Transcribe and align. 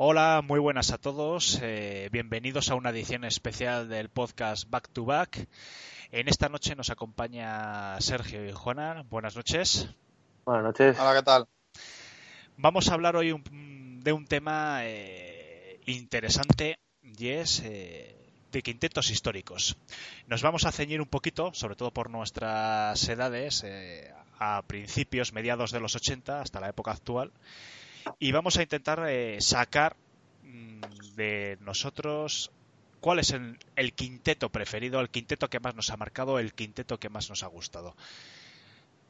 Hola, 0.00 0.42
muy 0.46 0.60
buenas 0.60 0.92
a 0.92 0.98
todos. 0.98 1.58
Eh, 1.60 2.08
bienvenidos 2.12 2.70
a 2.70 2.76
una 2.76 2.90
edición 2.90 3.24
especial 3.24 3.88
del 3.88 4.08
podcast 4.10 4.70
Back 4.70 4.88
to 4.92 5.04
Back. 5.04 5.48
En 6.12 6.28
esta 6.28 6.48
noche 6.48 6.76
nos 6.76 6.90
acompaña 6.90 8.00
Sergio 8.00 8.48
y 8.48 8.52
Juana. 8.52 9.04
Buenas 9.10 9.34
noches. 9.34 9.88
Buenas 10.44 10.62
noches. 10.64 10.96
Hola, 11.00 11.14
¿qué 11.14 11.22
tal? 11.24 11.46
Vamos 12.56 12.88
a 12.88 12.94
hablar 12.94 13.16
hoy 13.16 13.32
un- 13.32 14.00
de 14.04 14.12
un 14.12 14.24
tema 14.26 14.80
eh, 14.84 15.80
interesante 15.86 16.78
y 17.02 17.28
es 17.30 17.60
eh, 17.64 18.14
de 18.52 18.62
quintetos 18.62 19.10
históricos. 19.10 19.76
Nos 20.28 20.42
vamos 20.42 20.64
a 20.64 20.70
ceñir 20.70 21.00
un 21.00 21.08
poquito, 21.08 21.52
sobre 21.54 21.74
todo 21.74 21.90
por 21.90 22.08
nuestras 22.08 23.06
edades, 23.08 23.64
eh, 23.66 24.12
a 24.38 24.62
principios, 24.62 25.32
mediados 25.32 25.72
de 25.72 25.80
los 25.80 25.96
80 25.96 26.40
hasta 26.40 26.60
la 26.60 26.68
época 26.68 26.92
actual 26.92 27.32
y 28.18 28.32
vamos 28.32 28.56
a 28.56 28.62
intentar 28.62 29.04
eh, 29.08 29.38
sacar 29.40 29.96
mm, 30.42 30.80
de 31.16 31.58
nosotros 31.60 32.50
cuál 33.00 33.18
es 33.20 33.30
el, 33.30 33.92
quinteto 33.94 34.50
preferido, 34.50 35.00
el 35.00 35.10
quinteto 35.10 35.48
que 35.48 35.60
más 35.60 35.74
nos 35.74 35.90
ha 35.90 35.96
marcado, 35.96 36.38
el 36.38 36.52
quinteto 36.52 36.98
que 36.98 37.08
más 37.08 37.28
nos 37.30 37.42
ha 37.42 37.46
gustado. 37.46 37.94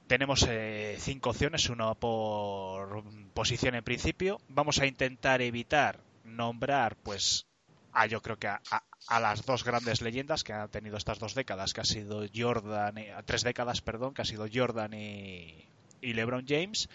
Tenemos 0.07 0.47
eh, 0.49 0.97
cinco 1.01 1.31
opciones, 1.31 1.69
una 1.69 1.95
por 1.95 3.03
posición 3.35 3.75
en 3.75 3.85
principio. 3.85 4.41
Vamos 4.49 4.79
a 4.79 4.87
intentar 4.87 5.43
evitar 5.43 6.01
nombrar, 6.25 6.97
pues, 6.97 7.47
a 7.93 8.07
yo 8.07 8.23
creo 8.23 8.39
que 8.39 8.49
a, 8.49 8.61
a- 8.71 8.85
a 9.07 9.21
las 9.21 9.47
dos 9.47 9.65
grandes 9.65 10.03
leyendas 10.03 10.45
que 10.45 10.53
han 10.53 10.69
tenido 10.71 10.97
estas 10.97 11.19
dos 11.19 11.35
décadas, 11.35 11.73
que 11.73 11.81
ha 11.81 11.85
sido 11.85 12.27
Jordan, 12.35 12.97
tres 13.25 13.43
décadas, 13.43 13.81
perdón, 13.81 14.13
que 14.13 14.23
ha 14.23 14.27
sido 14.27 14.47
Jordan 14.53 14.93
y, 14.93 15.65
y 16.03 16.13
LeBron 16.15 16.45
James. 16.47 16.89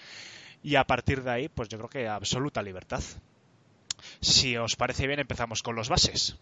Y 0.64 0.76
a 0.78 0.86
partir 0.86 1.24
de 1.24 1.30
ahí, 1.32 1.50
pues 1.50 1.68
yo 1.70 1.78
creo 1.78 1.90
que 1.90 2.08
absoluta 2.08 2.62
libertad. 2.64 3.02
Si 4.22 4.56
os 4.58 4.76
parece 4.76 5.08
bien, 5.08 5.20
empezamos 5.20 5.62
con 5.62 5.76
los 5.76 5.90
bases. 5.90 6.38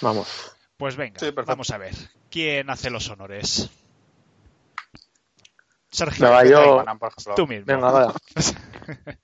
Vamos. 0.00 0.52
Pues 0.76 0.96
venga, 0.96 1.18
Sí, 1.18 1.30
vamos 1.30 1.70
a 1.70 1.78
ver. 1.78 1.94
¿Quién 2.30 2.70
hace 2.70 2.88
los 2.90 3.08
honores? 3.10 3.68
Sergio, 5.90 6.26
Venga, 6.26 6.44
yo- 6.44 6.76
Manan, 6.76 6.98
por 6.98 7.08
ejemplo. 7.10 7.34
tú 7.34 7.46
mismo. 7.46 7.66
Venga, 7.66 7.90
vaya. 7.90 8.12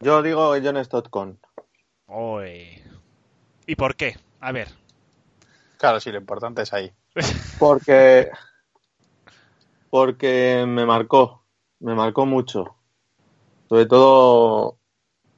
Yo 0.00 0.22
digo 0.22 0.54
John 0.62 0.76
Stockton. 0.78 1.38
Uy. 2.06 2.82
¿Y 3.66 3.76
por 3.76 3.94
qué? 3.96 4.18
A 4.40 4.50
ver. 4.52 4.68
Claro, 5.78 6.00
sí, 6.00 6.10
lo 6.10 6.18
importante 6.18 6.62
es 6.62 6.72
ahí. 6.72 6.92
Porque. 7.58 8.30
Porque 9.90 10.64
me 10.66 10.84
marcó. 10.86 11.39
Me 11.80 11.94
marcó 11.94 12.26
mucho. 12.26 12.76
Sobre 13.68 13.86
todo 13.86 14.78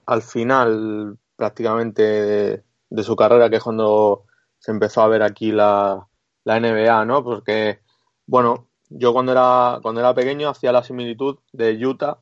al 0.07 0.23
final, 0.23 1.19
prácticamente, 1.37 2.03
de, 2.03 2.65
de 2.91 3.03
su 3.03 3.17
carrera, 3.17 3.51
que 3.51 3.57
es 3.57 3.63
cuando 3.63 4.25
se 4.59 4.73
empezó 4.73 5.03
a 5.03 5.09
ver 5.09 5.23
aquí 5.23 5.53
la, 5.53 6.09
la 6.45 6.61
NBA, 6.61 7.05
¿no? 7.05 7.23
Porque, 7.25 7.81
bueno, 8.27 8.69
yo 8.89 9.13
cuando 9.13 9.33
era, 9.33 9.79
cuando 9.83 10.01
era 10.01 10.15
pequeño 10.15 10.49
hacía 10.49 10.73
la 10.73 10.83
similitud 10.83 11.39
de 11.53 11.85
Utah 11.85 12.19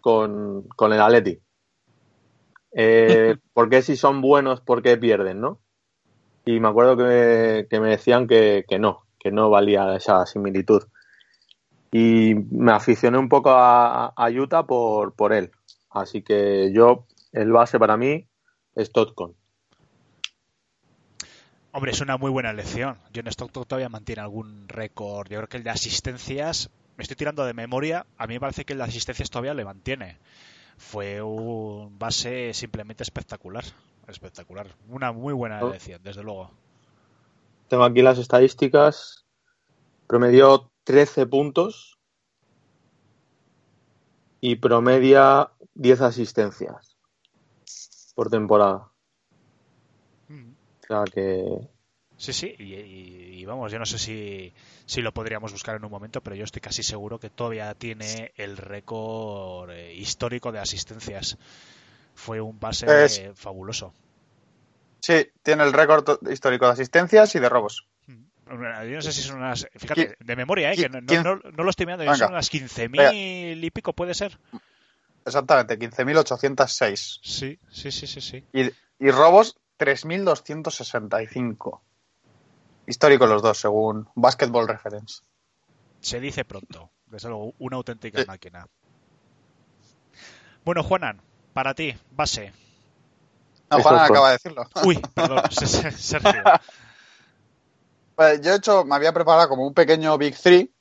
con, 0.00 0.62
con 0.76 0.92
el 0.92 1.00
Atleti. 1.00 1.40
Eh, 2.72 3.36
¿Por 3.52 3.70
qué 3.70 3.82
si 3.82 3.96
son 3.96 4.20
buenos, 4.20 4.60
por 4.60 4.82
qué 4.82 4.96
pierden, 4.96 5.40
no? 5.40 5.60
Y 6.44 6.60
me 6.60 6.68
acuerdo 6.68 6.96
que, 6.96 7.66
que 7.70 7.80
me 7.80 7.90
decían 7.90 8.26
que, 8.26 8.64
que 8.68 8.78
no, 8.78 9.06
que 9.18 9.30
no 9.30 9.48
valía 9.50 9.94
esa 9.96 10.26
similitud. 10.26 10.82
Y 11.96 12.34
me 12.50 12.72
aficioné 12.72 13.18
un 13.18 13.28
poco 13.28 13.50
a, 13.50 14.06
a 14.16 14.28
Utah 14.28 14.66
por, 14.66 15.14
por 15.14 15.32
él. 15.32 15.52
Así 15.90 16.22
que 16.22 16.72
yo, 16.74 17.06
el 17.30 17.52
base 17.52 17.78
para 17.78 17.96
mí 17.96 18.26
es 18.74 18.90
Totcon. 18.90 19.36
Hombre, 21.70 21.92
es 21.92 22.00
una 22.00 22.16
muy 22.16 22.32
buena 22.32 22.50
elección. 22.50 22.98
John 23.14 23.28
Stockton 23.28 23.64
todavía 23.64 23.88
mantiene 23.88 24.22
algún 24.22 24.68
récord. 24.68 25.28
Yo 25.30 25.38
creo 25.38 25.48
que 25.48 25.56
el 25.56 25.62
de 25.62 25.70
asistencias, 25.70 26.68
me 26.96 27.02
estoy 27.02 27.16
tirando 27.16 27.44
de 27.44 27.54
memoria, 27.54 28.06
a 28.18 28.26
mí 28.26 28.34
me 28.34 28.40
parece 28.40 28.64
que 28.64 28.72
el 28.72 28.78
de 28.80 28.84
asistencias 28.86 29.30
todavía 29.30 29.54
le 29.54 29.64
mantiene. 29.64 30.18
Fue 30.76 31.22
un 31.22 31.96
base 31.96 32.54
simplemente 32.54 33.04
espectacular. 33.04 33.62
Espectacular. 34.08 34.66
Una 34.88 35.12
muy 35.12 35.32
buena 35.32 35.60
Oh. 35.62 35.68
elección, 35.68 36.00
desde 36.02 36.24
luego. 36.24 36.50
Tengo 37.68 37.84
aquí 37.84 38.02
las 38.02 38.18
estadísticas. 38.18 39.24
Promedió 40.08 40.70
13 40.84 41.26
puntos 41.26 41.98
y 44.40 44.56
promedia 44.56 45.50
10 45.74 46.00
asistencias 46.00 46.96
por 48.14 48.30
temporada. 48.30 48.92
O 50.84 50.86
sea 50.86 51.04
que 51.12 51.68
Sí, 52.16 52.32
sí, 52.32 52.54
y, 52.58 52.74
y- 52.74 53.40
y 53.40 53.44
vamos, 53.44 53.72
yo 53.72 53.78
no 53.78 53.86
sé 53.86 53.98
si, 53.98 54.52
si 54.86 55.02
lo 55.02 55.12
podríamos 55.12 55.50
buscar 55.52 55.76
en 55.76 55.84
un 55.84 55.90
momento, 55.90 56.20
pero 56.20 56.36
yo 56.36 56.44
estoy 56.44 56.60
casi 56.62 56.82
seguro 56.82 57.18
que 57.18 57.28
todavía 57.28 57.74
tiene 57.74 58.32
el 58.36 58.56
récord 58.56 59.70
eh, 59.70 59.94
histórico 59.94 60.52
de 60.52 60.60
asistencias. 60.60 61.36
Fue 62.14 62.40
un 62.40 62.58
Es- 62.62 63.18
eh, 63.18 63.32
fabuloso. 63.34 63.92
Sí, 65.00 65.26
tiene 65.42 65.64
el 65.64 65.72
récord 65.72 66.06
histórico 66.30 66.66
de 66.66 66.72
asistencias 66.72 67.34
y 67.34 67.40
de 67.40 67.48
robos. 67.48 67.86
Yo 68.46 68.96
no 68.96 69.02
sé 69.02 69.12
si 69.12 69.22
son 69.22 69.38
unas. 69.38 69.66
Fíjate, 69.76 70.16
de 70.20 70.36
memoria, 70.36 70.72
¿eh? 70.72 70.76
que 70.76 70.88
no, 70.88 71.00
no- 71.00 71.06
quién- 71.06 71.22
no- 71.22 71.36
no 71.36 71.64
lo 71.64 71.70
estoy 71.70 71.86
mirando, 71.86 72.04
son 72.14 72.32
unas 72.32 72.50
15.000 72.50 73.64
y 73.64 73.70
pico, 73.70 73.92
¿puede 73.94 74.14
ser? 74.14 74.38
Exactamente, 75.24 75.78
15.806. 75.78 77.20
Sí, 77.22 77.58
sí, 77.70 77.90
sí, 77.90 78.06
sí. 78.06 78.20
sí. 78.20 78.44
Y, 78.52 78.70
y 79.06 79.10
robos, 79.10 79.56
3.265. 79.78 81.80
Histórico 82.86 83.26
los 83.26 83.42
dos, 83.42 83.58
según 83.58 84.08
Basketball 84.14 84.68
Reference. 84.68 85.22
Se 86.00 86.20
dice 86.20 86.44
pronto. 86.44 86.90
Desde 87.06 87.28
luego, 87.28 87.54
una 87.58 87.76
auténtica 87.76 88.20
Sí. 88.20 88.26
máquina. 88.26 88.66
Bueno, 90.64 90.82
Juanan, 90.82 91.20
para 91.54 91.74
ti, 91.74 91.94
base. 92.10 92.52
No, 93.70 93.78
Esto 93.78 93.88
Juan 93.88 94.04
es 94.04 94.10
acaba 94.10 94.26
de 94.28 94.32
decirlo. 94.34 94.68
Uy, 94.84 95.00
perdón, 95.14 95.42
Se- 95.50 95.66
Se- 95.66 95.90
Sergio. 95.92 96.42
Pues 98.14 98.40
yo 98.40 98.52
he 98.52 98.56
hecho, 98.56 98.84
me 98.84 98.94
había 98.94 99.12
preparado 99.12 99.48
como 99.48 99.66
un 99.66 99.74
pequeño 99.74 100.16
Big 100.18 100.36
Three. 100.36 100.72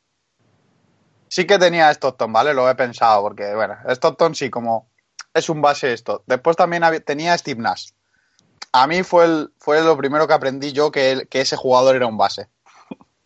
Sí 1.27 1.45
que 1.47 1.57
tenía 1.57 1.89
Stockton, 1.91 2.31
¿vale? 2.31 2.53
Lo 2.53 2.69
he 2.69 2.75
pensado, 2.75 3.21
porque, 3.23 3.55
bueno, 3.55 3.75
Stockton 3.87 4.35
sí, 4.35 4.49
como 4.51 4.89
es 5.33 5.49
un 5.49 5.61
base 5.61 5.93
esto. 5.93 6.23
Después 6.27 6.55
también 6.55 6.83
tenía 7.05 7.35
Steve 7.37 7.59
Nash. 7.59 7.89
A 8.71 8.85
mí 8.87 9.03
fue, 9.03 9.25
el, 9.25 9.53
fue 9.57 9.81
lo 9.81 9.97
primero 9.97 10.27
que 10.27 10.33
aprendí 10.33 10.73
yo 10.73 10.91
que, 10.91 11.11
el- 11.11 11.27
que 11.27 11.41
ese 11.41 11.55
jugador 11.55 11.95
era 11.95 12.07
un 12.07 12.17
base. 12.17 12.49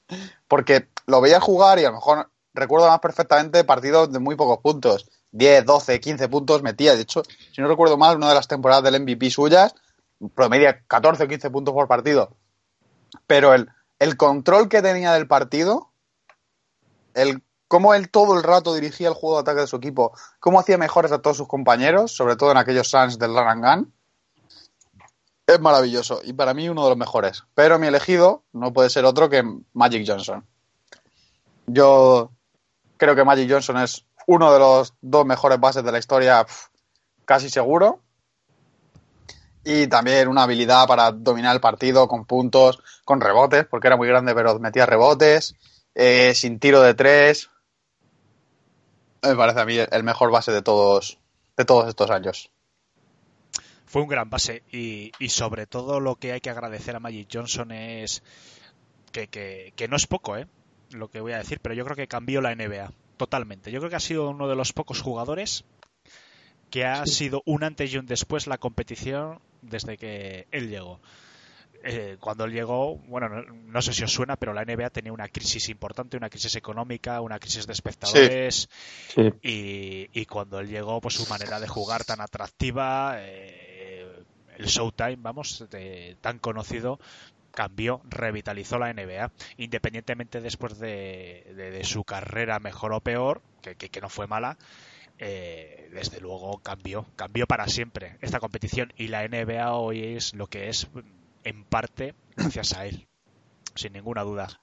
Porque 0.48 0.88
lo 1.06 1.22
veía 1.22 1.40
jugar 1.40 1.80
y 1.80 1.86
a 1.86 1.90
lo 1.90 1.96
mejor 1.96 2.32
recuerdo 2.54 2.88
más 2.88 3.00
perfectamente 3.00 3.64
partidos 3.64 4.12
de 4.12 4.20
muy 4.20 4.36
pocos 4.36 4.60
puntos. 4.60 5.10
10, 5.32 5.66
12, 5.66 6.00
15 6.00 6.30
puntos 6.30 6.64
metía. 6.64 6.96
De 6.96 7.02
hecho, 7.02 7.24
si 7.52 7.62
no 7.62 7.68
recuerdo 7.68 7.98
mal, 7.98 8.16
una 8.16 8.30
de 8.30 8.36
las 8.36 8.48
temporadas 8.48 8.84
del 8.84 9.02
MVP 9.02 9.30
suyas 9.30 9.76
promedia 10.34 10.82
14 10.88 11.26
o 11.26 11.28
15 11.28 11.50
puntos 11.50 11.74
por 11.74 11.88
partido. 11.88 12.36
Pero 13.28 13.54
el, 13.54 13.70
el 14.00 14.18
control 14.18 14.70
que 14.70 14.82
tenía 14.82 15.14
del 15.14 15.28
partido, 15.28 15.92
el 17.14 17.42
cómo 17.68 17.94
él 17.94 18.10
todo 18.10 18.38
el 18.38 18.44
rato 18.44 18.74
dirigía 18.74 19.10
el 19.10 19.14
juego 19.14 19.36
de 19.36 19.42
ataque 19.42 19.62
de 19.62 19.68
su 19.68 19.76
equipo, 19.76 20.14
cómo 20.40 20.60
hacía 20.60 20.78
mejores 20.78 21.12
a 21.12 21.22
todos 21.22 21.38
sus 21.38 21.48
compañeros, 21.48 22.16
sobre 22.16 22.36
todo 22.36 22.52
en 22.52 22.58
aquellos 22.58 22.90
Suns 22.90 23.20
del 23.20 23.34
Gun, 23.34 23.92
es 25.48 25.60
maravilloso 25.62 26.20
y 26.24 26.34
para 26.34 26.54
mí 26.54 26.68
uno 26.68 26.84
de 26.84 26.90
los 26.90 26.98
mejores. 26.98 27.44
Pero 27.56 27.80
mi 27.80 27.88
elegido 27.88 28.44
no 28.52 28.74
puede 28.74 28.90
ser 28.90 29.06
otro 29.06 29.30
que 29.30 29.44
Magic 29.74 30.06
Johnson. 30.06 30.46
Yo 31.66 32.32
creo 32.98 33.16
que 33.16 33.24
Magic 33.24 33.50
Johnson 33.50 33.78
es 33.78 34.06
uno 34.28 34.52
de 34.52 34.60
los 34.60 34.94
dos 35.02 35.26
mejores 35.26 35.60
bases 35.60 35.84
de 35.84 35.92
la 35.92 36.00
historia, 36.00 36.46
casi 37.26 37.50
seguro. 37.50 38.02
Y 39.70 39.88
también 39.88 40.30
una 40.30 40.44
habilidad 40.44 40.88
para 40.88 41.12
dominar 41.12 41.54
el 41.54 41.60
partido 41.60 42.08
con 42.08 42.24
puntos, 42.24 42.82
con 43.04 43.20
rebotes, 43.20 43.66
porque 43.66 43.88
era 43.88 43.98
muy 43.98 44.08
grande, 44.08 44.34
pero 44.34 44.58
metía 44.60 44.86
rebotes, 44.86 45.56
eh, 45.94 46.34
sin 46.36 46.58
tiro 46.58 46.82
de 46.82 46.94
tres. 46.94 47.50
Me 49.22 49.36
parece 49.36 49.60
a 49.60 49.66
mí 49.66 49.78
el 49.78 50.04
mejor 50.06 50.32
base 50.32 50.54
de 50.54 50.62
todos, 50.62 51.20
de 51.58 51.66
todos 51.66 51.90
estos 51.90 52.10
años. 52.12 52.50
fue 53.86 54.04
un 54.04 54.08
gran 54.08 54.30
base 54.30 54.64
y, 54.72 55.12
y, 55.20 55.28
sobre 55.28 55.68
todo 55.68 56.00
lo 56.00 56.16
que 56.16 56.32
hay 56.32 56.40
que 56.40 56.50
agradecer 56.50 56.96
a 56.96 57.02
Magic 57.02 57.28
Johnson 57.30 57.74
es 57.74 58.24
que, 59.12 59.28
que, 59.28 59.74
que, 59.76 59.90
no 59.90 59.98
es 59.98 60.08
poco, 60.08 60.38
¿eh? 60.38 60.48
lo 60.92 61.10
que 61.10 61.20
voy 61.20 61.34
a 61.34 61.40
decir, 61.40 61.60
pero 61.62 61.76
yo 61.76 61.84
creo 61.84 61.98
que 61.98 62.08
cambió 62.08 62.40
la 62.40 62.56
NBA 62.56 62.94
totalmente. 63.18 63.70
Yo 63.70 63.80
creo 63.80 63.90
que 63.90 63.98
ha 63.98 64.00
sido 64.00 64.30
uno 64.30 64.48
de 64.48 64.56
los 64.56 64.72
pocos 64.72 65.02
jugadores 65.02 65.66
que 66.70 66.86
ha 66.86 67.06
sí. 67.06 67.14
sido 67.14 67.44
un 67.46 67.64
antes 67.64 67.94
y 67.94 67.98
un 67.98 68.06
después 68.06 68.48
la 68.48 68.58
competición 68.58 69.40
desde 69.62 69.98
que 69.98 70.48
él 70.52 70.70
llegó. 70.70 71.00
Eh, 71.84 72.18
cuando 72.20 72.46
él 72.46 72.52
llegó, 72.52 72.98
bueno, 73.08 73.30
no, 73.30 73.44
no, 73.44 73.82
sé 73.82 73.94
si 73.94 74.04
os 74.04 74.12
suena, 74.12 74.36
pero 74.36 74.54
la 74.54 74.66
NBA 74.66 74.90
tenía 74.90 75.14
una 75.14 75.28
crisis 75.28 75.70
importante, 75.70 76.18
una 76.18 76.30
crisis 76.30 76.56
económica, 76.56 77.22
una 77.22 77.40
crisis 77.40 77.68
de 77.68 77.74
espectadores. 77.74 78.68
Sí. 79.08 79.22
Sí. 79.42 80.10
Y, 80.14 80.20
y, 80.20 80.26
cuando 80.26 80.60
él 80.60 80.68
llegó, 80.68 81.00
pues 81.00 81.16
su 81.16 81.30
manera 81.30 81.60
de 81.60 81.68
jugar 81.68 82.04
tan 82.04 82.20
atractiva, 82.20 83.16
eh, 83.20 84.08
el 84.58 84.66
Showtime, 84.66 85.18
vamos, 85.20 85.66
de, 85.70 86.18
tan 86.20 86.40
conocido, 86.40 87.00
cambió, 87.52 88.02
revitalizó 88.10 88.80
la 88.80 88.92
NBA, 88.92 89.32
independientemente 89.58 90.42
después 90.42 90.80
de, 90.80 91.54
de, 91.56 91.72
de 91.72 91.84
su 91.84 92.04
carrera 92.04 92.60
mejor 92.60 92.94
o 92.94 93.02
peor, 93.02 93.42
que, 93.62 93.76
que, 93.76 93.90
que 93.90 94.02
no 94.02 94.10
fue 94.10 94.28
mala. 94.28 94.58
Eh, 95.20 95.90
desde 95.92 96.22
luego 96.22 96.60
cambió, 96.60 97.08
cambió 97.16 97.48
para 97.48 97.68
siempre 97.68 98.18
esta 98.22 98.40
competición 98.40 98.94
y 98.98 99.08
la 99.08 99.28
NBA 99.28 99.74
hoy 99.74 100.16
es 100.16 100.36
lo 100.36 100.48
que 100.48 100.70
es 100.70 100.88
en 101.44 101.64
parte 101.64 102.14
gracias 102.36 102.74
a 102.74 102.86
él, 102.86 103.08
sin 103.74 103.94
ninguna 103.94 104.24
duda. 104.24 104.62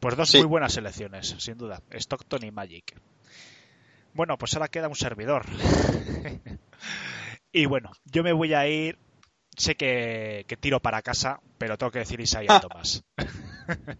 Pues 0.00 0.16
dos 0.16 0.30
sí. 0.30 0.38
muy 0.38 0.46
buenas 0.46 0.72
selecciones, 0.72 1.36
sin 1.38 1.58
duda, 1.58 1.82
Stockton 1.90 2.44
y 2.44 2.50
Magic. 2.50 2.98
Bueno, 4.14 4.38
pues 4.38 4.54
ahora 4.54 4.68
queda 4.68 4.88
un 4.88 4.94
servidor. 4.94 5.44
y 7.52 7.66
bueno, 7.66 7.90
yo 8.04 8.22
me 8.22 8.32
voy 8.32 8.54
a 8.54 8.66
ir, 8.66 8.98
sé 9.56 9.74
que, 9.74 10.44
que 10.48 10.56
tiro 10.56 10.80
para 10.80 11.02
casa, 11.02 11.40
pero 11.58 11.76
tengo 11.76 11.90
que 11.90 11.98
decir 11.98 12.20
Isaiah 12.20 12.60
Thomas. 12.60 13.04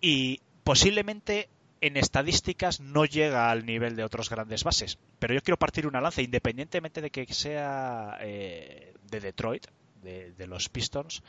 y 0.00 0.40
posiblemente 0.62 1.48
en 1.86 1.98
estadísticas 1.98 2.80
no 2.80 3.04
llega 3.04 3.50
al 3.50 3.66
nivel 3.66 3.94
de 3.94 4.04
otros 4.04 4.30
grandes 4.30 4.64
bases. 4.64 4.98
Pero 5.18 5.34
yo 5.34 5.42
quiero 5.42 5.58
partir 5.58 5.86
una 5.86 6.00
lanza, 6.00 6.22
independientemente 6.22 7.02
de 7.02 7.10
que 7.10 7.26
sea 7.34 8.16
eh, 8.22 8.94
de 9.10 9.20
Detroit, 9.20 9.66
de, 10.02 10.46
los 10.46 10.70
Pistons. 10.70 11.22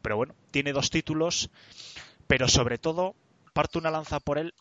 Pero 0.00 0.16
bueno, 0.16 0.36
tiene 0.52 0.72
dos 0.72 0.90
títulos, 0.90 1.50
pero 2.28 2.46
sobre 2.46 2.78
todo 2.78 3.16
parto 3.52 3.80
una 3.80 3.90
lanza 3.90 4.20
por 4.20 4.38
él 4.38 4.54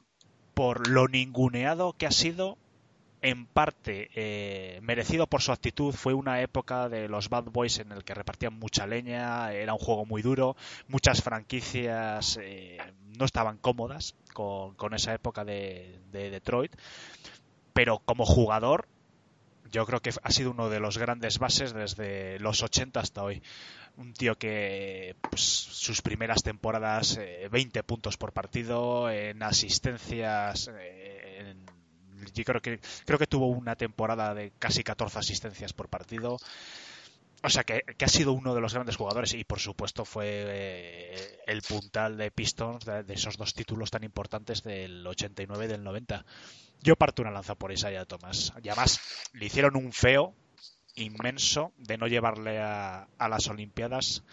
por 0.56 0.88
lo 0.88 1.08
ninguneado 1.08 1.94
que 1.94 2.08
ha 2.08 2.12
sido 2.12 2.58
en 3.22 3.46
parte 3.46 4.10
eh, 4.16 4.80
merecido 4.82 5.28
por 5.28 5.44
su 5.44 5.52
actitud. 5.52 5.94
Fue 5.94 6.16
una 6.16 6.42
época 6.42 6.90
de 6.90 7.08
los 7.08 7.30
Bad 7.30 7.52
Boys 7.52 7.78
en 7.78 7.92
el 7.92 8.04
que 8.04 8.16
repartían 8.16 8.58
mucha 8.58 8.88
leña, 8.88 9.54
era 9.54 9.74
un 9.74 9.80
juego 9.80 10.08
muy 10.08 10.24
duro, 10.24 10.56
muchas 10.88 11.22
franquicias 11.22 12.40
eh, 12.42 12.80
no 13.20 13.26
estaban 13.26 13.58
cómodas 13.58 14.16
con, 14.34 14.74
con 14.76 14.94
esa 14.94 15.14
época 15.14 15.46
de, 15.46 16.00
de, 16.12 16.32
Detroit, 16.32 16.76
pero 17.74 18.00
como 18.00 18.26
jugador 18.26 18.88
yo 19.72 19.86
creo 19.86 20.02
que 20.02 20.12
ha 20.24 20.32
sido 20.32 20.52
uno 20.52 20.70
de 20.70 20.80
los 20.80 20.98
grandes 20.98 21.38
bases 21.38 21.74
desde 21.74 22.40
los 22.40 22.64
80 22.64 23.00
hasta 23.00 23.24
hoy. 23.24 23.44
Un 23.98 24.14
tío 24.14 24.36
que 24.38 25.16
pues, 25.30 25.42
sus 25.42 26.02
primeras 26.02 26.42
temporadas 26.42 27.18
eh, 27.18 27.50
20 27.52 27.84
puntos 27.84 28.18
por 28.18 28.32
partido, 28.34 29.12
en 29.12 29.44
asistencias, 29.44 30.72
eh, 30.74 31.52
en 31.52 31.80
yo 32.34 32.44
creo 32.44 32.62
que 32.62 32.80
creo 33.06 33.20
que 33.20 33.28
tuvo 33.28 33.48
una 33.48 33.76
temporada 33.76 34.34
de 34.34 34.52
casi 34.60 34.84
14 34.84 35.20
asistencias 35.20 35.74
por 35.74 35.90
partido. 35.90 36.38
O 37.42 37.50
sea 37.50 37.64
que, 37.64 37.84
ha 38.00 38.08
sido 38.08 38.34
uno 38.34 38.54
de 38.54 38.62
los 38.62 38.74
grandes 38.74 38.98
jugadores 38.98 39.34
y 39.34 39.46
por 39.46 39.60
supuesto 39.60 40.04
fue 40.04 40.26
eh, 40.28 41.40
el 41.48 41.62
puntal 41.62 42.18
de 42.18 42.32
Pistons 42.32 42.84
de, 42.84 43.04
de, 43.04 43.14
esos 43.14 43.38
dos 43.38 43.54
títulos 43.54 43.92
tan 43.92 44.04
importantes 44.04 44.62
del 44.64 45.06
89 45.08 45.66
y 45.66 45.68
del 45.68 45.84
90. 45.84 46.26
Yo 46.82 46.96
parto 46.98 47.22
una 47.22 47.32
lanza 47.32 47.56
por 47.56 47.72
Isaiah 47.72 48.06
Thomas. 48.06 48.54
Y 48.62 48.70
además 48.70 49.00
le 49.34 49.46
hicieron 49.46 49.76
un 49.78 49.94
feo 49.94 50.34
inmenso 50.96 51.72
de 51.78 51.98
no 51.98 52.08
llevarle 52.08 52.60
a, 52.60 53.08
a 53.18 53.30
las 53.30 53.48
Olimpiadas 53.48 54.24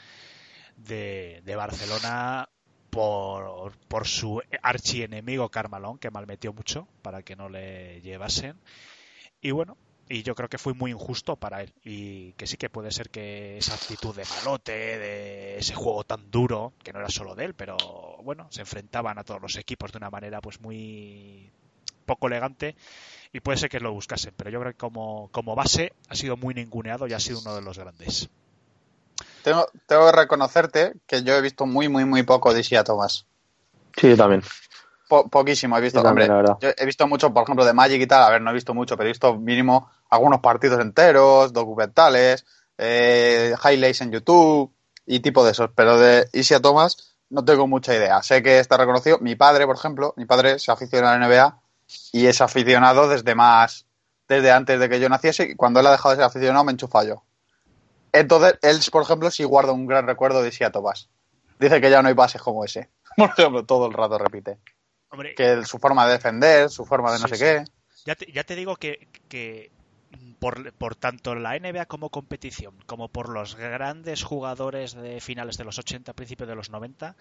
de, 0.77 1.43
de 1.45 1.57
Barcelona 1.57 2.49
por, 2.91 3.77
por 3.89 4.07
su 4.07 4.43
archienemigo 4.63 5.51
Carmalón, 5.51 5.99
que 5.99 6.11
malmetió 6.11 6.53
mucho 6.53 6.89
para 7.03 7.23
que 7.23 7.37
no 7.37 7.49
le 7.49 8.01
llevasen. 8.01 8.59
Y 9.41 9.51
bueno, 9.51 9.77
y 10.09 10.23
yo 10.23 10.35
creo 10.35 10.49
que 10.49 10.59
fue 10.59 10.75
muy 10.75 10.93
injusto 10.93 11.37
para 11.37 11.63
él. 11.63 11.73
Y 11.85 12.33
que 12.33 12.47
sí 12.47 12.57
que 12.57 12.71
puede 12.71 12.91
ser 12.91 13.11
que 13.11 13.59
esa 13.59 13.75
actitud 13.75 14.15
de 14.15 14.25
malote, 14.25 14.73
de 14.73 15.59
ese 15.59 15.75
juego 15.75 16.05
tan 16.05 16.31
duro, 16.31 16.73
que 16.83 16.93
no 16.93 17.01
era 17.01 17.09
solo 17.09 17.35
de 17.35 17.47
él, 17.47 17.55
pero 17.55 17.77
bueno, 18.23 18.47
se 18.51 18.61
enfrentaban 18.61 19.19
a 19.19 19.25
todos 19.25 19.41
los 19.41 19.57
equipos 19.57 19.93
de 19.93 19.99
una 19.99 20.11
manera 20.11 20.41
pues 20.41 20.61
muy 20.61 21.51
poco 22.05 22.29
elegante 22.29 22.77
y 23.33 23.41
puede 23.41 23.59
ser 23.59 23.69
que 23.69 23.81
lo 23.81 23.93
buscasen, 23.93 24.33
pero 24.37 24.49
yo 24.49 24.61
creo 24.61 24.73
que 24.73 24.79
como, 24.79 25.29
como 25.33 25.57
base 25.57 25.93
ha 26.09 26.15
sido 26.15 26.37
muy 26.37 26.55
ninguneado 26.55 27.07
y 27.09 27.13
ha 27.13 27.21
sido 27.21 27.41
uno 27.41 27.55
de 27.57 27.63
los 27.63 27.79
grandes. 27.79 28.31
Tengo, 29.43 29.67
tengo 29.87 30.07
que 30.07 30.17
reconocerte 30.17 30.95
que 31.07 31.23
yo 31.23 31.35
he 31.35 31.41
visto 31.41 31.67
muy, 31.67 31.89
muy, 31.89 32.05
muy 32.05 32.23
poco 32.23 32.55
de 32.55 32.61
Isia 32.61 32.85
Thomas. 32.85 33.27
Sí, 33.97 34.11
yo 34.11 34.17
también. 34.17 34.43
Po 35.09 35.29
poquísimo 35.29 35.79
he 35.79 35.81
visto, 35.81 36.03
yo 36.03 36.09
hombre. 36.09 36.27
También, 36.27 36.57
yo 36.61 36.71
he 36.77 36.85
visto 36.85 37.07
mucho, 37.07 37.33
por 37.33 37.45
ejemplo, 37.45 37.65
de 37.65 37.73
Magic 37.73 38.01
y 38.03 38.07
tal. 38.07 38.25
A 38.25 38.31
ver, 38.31 38.43
no 38.43 38.51
he 38.51 38.55
visto 38.55 38.75
mucho, 38.75 38.97
pero 38.97 39.09
he 39.09 39.13
visto 39.13 39.37
mínimo 39.37 39.89
algunos 40.11 40.41
partidos 40.41 40.81
enteros, 40.81 41.53
documentales, 41.53 42.45
eh, 42.79 43.55
highlights 43.65 44.01
en 44.03 44.13
YouTube 44.13 44.73
y 45.05 45.21
tipo 45.21 45.45
de 45.45 45.53
esos. 45.53 45.71
Pero 45.75 45.99
de 45.99 46.29
Isia 46.33 46.61
Thomas 46.61 47.17
no 47.31 47.45
tengo 47.45 47.67
mucha 47.67 47.95
idea. 47.95 48.23
Sé 48.23 48.43
que 48.43 48.59
está 48.59 48.77
reconocido. 48.77 49.19
Mi 49.21 49.35
padre, 49.35 49.67
por 49.67 49.77
ejemplo, 49.77 50.15
mi 50.17 50.25
padre 50.25 50.59
se 50.59 50.71
aficionó 50.71 51.09
a 51.09 51.19
la 51.19 51.27
NBA 51.27 51.61
y 52.13 52.27
es 52.27 52.41
aficionado 52.41 53.09
desde 53.09 53.35
más, 53.35 53.87
desde 54.29 54.51
antes 54.51 54.79
de 54.79 54.89
que 54.89 55.01
yo 55.01 55.09
naciese. 55.09 55.45
Y 55.45 55.55
cuando 55.57 55.81
él 55.81 55.87
ha 55.87 55.93
dejado 55.93 56.11
de 56.11 56.17
ser 56.17 56.25
aficionado, 56.25 56.65
me 56.65 56.73
enchufa 56.73 57.05
yo. 57.05 57.25
Entonces, 58.13 58.59
él, 58.63 58.81
por 58.91 59.03
ejemplo, 59.03 59.31
sí 59.31 59.45
guarda 59.45 59.73
un 59.73 59.87
gran 59.87 60.07
recuerdo 60.07 60.43
de 60.43 60.49
Isia 60.49 60.71
Thomas. 60.71 61.09
Dice 61.59 61.81
que 61.81 61.91
ya 61.91 62.03
no 62.03 62.09
hay 62.09 62.15
bases 62.15 62.41
como 62.43 62.65
ese. 62.65 62.91
Por 63.17 63.31
ejemplo, 63.31 63.65
todo 63.65 63.87
el 63.87 63.95
rato 63.95 64.19
repite. 64.19 64.59
Hombre, 65.09 65.35
que 65.35 65.65
su 65.65 65.79
forma 65.79 66.07
de 66.07 66.13
defender, 66.15 66.69
su 66.69 66.85
forma 66.85 67.13
de 67.13 67.19
no 67.19 67.29
sí, 67.29 67.35
sé 67.35 67.37
sí. 67.37 67.45
qué. 67.45 67.65
Ya 68.05 68.15
te, 68.15 68.31
ya 68.31 68.45
te, 68.45 68.55
digo 68.55 68.77
que, 68.77 69.09
que 69.29 69.71
por, 70.39 70.73
por, 70.75 70.95
tanto 70.95 71.35
la 71.35 71.59
NBA 71.59 71.87
como 71.87 72.11
competición, 72.11 72.75
como 72.87 73.09
por 73.09 73.29
los 73.29 73.57
grandes 73.57 74.23
jugadores 74.23 74.95
de 74.95 75.21
finales 75.21 75.57
de 75.57 75.65
los 75.65 75.79
80, 75.79 76.13
principios 76.13 76.49
de 76.49 76.55
los 76.55 76.71
90, 76.71 77.17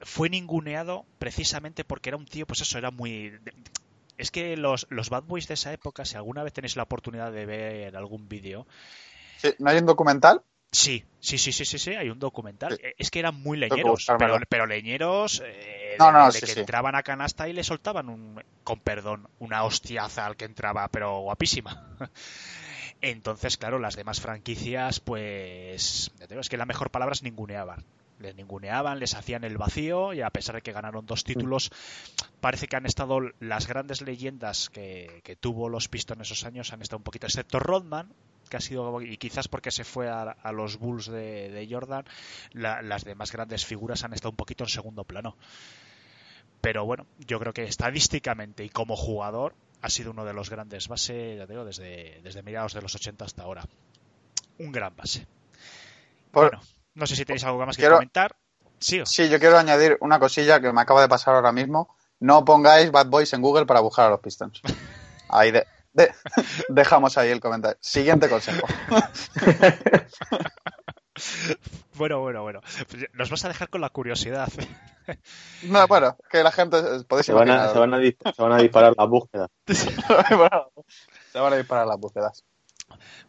fue 0.00 0.28
ninguneado 0.28 1.04
precisamente 1.18 1.84
porque 1.84 2.10
era 2.10 2.16
un 2.16 2.26
tío, 2.26 2.46
pues 2.46 2.60
eso, 2.60 2.78
era 2.78 2.90
muy... 2.90 3.38
Es 4.18 4.30
que 4.30 4.56
los, 4.56 4.86
los 4.88 5.10
Bad 5.10 5.24
Boys 5.24 5.46
de 5.46 5.54
esa 5.54 5.72
época, 5.72 6.04
si 6.04 6.16
alguna 6.16 6.42
vez 6.42 6.52
tenéis 6.52 6.76
la 6.76 6.84
oportunidad 6.84 7.32
de 7.32 7.44
ver 7.44 7.96
algún 7.96 8.28
vídeo, 8.28 8.66
Sí, 9.36 9.50
¿No 9.58 9.70
hay 9.70 9.78
un 9.78 9.86
documental? 9.86 10.42
Sí, 10.72 11.04
sí, 11.20 11.38
sí, 11.38 11.52
sí, 11.52 11.64
sí, 11.64 11.78
sí, 11.78 11.94
hay 11.94 12.10
un 12.10 12.18
documental. 12.18 12.76
Sí. 12.76 12.88
Es 12.98 13.10
que 13.10 13.20
eran 13.20 13.40
muy 13.40 13.56
leñeros, 13.56 14.06
pero, 14.18 14.38
pero, 14.48 14.66
leñeros 14.66 15.42
eh, 15.44 15.85
no, 15.98 16.12
no, 16.12 16.26
de, 16.26 16.40
sí, 16.40 16.46
que 16.46 16.60
entraban 16.60 16.94
a 16.94 17.02
canasta 17.02 17.48
y 17.48 17.52
le 17.52 17.64
soltaban, 17.64 18.08
un, 18.08 18.42
con 18.64 18.80
perdón, 18.80 19.28
una 19.38 19.64
hostiaza 19.64 20.26
al 20.26 20.36
que 20.36 20.44
entraba, 20.44 20.88
pero 20.88 21.20
guapísima. 21.20 21.96
Entonces, 23.00 23.56
claro, 23.56 23.78
las 23.78 23.96
demás 23.96 24.20
franquicias, 24.20 25.00
pues, 25.00 26.10
es 26.28 26.48
que 26.48 26.56
la 26.56 26.66
mejor 26.66 26.90
palabra 26.90 27.12
es 27.12 27.22
ninguneaban. 27.22 27.84
Les 28.18 28.34
ninguneaban, 28.34 28.98
les 28.98 29.14
hacían 29.14 29.44
el 29.44 29.58
vacío 29.58 30.14
y 30.14 30.22
a 30.22 30.30
pesar 30.30 30.54
de 30.54 30.62
que 30.62 30.72
ganaron 30.72 31.04
dos 31.04 31.22
títulos, 31.22 31.70
parece 32.40 32.66
que 32.66 32.76
han 32.76 32.86
estado 32.86 33.20
las 33.40 33.66
grandes 33.66 34.00
leyendas 34.00 34.70
que, 34.70 35.20
que 35.22 35.36
tuvo 35.36 35.68
los 35.68 35.88
Pistons 35.88 36.22
esos 36.22 36.44
años, 36.44 36.72
han 36.72 36.80
estado 36.80 36.98
un 36.98 37.04
poquito, 37.04 37.26
excepto 37.26 37.58
Rodman, 37.58 38.14
que 38.48 38.56
ha 38.56 38.60
sido, 38.60 39.02
y 39.02 39.18
quizás 39.18 39.48
porque 39.48 39.70
se 39.70 39.84
fue 39.84 40.08
a, 40.08 40.22
a 40.22 40.52
los 40.52 40.78
Bulls 40.78 41.06
de, 41.06 41.50
de 41.50 41.68
Jordan, 41.70 42.04
la, 42.52 42.80
las 42.80 43.04
demás 43.04 43.32
grandes 43.32 43.66
figuras 43.66 44.04
han 44.04 44.14
estado 44.14 44.30
un 44.30 44.36
poquito 44.36 44.64
en 44.64 44.70
segundo 44.70 45.04
plano. 45.04 45.36
Pero 46.60 46.84
bueno, 46.84 47.06
yo 47.18 47.38
creo 47.38 47.52
que 47.52 47.64
estadísticamente 47.64 48.64
y 48.64 48.70
como 48.70 48.96
jugador 48.96 49.54
ha 49.82 49.90
sido 49.90 50.10
uno 50.10 50.24
de 50.24 50.32
los 50.32 50.50
grandes 50.50 50.88
bases, 50.88 51.38
ya 51.38 51.46
digo, 51.46 51.64
desde, 51.64 52.20
desde 52.22 52.42
mediados 52.42 52.74
de 52.74 52.82
los 52.82 52.94
80 52.94 53.24
hasta 53.24 53.42
ahora. 53.42 53.64
Un 54.58 54.72
gran 54.72 54.96
base. 54.96 55.26
Por, 56.30 56.50
bueno, 56.50 56.62
no 56.94 57.06
sé 57.06 57.14
si 57.14 57.24
tenéis 57.24 57.44
algo 57.44 57.64
más 57.64 57.76
que 57.76 57.82
quiero, 57.82 57.96
comentar. 57.96 58.36
Sí, 58.78 59.02
sí, 59.04 59.28
yo 59.28 59.38
quiero 59.38 59.58
añadir 59.58 59.96
una 60.00 60.18
cosilla 60.18 60.60
que 60.60 60.72
me 60.72 60.80
acaba 60.80 61.02
de 61.02 61.08
pasar 61.08 61.34
ahora 61.34 61.52
mismo. 61.52 61.94
No 62.18 62.44
pongáis 62.44 62.90
Bad 62.90 63.08
Boys 63.08 63.32
en 63.32 63.42
Google 63.42 63.66
para 63.66 63.80
buscar 63.80 64.06
a 64.06 64.10
los 64.10 64.20
Pistons. 64.20 64.60
Ahí 65.28 65.50
de, 65.50 65.66
de, 65.92 66.12
dejamos 66.68 67.18
ahí 67.18 67.30
el 67.30 67.40
comentario. 67.40 67.78
Siguiente 67.80 68.28
consejo. 68.28 68.66
bueno, 71.94 72.20
bueno, 72.20 72.42
bueno. 72.42 72.60
Nos 73.14 73.30
vas 73.30 73.44
a 73.44 73.48
dejar 73.48 73.68
con 73.68 73.80
la 73.80 73.90
curiosidad. 73.90 74.48
No, 75.62 75.86
bueno, 75.86 76.16
que 76.28 76.42
la 76.42 76.50
gente 76.50 76.78
podéis 77.06 77.26
se 77.26 77.32
van, 77.32 77.48
a, 77.48 77.68
se, 77.68 77.78
van 77.78 77.94
a, 77.94 77.98
se 77.98 78.42
van 78.42 78.52
a 78.52 78.58
disparar 78.58 78.92
las 78.98 79.08
búsquedas. 79.08 79.48
se 79.68 81.38
van 81.38 81.52
a 81.52 81.56
disparar 81.56 81.86
las 81.86 81.96
búsquedas. 81.96 82.44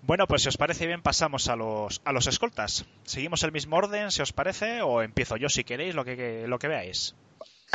Bueno, 0.01 0.27
pues 0.27 0.43
si 0.43 0.49
os 0.49 0.57
parece 0.57 0.87
bien, 0.87 1.01
pasamos 1.01 1.49
a 1.49 1.55
los, 1.55 2.01
a 2.05 2.11
los 2.11 2.27
escoltas. 2.27 2.85
¿Seguimos 3.03 3.43
el 3.43 3.51
mismo 3.51 3.75
orden, 3.75 4.11
si 4.11 4.21
os 4.21 4.33
parece, 4.33 4.81
o 4.81 5.01
empiezo 5.01 5.37
yo 5.37 5.49
si 5.49 5.63
queréis, 5.63 5.95
lo 5.95 6.05
que, 6.05 6.45
lo 6.47 6.59
que 6.59 6.67
veáis? 6.67 7.15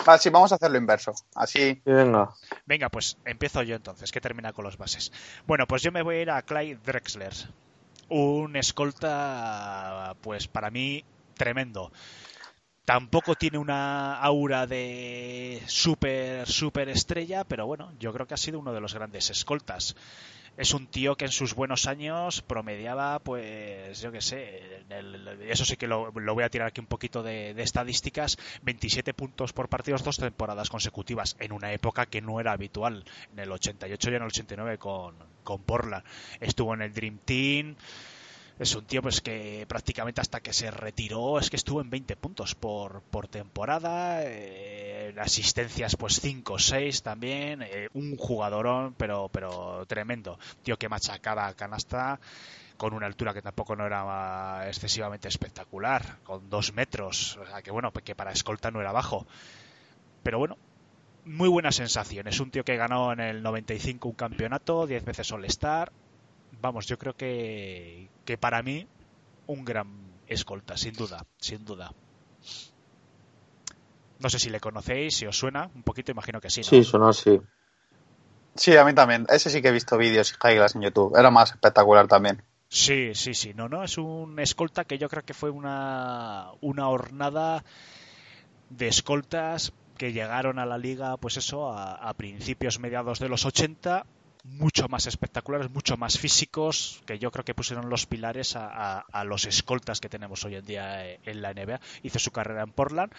Vale, 0.07 0.19
sí, 0.19 0.31
vamos 0.31 0.52
a 0.52 0.54
hacerlo 0.54 0.78
inverso. 0.78 1.12
Así. 1.35 1.59
Sí, 1.59 1.83
venga. 1.85 2.31
Venga, 2.64 2.88
pues 2.88 3.19
empiezo 3.25 3.62
yo 3.62 3.76
entonces, 3.76 4.11
que 4.11 4.21
termina 4.21 4.52
con 4.52 4.64
los 4.64 4.78
bases. 4.78 5.12
Bueno, 5.47 5.66
pues 5.66 5.83
yo 5.83 5.92
me 5.92 6.02
voy 6.02 6.16
a 6.16 6.23
ir 6.23 6.31
a 6.31 6.42
Clyde 6.42 6.81
Drexler. 6.85 7.33
Un 8.14 8.57
escolta, 8.57 10.14
pues 10.21 10.47
para 10.47 10.71
mí, 10.71 11.02
tremendo. 11.35 11.90
Tampoco 12.85 13.37
tiene 13.37 13.57
una 13.57 14.19
aura 14.19 14.66
de 14.66 15.62
súper, 15.66 16.47
súper 16.47 16.90
estrella, 16.90 17.45
pero 17.45 17.66
bueno, 17.66 17.90
yo 17.99 18.12
creo 18.12 18.26
que 18.26 18.35
ha 18.35 18.37
sido 18.37 18.59
uno 18.59 18.75
de 18.75 18.83
los 18.83 18.92
grandes 18.92 19.31
escoltas. 19.31 19.97
Es 20.54 20.75
un 20.75 20.87
tío 20.87 21.16
que 21.16 21.25
en 21.25 21.32
sus 21.32 21.54
buenos 21.54 21.87
años 21.87 22.42
promediaba, 22.42 23.18
pues, 23.21 24.00
yo 24.02 24.12
qué 24.12 24.21
sé, 24.21 24.82
en 24.82 24.92
el- 24.92 25.28
eso 25.49 25.64
sí 25.64 25.76
que 25.78 25.87
lo, 25.87 26.11
lo 26.12 26.35
voy 26.35 26.44
a 26.44 26.50
tirar 26.50 26.68
aquí 26.68 26.80
un 26.80 26.87
poquito 26.87 27.23
de, 27.23 27.50
estadísticas, 27.62 28.37
27 28.62 29.14
puntos 29.14 29.54
por 29.54 29.71
partidos 29.71 30.04
dos 30.04 30.18
temporadas 30.18 30.68
consecutivas, 30.68 31.37
en 31.40 31.52
una 31.52 31.73
época 31.73 32.04
que 32.04 32.21
no 32.21 32.38
era 32.38 32.52
habitual, 32.52 33.02
en 33.32 33.38
el 33.38 33.50
88 33.50 34.11
y 34.11 34.14
en 34.14 34.23
el 34.23 34.28
89 34.28 34.76
con, 34.78 35.14
con 35.42 35.62
Portland. 35.62 36.04
Estuvo 36.38 36.75
en 36.75 36.82
el 36.82 36.92
Dream 36.92 37.18
Team, 37.25 37.75
es 38.59 38.75
un 38.76 38.85
tío 38.85 39.00
pues 39.02 39.23
que 39.23 39.64
prácticamente 39.66 40.21
hasta 40.21 40.40
que 40.40 40.52
se 40.52 40.71
retiró 40.71 41.38
es 41.38 41.49
que 41.49 41.56
estuvo 41.56 41.80
en 41.80 41.88
20 41.88 42.14
puntos 42.16 42.54
por, 42.54 43.00
por 43.11 43.26
temporada, 43.26 44.21
eh, 44.23 44.91
asistencias 45.18 45.97
pues 45.97 46.21
5 46.21 46.54
o 46.54 46.59
6 46.59 47.02
también, 47.02 47.62
eh, 47.62 47.88
un 47.94 48.16
jugadorón 48.16 48.94
pero, 48.94 49.28
pero 49.28 49.85
tremendo, 49.87 50.38
tío 50.62 50.78
que 50.78 50.88
machacaba 50.88 51.52
canasta 51.54 52.21
con 52.76 52.94
una 52.94 53.06
altura 53.06 53.32
que 53.32 53.42
tampoco 53.42 53.76
no 53.76 53.87
era 53.87 54.66
excesivamente 54.66 55.28
espectacular, 55.28 56.18
con 56.25 56.50
2 56.50 56.73
metros, 56.75 57.37
o 57.37 57.47
sea 57.47 57.62
que 57.62 57.71
bueno, 57.71 57.92
que 57.92 58.14
para 58.14 58.32
escolta 58.32 58.71
no 58.71 58.80
era 58.80 58.92
bajo, 58.92 59.26
pero 60.23 60.38
bueno, 60.38 60.56
muy 61.25 61.49
buenas 61.49 61.76
sensaciones, 61.76 62.40
un 62.40 62.50
tío 62.50 62.64
que 62.64 62.76
ganó 62.76 63.12
en 63.12 63.21
el 63.21 63.42
95 63.42 64.09
un 64.09 64.14
campeonato, 64.14 64.87
10 64.87 65.04
veces 65.04 65.30
All-Star, 65.30 65.92
vamos, 66.61 66.87
yo 66.87 66.99
creo 66.99 67.14
que, 67.14 68.09
que 68.25 68.37
para 68.37 68.62
mí 68.62 68.87
un 69.47 69.64
gran 69.64 69.87
escolta, 70.26 70.76
sin 70.76 70.94
duda, 70.94 71.25
sin 71.38 71.64
duda. 71.64 71.92
No 74.23 74.31
sé 74.31 74.38
si 74.38 74.50
le 74.50 74.61
conocéis, 74.61 75.17
si 75.17 75.26
os 75.26 75.37
suena 75.37 75.69
un 75.75 75.83
poquito, 75.83 76.12
imagino 76.12 76.41
que 76.41 76.49
sí. 76.49 76.61
¿no? 76.61 76.64
Sí, 76.64 76.85
sonó 76.85 77.09
así. 77.09 77.41
Sí, 78.55 78.76
a 78.76 78.85
mí 78.85 78.95
también. 78.95 79.26
Ese 79.29 79.50
sí 79.50 79.61
que 79.61 79.69
he 79.69 79.73
visto 79.73 79.99
vídeos 79.99 80.33
y 80.33 80.47
highlights 80.47 80.76
en 80.76 80.83
YouTube. 80.83 81.17
Era 81.17 81.31
más 81.31 81.50
espectacular 81.50 82.07
también. 82.07 82.43
Sí, 82.69 83.14
sí, 83.14 83.35
sí, 83.35 83.52
no, 83.52 83.69
no, 83.69 83.85
es 83.85 83.99
un 83.99 84.38
escolta 84.38 84.85
que 84.85 84.97
yo 84.97 85.11
creo 85.11 85.25
que 85.25 85.35
fue 85.35 85.50
una, 85.50 86.52
una 86.62 86.88
hornada 86.88 87.64
de 88.71 88.88
escoltas 88.88 89.75
que 89.99 90.12
llegaron 90.12 90.59
a 90.59 90.64
la 90.64 90.79
liga, 90.79 91.17
pues 91.19 91.37
eso, 91.37 91.71
a, 91.71 91.93
a 91.93 92.14
principios, 92.14 92.81
mediados 92.81 93.19
de 93.19 93.29
los 93.29 93.45
80, 93.45 94.07
mucho 94.44 94.88
más 94.88 95.06
espectaculares, 95.06 95.70
mucho 95.70 95.96
más 95.96 96.18
físicos, 96.18 97.00
que 97.06 97.18
yo 97.18 97.30
creo 97.30 97.44
que 97.44 97.54
pusieron 97.54 97.88
los 97.90 98.06
pilares 98.06 98.56
a, 98.56 98.66
a- 98.99 99.04
a 99.12 99.25
los 99.25 99.44
escoltas 99.46 100.00
que 100.00 100.08
tenemos 100.08 100.44
hoy 100.44 100.56
en 100.56 100.64
día 100.66 101.06
eh, 101.08 101.20
en 101.25 101.42
la 101.42 101.52
NBA. 101.52 101.80
Hizo 102.02 102.18
su 102.18 102.30
carrera 102.32 102.62
en 102.62 102.72
Portland, 102.72 103.12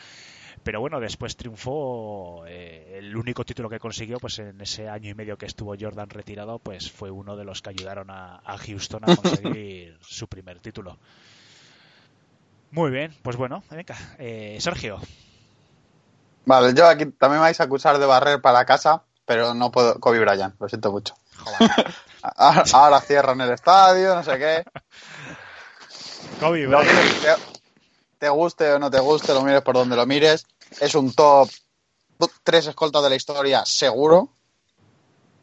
pero 0.63 0.79
bueno, 0.81 0.99
después 0.99 1.37
triunfó. 1.37 2.45
eh, 2.47 2.97
el 2.99 3.15
único 3.17 3.45
título 3.45 3.69
que 3.69 3.79
consiguió, 3.79 4.19
pues 4.19 4.39
en 4.39 4.59
ese 4.61 4.89
año 4.89 5.09
y 5.11 5.15
medio 5.15 5.37
que 5.37 5.45
estuvo 5.47 5.75
Jordan 5.79 6.09
retirado, 6.09 6.59
pues 6.59 6.91
fue 6.91 7.11
uno 7.11 7.35
de 7.37 7.45
los 7.45 7.61
que 7.61 7.69
ayudaron 7.71 8.09
a, 8.11 8.41
a 8.45 8.57
Houston 8.57 9.05
a 9.05 9.11
conseguir 9.11 9.97
su 10.01 10.27
primer 10.27 10.59
título. 10.59 10.99
Muy 12.71 12.91
bien, 12.91 13.13
pues 13.21 13.37
bueno, 13.37 13.63
venga, 13.69 13.95
eh, 14.17 14.57
Sergio. 14.59 14.99
Vale, 16.45 16.73
yo 16.73 16.85
aquí 16.87 17.05
también 17.11 17.39
me 17.39 17.45
vais 17.47 17.59
a 17.59 17.63
acusar 17.65 17.97
de 17.99 18.05
barrer 18.05 18.41
para 18.41 18.65
casa, 18.65 19.05
pero 19.25 19.53
no 19.53 19.71
puedo. 19.71 19.99
Kobe 19.99 20.19
Bryant, 20.19 20.55
lo 20.59 20.69
siento 20.69 20.91
mucho. 20.91 21.15
Joder, 21.37 21.95
Ahora, 22.21 22.63
ahora 22.71 23.01
cierran 23.01 23.41
el 23.41 23.51
estadio, 23.51 24.15
no 24.15 24.23
sé 24.23 24.37
qué. 24.37 24.63
Kobe 26.39 26.67
Bryant. 26.67 27.21
te, 27.21 27.35
te 28.19 28.29
guste 28.29 28.71
o 28.71 28.79
no 28.79 28.89
te 28.89 28.99
guste, 28.99 29.33
lo 29.33 29.41
mires 29.41 29.61
por 29.61 29.75
donde 29.75 29.95
lo 29.95 30.05
mires. 30.05 30.45
Es 30.79 30.95
un 30.95 31.13
top 31.13 31.49
tres 32.43 32.67
escoltas 32.67 33.03
de 33.03 33.09
la 33.09 33.15
historia, 33.15 33.65
seguro. 33.65 34.29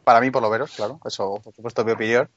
Para 0.03 0.19
mí, 0.19 0.31
por 0.31 0.41
lo 0.41 0.49
menos, 0.49 0.71
claro. 0.71 0.99
Eso, 1.05 1.39
por 1.43 1.53
supuesto, 1.53 1.85
mi 1.85 1.91
opinión. 1.91 2.29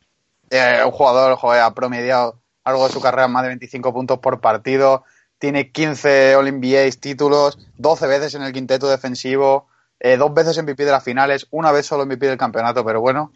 Eh, 0.50 0.82
un 0.84 0.90
jugador, 0.90 1.36
joder, 1.36 1.62
ha 1.62 1.74
promediado 1.74 2.40
algo 2.62 2.86
de 2.86 2.92
su 2.92 3.00
carrera 3.00 3.28
más 3.28 3.42
de 3.42 3.48
25 3.48 3.92
puntos 3.92 4.18
por 4.18 4.40
partido. 4.40 5.04
Tiene 5.38 5.72
15 5.72 6.36
All-NBA 6.36 6.90
títulos, 7.00 7.58
12 7.78 8.06
veces 8.06 8.34
en 8.34 8.42
el 8.42 8.52
quinteto 8.52 8.88
defensivo, 8.88 9.68
eh, 10.04 10.18
dos 10.18 10.34
veces 10.34 10.62
MVP 10.62 10.84
de 10.84 10.90
las 10.90 11.02
finales, 11.02 11.46
una 11.50 11.72
vez 11.72 11.86
solo 11.86 12.04
MVP 12.04 12.26
del 12.26 12.36
campeonato, 12.36 12.84
pero 12.84 13.00
bueno. 13.00 13.32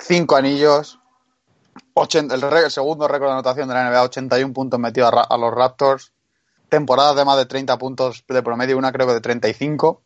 Cinco 0.00 0.34
anillos, 0.34 0.98
80 1.94 2.34
el, 2.34 2.70
segundo 2.72 3.06
récord 3.06 3.28
de 3.28 3.34
anotación 3.34 3.68
de 3.68 3.74
la 3.74 3.88
NBA, 3.88 4.02
81 4.02 4.52
puntos 4.52 4.80
metidos 4.80 5.12
a 5.14 5.36
los 5.36 5.54
Raptors. 5.54 6.12
Temporadas 6.68 7.14
de 7.14 7.24
más 7.24 7.36
de 7.36 7.46
30 7.46 7.78
puntos 7.78 8.24
de 8.26 8.42
promedio, 8.42 8.76
una 8.76 8.90
creo 8.90 9.06
que 9.06 9.12
de 9.12 9.20
35. 9.20 10.02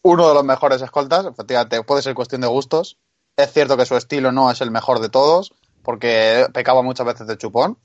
Uno 0.00 0.28
de 0.28 0.32
los 0.32 0.44
mejores 0.44 0.80
escoltas, 0.80 1.26
efectivamente, 1.26 1.82
puede 1.82 2.00
ser 2.00 2.14
cuestión 2.14 2.40
de 2.40 2.46
gustos. 2.46 2.96
Es 3.36 3.52
cierto 3.52 3.76
que 3.76 3.84
su 3.84 3.98
estilo 3.98 4.32
no 4.32 4.50
es 4.50 4.62
el 4.62 4.70
mejor 4.70 5.00
de 5.00 5.10
todos, 5.10 5.52
porque 5.82 6.46
pecaba 6.54 6.80
muchas 6.80 7.04
veces 7.04 7.26
de 7.26 7.36
chupón. 7.36 7.76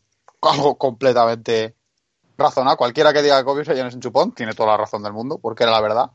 Algo 0.41 0.77
completamente 0.77 1.75
razonable. 2.37 2.77
Cualquiera 2.77 3.11
que 3.11 3.21
diga 3.21 3.37
que 3.37 3.43
Kobe 3.43 3.63
Bryant 3.63 3.89
es 3.89 3.95
un 3.95 4.01
chupón 4.01 4.31
tiene 4.31 4.53
toda 4.53 4.69
la 4.69 4.77
razón 4.77 5.03
del 5.03 5.11
mundo, 5.11 5.39
porque 5.39 5.63
era 5.63 5.73
la 5.73 5.81
verdad. 5.81 6.11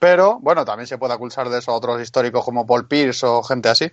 Pero, 0.00 0.40
bueno, 0.40 0.64
también 0.64 0.88
se 0.88 0.98
puede 0.98 1.14
acusar 1.14 1.50
de 1.50 1.58
eso 1.58 1.70
a 1.70 1.76
otros 1.76 2.02
históricos 2.02 2.44
como 2.44 2.66
Paul 2.66 2.88
Pierce 2.88 3.24
o 3.26 3.42
gente 3.42 3.68
así. 3.68 3.92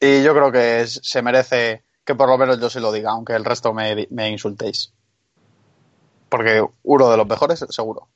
Y 0.00 0.22
yo 0.22 0.34
creo 0.34 0.52
que 0.52 0.86
se 0.86 1.22
merece 1.22 1.84
que 2.04 2.14
por 2.14 2.28
lo 2.28 2.36
menos 2.36 2.60
yo 2.60 2.68
se 2.68 2.80
lo 2.80 2.92
diga, 2.92 3.12
aunque 3.12 3.34
el 3.34 3.44
resto 3.44 3.72
me, 3.72 4.06
me 4.10 4.28
insultéis. 4.28 4.92
Porque 6.28 6.66
uno 6.82 7.10
de 7.10 7.16
los 7.16 7.26
mejores, 7.26 7.64
seguro. 7.70 8.08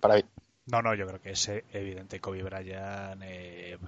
Para 0.00 0.16
mí. 0.16 0.24
No, 0.66 0.80
no, 0.80 0.94
yo 0.94 1.06
creo 1.06 1.20
que 1.20 1.32
es 1.32 1.48
evidente. 1.48 2.18
Kobe 2.18 2.42
Bryant 2.42 3.22
eh, 3.22 3.78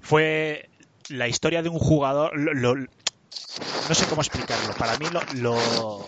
fue 0.00 0.68
la 1.08 1.26
historia 1.26 1.62
de 1.62 1.70
un 1.70 1.78
jugador. 1.78 2.38
no 2.38 3.94
sé 3.94 4.06
cómo 4.06 4.20
explicarlo. 4.20 4.74
Para 4.74 4.98
mí, 4.98 5.06
lo, 5.36 6.06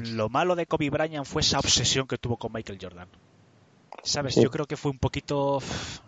lo, 0.00 0.10
lo 0.12 0.28
malo 0.28 0.54
de 0.56 0.66
Kobe 0.66 0.90
Bryant 0.90 1.26
fue 1.26 1.42
esa 1.42 1.58
obsesión 1.58 2.06
que 2.06 2.18
tuvo 2.18 2.36
con 2.36 2.52
Michael 2.52 2.78
Jordan. 2.80 3.08
¿Sabes? 4.02 4.34
Sí. 4.34 4.42
Yo 4.42 4.50
creo 4.50 4.66
que 4.66 4.76
fue 4.76 4.90
un 4.90 4.98
poquito, 4.98 5.60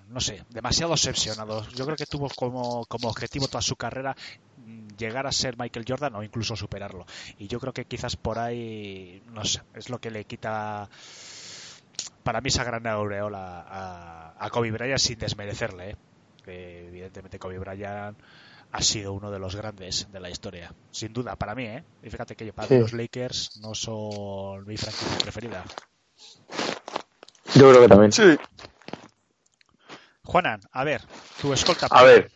no 0.08 0.20
sé, 0.20 0.44
demasiado 0.50 0.92
obsesionado. 0.92 1.66
Yo 1.70 1.86
creo 1.86 1.96
que 1.96 2.04
tuvo 2.04 2.28
como, 2.28 2.84
como 2.86 3.08
objetivo 3.08 3.48
toda 3.48 3.62
su 3.62 3.76
carrera 3.76 4.14
mm, 4.58 4.88
llegar 4.98 5.26
a 5.26 5.32
ser 5.32 5.56
Michael 5.56 5.86
Jordan 5.88 6.14
o 6.14 6.22
incluso 6.22 6.56
superarlo. 6.56 7.06
Y 7.38 7.48
yo 7.48 7.58
creo 7.58 7.72
que 7.72 7.86
quizás 7.86 8.16
por 8.16 8.38
ahí, 8.38 9.22
no 9.32 9.44
sé, 9.44 9.62
es 9.74 9.88
lo 9.88 9.98
que 9.98 10.10
le 10.10 10.24
quita 10.24 10.90
para 12.22 12.40
mí 12.40 12.48
esa 12.48 12.64
gran 12.64 12.86
aureola 12.86 13.64
a, 13.66 14.34
a 14.38 14.50
Kobe 14.50 14.72
Bryant 14.72 14.98
sin 14.98 15.18
desmerecerle. 15.18 15.90
¿eh? 15.90 15.96
Que 16.44 16.88
evidentemente 16.88 17.38
Kobe 17.38 17.58
Bryant 17.58 18.18
ha 18.76 18.82
sido 18.82 19.14
uno 19.14 19.30
de 19.30 19.38
los 19.38 19.56
grandes 19.56 20.06
de 20.12 20.20
la 20.20 20.28
historia, 20.28 20.70
sin 20.90 21.10
duda, 21.14 21.34
para 21.36 21.54
mí. 21.54 21.64
¿eh? 21.64 21.82
Y 22.02 22.10
fíjate 22.10 22.36
que 22.36 22.52
para 22.52 22.68
Sí. 22.68 22.74
mí 22.74 22.80
los 22.80 22.92
Lakers 22.92 23.58
no 23.62 23.74
son 23.74 24.66
mi 24.66 24.76
franquicia 24.76 25.18
preferida. 25.18 25.64
Yo 27.54 27.70
creo 27.70 27.80
que 27.80 27.88
también. 27.88 28.12
Sí. 28.12 28.36
Juanan, 30.24 30.60
a 30.72 30.84
ver, 30.84 31.00
tu 31.40 31.52
escolta. 31.54 31.86
A 31.90 32.02
ver, 32.04 32.30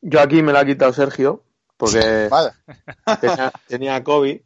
yo 0.00 0.20
aquí 0.20 0.42
me 0.42 0.52
la 0.52 0.60
ha 0.60 0.64
quitado 0.64 0.92
Sergio, 0.94 1.44
porque 1.76 2.28
Vale. 2.30 2.52
tenía, 3.20 3.52
tenía 3.66 3.96
a 3.96 4.04
Kobe, 4.04 4.44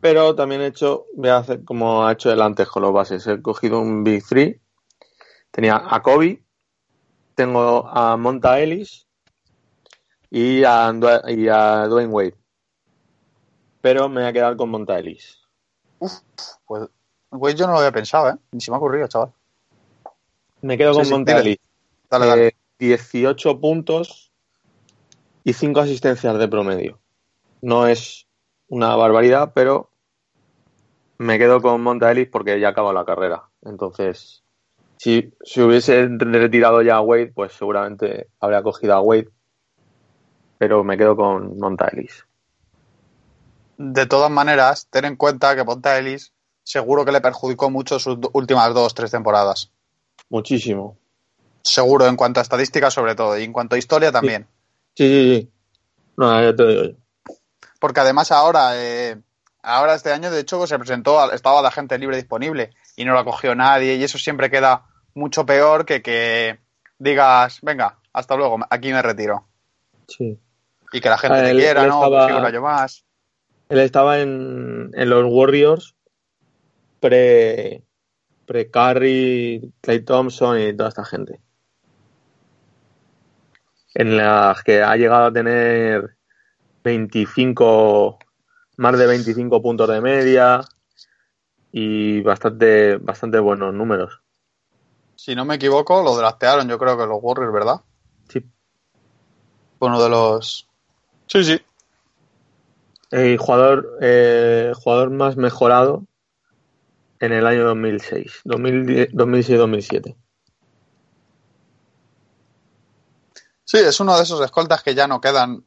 pero 0.00 0.34
también 0.34 0.62
he 0.62 0.66
hecho, 0.66 1.06
voy 1.14 1.28
a 1.28 1.36
hacer 1.38 1.62
como 1.64 2.04
ha 2.06 2.12
hecho 2.12 2.32
él 2.32 2.42
antes 2.42 2.66
con 2.68 2.82
los 2.82 2.92
bases. 2.92 3.24
He 3.28 3.40
cogido 3.40 3.78
un 3.80 4.02
Big 4.02 4.26
Three, 4.26 4.60
tenía 5.52 5.80
a 5.88 6.02
Kobe, 6.02 6.42
tengo 7.36 7.86
a 7.86 8.16
Monta 8.16 8.58
Ellis 8.58 9.06
y 10.30 10.64
a, 10.64 10.92
y 11.28 11.48
a 11.48 11.86
Dwayne 11.86 12.12
Wade. 12.12 12.34
Pero 13.80 14.08
me 14.08 14.20
voy 14.20 14.28
a 14.28 14.32
quedar 14.32 14.56
con 14.56 14.70
Monta 14.70 14.98
Ellis. 14.98 15.38
Pues, 15.98 16.22
pues 17.30 17.54
yo 17.54 17.66
no 17.66 17.72
lo 17.72 17.78
había 17.78 17.92
pensado, 17.92 18.30
¿eh? 18.30 18.34
Ni 18.52 18.60
se 18.60 18.70
me 18.70 18.76
ha 18.76 18.78
ocurrido, 18.78 19.06
chaval. 19.08 19.32
Me 20.62 20.76
quedo 20.76 20.92
Sí, 20.92 20.98
con 20.98 21.06
sí, 21.06 21.12
Monta 21.12 21.32
dile. 21.32 21.42
Ellis. 21.42 21.58
Dale, 22.10 22.26
dale. 22.26 22.46
Eh, 22.48 22.56
18 22.78 23.60
puntos 23.60 24.32
y 25.44 25.52
5 25.52 25.80
asistencias 25.80 26.38
de 26.38 26.48
promedio. 26.48 26.98
No 27.60 27.86
es 27.86 28.26
una 28.68 28.94
barbaridad, 28.96 29.52
pero 29.54 29.90
me 31.18 31.38
quedo 31.38 31.60
con 31.60 31.80
Monta 31.82 32.10
Ellis 32.10 32.28
porque 32.28 32.60
ya 32.60 32.68
acaba 32.68 32.92
la 32.92 33.04
carrera. 33.04 33.48
Entonces, 33.62 34.42
Si, 34.96 35.32
si 35.44 35.60
hubiese 35.62 36.08
retirado 36.08 36.82
ya 36.82 36.96
a 36.96 37.00
Wade, 37.00 37.32
pues 37.32 37.52
seguramente 37.52 38.28
habría 38.40 38.62
cogido 38.62 38.94
a 38.94 39.00
Wade. 39.00 39.30
Pero 40.58 40.84
me 40.84 40.96
quedo 40.96 41.16
con 41.16 41.58
Monta 41.58 41.88
Ellis. 41.92 42.24
De 43.76 44.06
todas 44.06 44.30
maneras, 44.30 44.88
ten 44.90 45.04
en 45.04 45.16
cuenta 45.16 45.54
que 45.54 45.64
Ponta 45.64 45.96
Ellis 45.98 46.32
seguro 46.64 47.04
que 47.04 47.12
le 47.12 47.20
perjudicó 47.20 47.70
mucho 47.70 47.98
sus 47.98 48.18
últimas 48.32 48.74
dos 48.74 48.92
tres 48.94 49.10
temporadas. 49.10 49.70
Muchísimo. 50.28 50.98
Seguro, 51.62 52.06
en 52.06 52.16
cuanto 52.16 52.40
a 52.40 52.42
estadísticas 52.42 52.92
sobre 52.92 53.14
todo, 53.14 53.38
y 53.38 53.44
en 53.44 53.52
cuanto 53.52 53.74
a 53.76 53.78
historia 53.78 54.12
también. 54.12 54.46
Sí, 54.94 55.06
sí, 55.06 55.34
sí. 55.36 55.50
No, 56.16 56.42
ya 56.42 56.54
te 56.54 56.66
digo 56.66 56.82
yo. 56.84 57.34
Porque 57.80 58.00
además 58.00 58.32
ahora, 58.32 58.70
eh, 58.74 59.16
ahora 59.62 59.94
este 59.94 60.12
año, 60.12 60.30
de 60.30 60.40
hecho, 60.40 60.66
se 60.66 60.78
presentó, 60.78 61.20
al- 61.20 61.32
estaba 61.32 61.62
la 61.62 61.70
gente 61.70 61.98
libre 61.98 62.16
disponible 62.16 62.70
y 62.96 63.04
no 63.04 63.14
la 63.14 63.24
cogió 63.24 63.54
nadie, 63.54 63.94
y 63.94 64.02
eso 64.04 64.18
siempre 64.18 64.50
queda 64.50 64.86
mucho 65.14 65.46
peor 65.46 65.86
que 65.86 66.02
que 66.02 66.58
digas, 66.98 67.60
venga, 67.62 67.98
hasta 68.12 68.36
luego, 68.36 68.58
aquí 68.68 68.92
me 68.92 69.00
retiro. 69.02 69.46
Sí. 70.08 70.38
Y 70.92 71.00
que 71.00 71.08
la 71.08 71.18
gente 71.18 71.38
Ah, 71.38 71.44
te 71.44 71.52
quiera, 71.52 71.82
él 71.82 71.88
¿no? 71.88 71.94
estaba- 72.04 72.26
Pues 72.40 72.44
año 72.44 72.62
más. 72.62 73.04
Él 73.68 73.78
estaba 73.80 74.20
en, 74.20 74.90
en 74.94 75.10
los 75.10 75.24
Warriors 75.26 75.94
pre, 77.00 77.84
pre 78.46 78.70
Curry, 78.70 79.72
Clay 79.82 80.00
Thompson 80.00 80.58
y 80.60 80.74
toda 80.76 80.88
esta 80.88 81.04
gente. 81.04 81.40
En 83.94 84.16
las 84.16 84.62
que 84.62 84.82
ha 84.82 84.96
llegado 84.96 85.26
a 85.26 85.32
tener 85.32 86.16
25, 86.84 88.18
más 88.76 88.98
de 88.98 89.06
25 89.06 89.60
puntos 89.60 89.88
de 89.88 90.00
media 90.00 90.60
y 91.72 92.20
bastante, 92.22 92.96
bastante 92.96 93.38
buenos 93.38 93.74
números. 93.74 94.22
Si 95.16 95.34
no 95.34 95.44
me 95.44 95.56
equivoco, 95.56 96.02
lo 96.02 96.16
draftearon, 96.16 96.68
yo 96.68 96.78
creo 96.78 96.96
que 96.96 97.06
los 97.06 97.18
Warriors, 97.20 97.52
¿verdad? 97.52 97.80
Sí. 98.28 98.46
Fue 99.78 99.88
uno 99.88 100.00
de 100.02 100.08
los. 100.08 100.67
Sí, 101.28 101.44
sí. 101.44 101.60
El 103.10 103.38
jugador, 103.38 103.98
eh, 104.00 104.72
jugador 104.74 105.10
más 105.10 105.36
mejorado 105.36 106.04
en 107.20 107.32
el 107.32 107.46
año 107.46 107.64
2006, 107.64 108.40
2010 108.44 109.12
2006-2007. 109.12 110.16
Sí, 113.64 113.76
es 113.76 114.00
uno 114.00 114.16
de 114.16 114.22
esos 114.22 114.40
escoltas 114.40 114.82
que 114.82 114.94
ya 114.94 115.06
no 115.06 115.20
quedan 115.20 115.64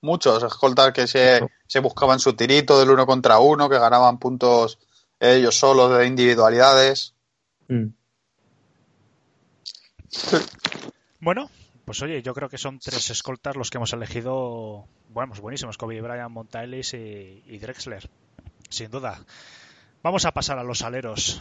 muchos. 0.00 0.42
Escoltas 0.42 0.92
que 0.92 1.06
se, 1.06 1.40
se 1.66 1.80
buscaban 1.80 2.18
su 2.18 2.34
tirito 2.34 2.78
del 2.78 2.90
uno 2.90 3.06
contra 3.06 3.38
uno, 3.38 3.68
que 3.68 3.78
ganaban 3.78 4.18
puntos 4.18 4.78
ellos 5.20 5.56
solos 5.56 5.96
de 5.96 6.06
individualidades. 6.06 7.14
Mm. 7.68 7.86
Bueno, 11.20 11.50
pues 11.86 12.02
oye, 12.02 12.20
yo 12.20 12.34
creo 12.34 12.48
que 12.48 12.58
son 12.58 12.80
tres 12.80 13.10
escoltas 13.10 13.54
los 13.54 13.70
que 13.70 13.78
hemos 13.78 13.92
elegido, 13.92 14.88
bueno, 15.10 15.28
pues 15.28 15.40
buenísimos, 15.40 15.78
Kobe 15.78 16.00
Bryant, 16.00 16.30
Monta 16.32 16.64
Ellis 16.64 16.94
y, 16.94 17.44
y 17.46 17.58
Drexler, 17.58 18.10
sin 18.68 18.90
duda. 18.90 19.20
Vamos 20.02 20.26
a 20.26 20.32
pasar 20.32 20.58
a 20.58 20.64
los 20.64 20.82
aleros. 20.82 21.40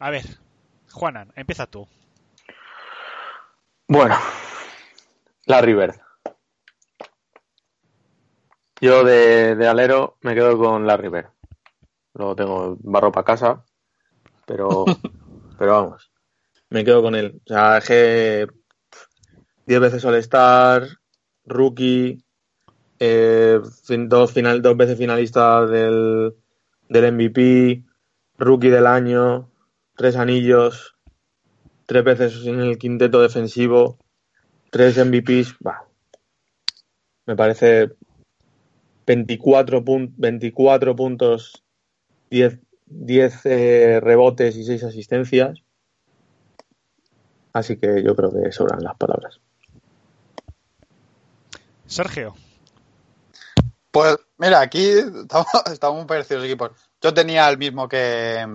A 0.00 0.08
ver, 0.08 0.24
Juanan, 0.90 1.30
empieza 1.36 1.66
tú. 1.66 1.86
Bueno, 3.86 4.16
Larry 5.44 5.74
Bird. 5.74 6.00
Yo 8.80 9.04
de, 9.04 9.54
de 9.54 9.68
alero 9.68 10.16
me 10.22 10.34
quedo 10.34 10.56
con 10.56 10.86
Larry 10.86 11.08
Bird. 11.08 11.28
Luego 12.14 12.36
tengo 12.36 12.76
barro 12.80 13.12
para 13.12 13.24
casa, 13.24 13.64
pero, 14.46 14.86
pero 15.58 15.72
vamos, 15.72 16.10
me 16.70 16.84
quedo 16.86 17.02
con 17.02 17.14
él. 17.14 17.42
O 17.44 17.48
sea, 17.48 17.78
es 17.78 17.84
que 17.84 18.46
10 19.68 19.80
veces 19.80 20.04
All-Star, 20.06 20.88
rookie, 21.44 22.24
eh, 22.98 23.60
dos, 24.08 24.32
final, 24.32 24.62
dos 24.62 24.76
veces 24.78 24.96
finalista 24.96 25.66
del, 25.66 26.34
del 26.88 27.12
MVP, 27.12 27.84
rookie 28.38 28.70
del 28.70 28.86
año, 28.86 29.50
tres 29.94 30.16
anillos, 30.16 30.96
tres 31.84 32.02
veces 32.02 32.46
en 32.46 32.60
el 32.60 32.78
quinteto 32.78 33.20
defensivo, 33.20 33.98
tres 34.70 34.96
MVPs, 34.96 35.56
bah, 35.60 35.86
me 37.26 37.36
parece 37.36 37.90
24, 39.06 39.84
pun- 39.84 40.14
24 40.16 40.96
puntos, 40.96 41.62
10, 42.30 42.58
10 42.86 43.44
eh, 43.44 44.00
rebotes 44.00 44.56
y 44.56 44.64
6 44.64 44.82
asistencias. 44.84 45.60
Así 47.52 47.76
que 47.76 48.02
yo 48.02 48.16
creo 48.16 48.30
que 48.32 48.50
sobran 48.50 48.82
las 48.82 48.96
palabras. 48.96 49.42
Sergio, 51.88 52.34
Pues 53.90 54.18
mira, 54.36 54.60
aquí 54.60 54.86
estamos, 54.86 55.46
estamos 55.72 55.96
muy 55.96 56.06
parecidos 56.06 56.44
equipos. 56.44 56.72
Yo 57.00 57.14
tenía 57.14 57.48
el 57.48 57.56
mismo 57.56 57.88
que, 57.88 58.46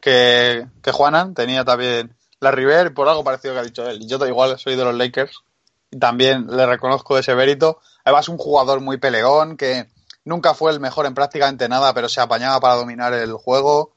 que, 0.00 0.68
que 0.82 0.92
Juanan, 0.92 1.34
tenía 1.34 1.64
también 1.64 2.16
la 2.38 2.52
River, 2.52 2.94
por 2.94 3.08
algo 3.08 3.24
parecido 3.24 3.54
que 3.54 3.60
ha 3.60 3.64
dicho 3.64 3.88
él. 3.88 4.06
Yo 4.06 4.24
igual 4.24 4.56
soy 4.58 4.76
de 4.76 4.84
los 4.84 4.94
Lakers 4.94 5.42
y 5.90 5.98
también 5.98 6.46
le 6.48 6.64
reconozco 6.64 7.18
ese 7.18 7.34
mérito. 7.34 7.80
Además, 8.04 8.28
un 8.28 8.38
jugador 8.38 8.80
muy 8.80 8.98
peleón 8.98 9.56
que 9.56 9.88
nunca 10.24 10.54
fue 10.54 10.70
el 10.70 10.78
mejor 10.78 11.06
en 11.06 11.14
prácticamente 11.14 11.68
nada, 11.68 11.92
pero 11.92 12.08
se 12.08 12.20
apañaba 12.20 12.60
para 12.60 12.76
dominar 12.76 13.14
el 13.14 13.32
juego. 13.32 13.96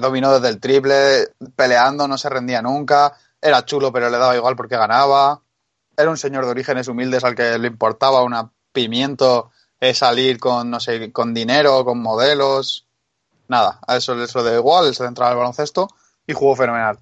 Dominó 0.00 0.32
desde 0.32 0.48
el 0.48 0.58
triple, 0.58 1.28
peleando, 1.54 2.08
no 2.08 2.16
se 2.16 2.30
rendía 2.30 2.62
nunca. 2.62 3.14
Era 3.42 3.64
chulo, 3.66 3.92
pero 3.92 4.08
le 4.08 4.16
daba 4.16 4.36
igual 4.36 4.56
porque 4.56 4.76
ganaba. 4.76 5.42
Era 5.98 6.10
un 6.10 6.16
señor 6.16 6.44
de 6.44 6.52
orígenes 6.52 6.86
humildes 6.88 7.24
al 7.24 7.34
que 7.34 7.58
le 7.58 7.66
importaba 7.66 8.22
una 8.22 8.50
pimiento 8.72 9.50
eh, 9.80 9.92
salir 9.94 10.38
con, 10.38 10.70
no 10.70 10.78
sé, 10.78 11.10
con 11.12 11.34
dinero, 11.34 11.84
con 11.84 12.00
modelos. 12.00 12.86
Nada, 13.48 13.80
a 13.86 13.96
eso, 13.96 14.22
eso 14.22 14.42
de 14.44 14.54
igual, 14.56 14.94
se 14.94 15.04
centraba 15.04 15.32
en 15.32 15.36
el 15.36 15.38
baloncesto 15.40 15.88
y 16.26 16.32
jugó 16.34 16.54
fenomenal. 16.54 17.00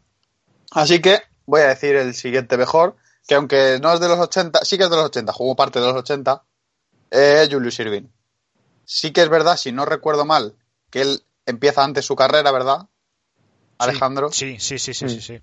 Así 0.71 1.01
que 1.03 1.21
voy 1.45 1.61
a 1.61 1.69
decir 1.69 1.95
el 1.97 2.15
siguiente 2.15 2.57
mejor, 2.57 2.97
que 3.29 3.35
aunque 3.35 3.79
no 3.83 3.93
es 3.93 4.01
de 4.01 4.09
los 4.09 4.19
80, 4.19 4.65
sí 4.65 4.79
que 4.79 4.85
es 4.85 4.91
de 4.91 4.97
los 4.97 5.05
80, 5.07 5.33
jugó 5.33 5.55
parte 5.55 5.79
de 5.79 5.87
los 5.87 5.97
80, 5.97 6.43
eh, 7.11 7.49
Julius 7.51 7.79
Irving. 7.81 8.05
Sí 8.87 9.13
que 9.13 9.21
es 9.23 9.29
verdad, 9.29 9.59
si 9.59 9.73
no 9.73 9.85
recuerdo 9.85 10.25
mal, 10.25 10.55
que 10.89 11.03
él 11.03 11.23
empieza 11.45 11.85
antes 11.85 12.07
su 12.07 12.17
carrera, 12.17 12.51
¿verdad? 12.51 12.87
Alejandro. 13.79 14.31
Sí, 14.33 14.59
sí, 14.59 14.79
sí, 14.79 14.95
sí, 14.95 15.05
Mm. 15.05 15.09
sí. 15.09 15.21
sí. 15.21 15.43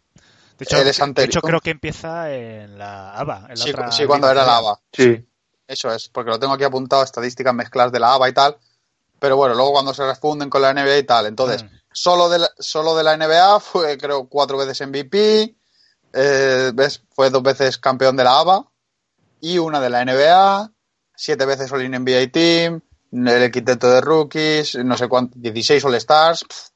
De 0.57 0.65
hecho, 0.65 0.83
de 1.13 1.23
hecho, 1.23 1.41
creo 1.41 1.59
que 1.59 1.71
empieza 1.71 2.31
en 2.33 2.77
la 2.77 3.13
ABA. 3.15 3.47
En 3.49 3.59
la 3.59 3.63
Sí, 3.65 3.69
otra 3.71 3.91
sí, 3.91 4.05
cuando 4.05 4.29
era 4.29 4.45
la. 4.45 4.57
ABA. 4.57 4.79
Sí, 4.91 5.25
Eso 5.67 5.91
es, 5.91 6.09
porque 6.09 6.29
lo 6.31 6.39
tengo 6.39 6.53
aquí 6.53 6.63
apuntado, 6.63 7.03
estadísticas 7.03 7.53
mezcladas 7.53 7.91
de 7.91 7.99
la 7.99 8.13
ABA 8.13 8.29
y 8.29 8.33
tal. 8.33 8.57
Pero 9.19 9.37
bueno, 9.37 9.55
luego 9.55 9.71
cuando 9.71 9.93
se 9.93 10.05
refunden 10.05 10.49
con 10.49 10.61
la 10.61 10.73
NBA 10.73 10.97
y 10.97 11.03
tal. 11.03 11.25
Entonces, 11.25 11.63
Mm. 11.63 11.67
solo, 11.91 12.29
de 12.29 12.39
la, 12.39 12.49
solo 12.59 12.95
de 12.95 13.03
la 13.03 13.13
NBA 13.17 13.59
fue, 13.61 13.97
creo, 13.97 14.27
cuatro 14.27 14.57
veces 14.57 14.81
MVP. 14.81 15.55
eh, 16.15 16.71
¿ves? 16.75 17.01
Fue 17.15 17.29
dos 17.31 17.41
veces 17.41 17.77
campeón 17.79 18.15
de 18.15 18.23
la 18.23 18.39
ABA. 18.39 18.65
Y 19.41 19.57
una 19.57 19.79
de 19.81 19.89
la 19.89 20.01
NBA. 20.05 20.71
Siete 21.15 21.45
veces 21.45 21.71
All 21.71 21.83
in 21.83 21.91
NBA 21.95 22.31
Team. 22.31 22.81
El 23.11 23.51
quinteto 23.51 23.89
de 23.89 24.01
rookies. 24.01 24.75
No 24.75 24.95
sé 24.97 25.07
cuánto. 25.07 25.35
16 25.39 25.83
All 25.85 25.95
Stars. 25.95 26.43
pf, 26.47 26.69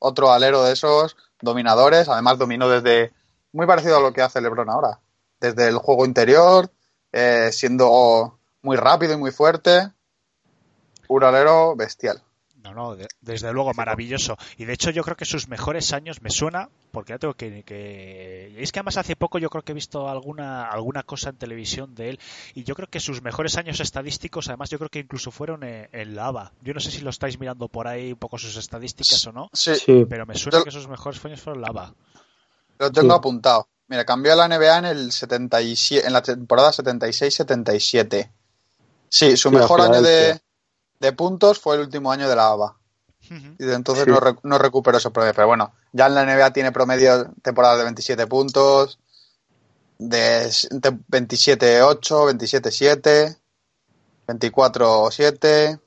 Otro 0.00 0.32
alero 0.32 0.62
de 0.64 0.72
esos. 0.72 1.16
Dominadores. 1.44 2.08
Además, 2.08 2.38
dominó 2.38 2.68
desde. 2.68 3.12
Muy 3.52 3.66
parecido 3.66 3.98
a 3.98 4.00
lo 4.00 4.12
que 4.12 4.22
hace 4.22 4.40
LeBron 4.40 4.68
ahora. 4.68 4.98
Desde 5.40 5.68
el 5.68 5.78
juego 5.78 6.04
interior. 6.06 6.70
eh, 7.12 7.50
siendo 7.52 8.40
muy 8.62 8.76
rápido 8.76 9.12
y 9.12 9.16
muy 9.16 9.30
fuerte. 9.30 9.92
Un 11.06 11.22
alero 11.22 11.76
bestial. 11.76 12.23
No, 12.64 12.72
no, 12.74 12.96
de- 12.96 13.06
desde 13.20 13.52
luego 13.52 13.72
maravilloso. 13.74 14.36
Y 14.56 14.64
de 14.64 14.72
hecho 14.72 14.90
yo 14.90 15.04
creo 15.04 15.16
que 15.16 15.26
sus 15.26 15.48
mejores 15.48 15.92
años 15.92 16.22
me 16.22 16.30
suena, 16.30 16.70
porque 16.92 17.12
ya 17.12 17.18
tengo 17.18 17.34
que, 17.34 17.62
que... 17.62 18.54
y 18.58 18.62
Es 18.62 18.72
que 18.72 18.78
además 18.80 18.96
hace 18.96 19.16
poco 19.16 19.38
yo 19.38 19.50
creo 19.50 19.62
que 19.62 19.72
he 19.72 19.74
visto 19.74 20.08
alguna, 20.08 20.64
alguna 20.70 21.02
cosa 21.02 21.28
en 21.28 21.36
televisión 21.36 21.94
de 21.94 22.08
él 22.10 22.20
y 22.54 22.64
yo 22.64 22.74
creo 22.74 22.88
que 22.88 23.00
sus 23.00 23.20
mejores 23.20 23.56
años 23.58 23.80
estadísticos, 23.80 24.48
además 24.48 24.70
yo 24.70 24.78
creo 24.78 24.88
que 24.88 25.00
incluso 25.00 25.30
fueron 25.30 25.62
en, 25.62 25.88
en 25.92 26.16
la 26.16 26.26
ABA. 26.28 26.52
Yo 26.62 26.72
no 26.72 26.80
sé 26.80 26.90
si 26.90 27.02
lo 27.02 27.10
estáis 27.10 27.38
mirando 27.38 27.68
por 27.68 27.86
ahí 27.86 28.12
un 28.12 28.18
poco 28.18 28.38
sus 28.38 28.56
estadísticas 28.56 29.26
o 29.26 29.32
no, 29.32 29.50
Sí, 29.52 29.74
sí. 29.76 30.06
pero 30.08 30.24
me 30.24 30.34
suena 30.34 30.58
Yo- 30.60 30.64
que 30.64 30.70
sus 30.70 30.88
mejores 30.88 31.22
años 31.24 31.42
fueron 31.42 31.60
la 31.60 31.68
ABA. 31.68 31.94
Lo 32.78 32.90
tengo 32.90 33.12
Sí. 33.12 33.18
apuntado. 33.18 33.68
Mira, 33.88 34.06
cambió 34.06 34.32
a 34.32 34.36
la 34.36 34.48
NBA 34.48 34.78
en 34.78 34.84
el 34.86 35.12
77, 35.12 36.06
en 36.06 36.12
la 36.14 36.22
temporada 36.22 36.72
76-77. 36.72 38.30
Sí, 39.10 39.36
su 39.36 39.50
mejor 39.50 39.80
año 39.82 40.00
de. 40.02 40.40
De 41.00 41.12
puntos 41.12 41.58
fue 41.60 41.76
el 41.76 41.82
último 41.82 42.10
año 42.12 42.28
de 42.28 42.36
la 42.36 42.48
ABA. 42.48 42.76
Ujú. 43.30 43.56
Y 43.58 43.64
de 43.64 43.74
entonces 43.74 44.04
Sí. 44.04 44.10
no, 44.10 44.20
re- 44.20 44.36
no 44.42 44.58
recuperó 44.58 44.98
ese 44.98 45.10
promedio. 45.10 45.34
Pero 45.34 45.46
bueno, 45.46 45.72
ya 45.92 46.06
en 46.06 46.14
la 46.14 46.22
NBA 46.24 46.52
tiene 46.52 46.72
promedio 46.72 47.32
temporada 47.42 47.76
de 47.78 47.84
27 47.84 48.26
puntos, 48.26 48.98
de 49.98 50.46
s- 50.46 50.68
de 50.70 50.90
27-8, 51.08 52.26
27-7, 52.26 53.36
24-7. 54.26 55.80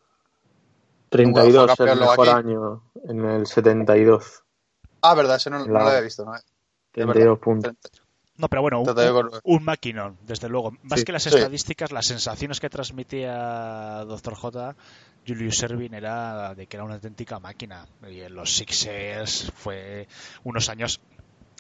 32 1.10 1.54
Fue 1.56 1.86
campeón 1.86 1.90
el 1.90 2.00
mejor 2.00 2.30
aquí. 2.30 2.38
año 2.38 2.84
en 3.06 3.26
el 3.26 3.48
72. 3.48 4.44
Ah, 5.02 5.14
verdad, 5.14 5.38
ese 5.38 5.50
no, 5.50 5.60
no 5.60 5.66
lo 5.66 5.80
había 5.80 6.02
visto. 6.02 6.26
¿no? 6.26 6.36
Es 6.36 6.44
32 6.92 7.16
verdad. 7.26 7.40
puntos. 7.42 7.74
No, 8.38 8.48
pero 8.50 8.62
bueno, 8.62 8.80
un, 8.80 8.86
32 8.86 9.30
con- 9.32 9.42
un 9.44 9.64
maquinón, 9.64 10.18
desde 10.26 10.48
luego. 10.50 10.72
Más 10.84 11.00
Sí, 11.00 11.06
que 11.06 11.12
las 11.12 11.24
sí. 11.24 11.30
estadísticas, 11.30 11.92
las 11.92 12.06
sensaciones 12.06 12.60
que 12.60 12.70
transmitía 12.70 14.04
Dr. 14.06 14.36
J, 14.36 14.76
Julius 15.28 15.58
Servin 15.58 15.94
era 15.96 16.54
de 16.56 16.68
que 16.68 16.78
era 16.78 16.84
una 16.84 16.96
auténtica 16.96 17.40
máquina. 17.40 17.88
Y 18.10 18.22
en 18.22 18.36
los 18.36 18.56
Sixers 18.56 19.52
fue 19.56 20.08
unos 20.44 20.70
años 20.70 21.02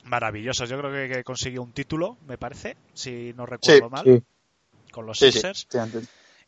maravillosos. 0.05 0.69
Yo 0.69 0.77
creo 0.79 0.91
que, 0.91 1.13
que 1.15 1.23
consiguió 1.23 1.63
un 1.63 1.71
título, 1.73 2.17
me 2.27 2.37
parece, 2.37 2.77
si 2.93 3.33
no 3.35 3.45
recuerdo 3.45 3.89
mal, 3.89 4.03
Sí, 4.05 4.23
con 4.91 5.05
los 5.05 5.19
Sixers. 5.31 5.67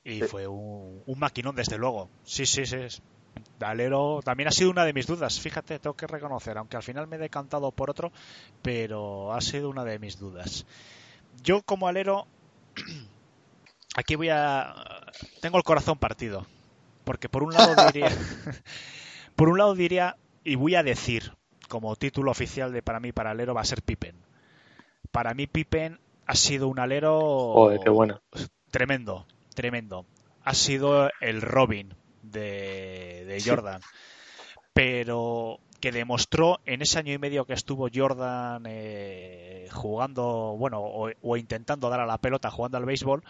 Y 0.03 0.21
fue 0.21 0.47
un, 0.47 1.03
un 1.05 1.19
maquinón, 1.19 1.55
desde 1.55 1.77
luego. 1.77 2.09
Sí, 2.23 2.45
sí, 2.45 2.65
sí. 2.65 2.77
Alero 3.59 4.21
también 4.23 4.47
ha 4.47 4.51
sido 4.51 4.71
una 4.71 4.85
de 4.85 4.93
mis 4.93 5.07
dudas, 5.07 5.39
fíjate, 5.39 5.79
tengo 5.79 5.95
que 5.95 6.07
reconocer, 6.07 6.57
aunque 6.57 6.77
al 6.77 6.83
final 6.83 7.07
me 7.07 7.17
he 7.17 7.19
decantado 7.19 7.71
por 7.71 7.89
otro, 7.89 8.11
pero 8.61 9.33
ha 9.33 9.41
sido 9.41 9.69
una 9.69 9.83
de 9.83 9.99
mis 9.99 10.17
dudas. 10.17 10.65
Yo 11.43 11.61
como 11.63 11.87
alero, 11.87 12.27
aquí 13.95 14.15
voy 14.15 14.29
a... 14.29 14.73
Tengo 15.41 15.57
el 15.57 15.63
corazón 15.63 15.97
partido, 15.97 16.45
porque 17.03 17.29
por 17.29 17.43
un 17.43 17.53
lado 17.53 17.75
diría... 17.91 18.09
por 19.35 19.49
un 19.49 19.57
lado 19.57 19.75
diría, 19.75 20.15
y 20.43 20.55
voy 20.55 20.75
a 20.75 20.83
decir, 20.83 21.33
como 21.67 21.95
título 21.95 22.31
oficial 22.31 22.71
de 22.71 22.81
para 22.81 22.99
mí 22.99 23.11
para 23.11 23.31
alero 23.31 23.53
va 23.53 23.61
a 23.61 23.65
ser 23.65 23.81
Pippen. 23.81 24.15
Para 25.11 25.33
mí 25.33 25.47
Pippen 25.47 25.99
ha 26.25 26.35
sido 26.35 26.67
un 26.67 26.79
alero 26.79 27.19
Joder, 27.53 27.79
qué 27.79 27.89
bueno. 27.89 28.21
tremendo, 28.71 29.25
tremendo. 29.53 30.05
Ha 30.43 30.53
sido 30.53 31.09
el 31.21 31.41
Robin 31.41 31.93
de, 32.21 33.25
de 33.25 33.39
Sí. 33.39 33.49
Jordan. 33.49 33.81
Pero 34.73 35.59
que 35.79 35.91
demostró 35.91 36.59
en 36.65 36.81
ese 36.81 36.99
año 36.99 37.13
y 37.13 37.17
medio 37.17 37.45
que 37.45 37.53
estuvo 37.53 37.87
Jordan 37.93 38.63
eh, 38.67 39.67
jugando, 39.71 40.55
bueno, 40.57 40.79
o, 40.81 41.09
o 41.21 41.37
intentando 41.37 41.89
dar 41.89 42.01
a 42.01 42.05
la 42.05 42.17
pelota 42.17 42.51
jugando 42.51 42.77
al 42.77 42.85
béisbol, 42.85 43.23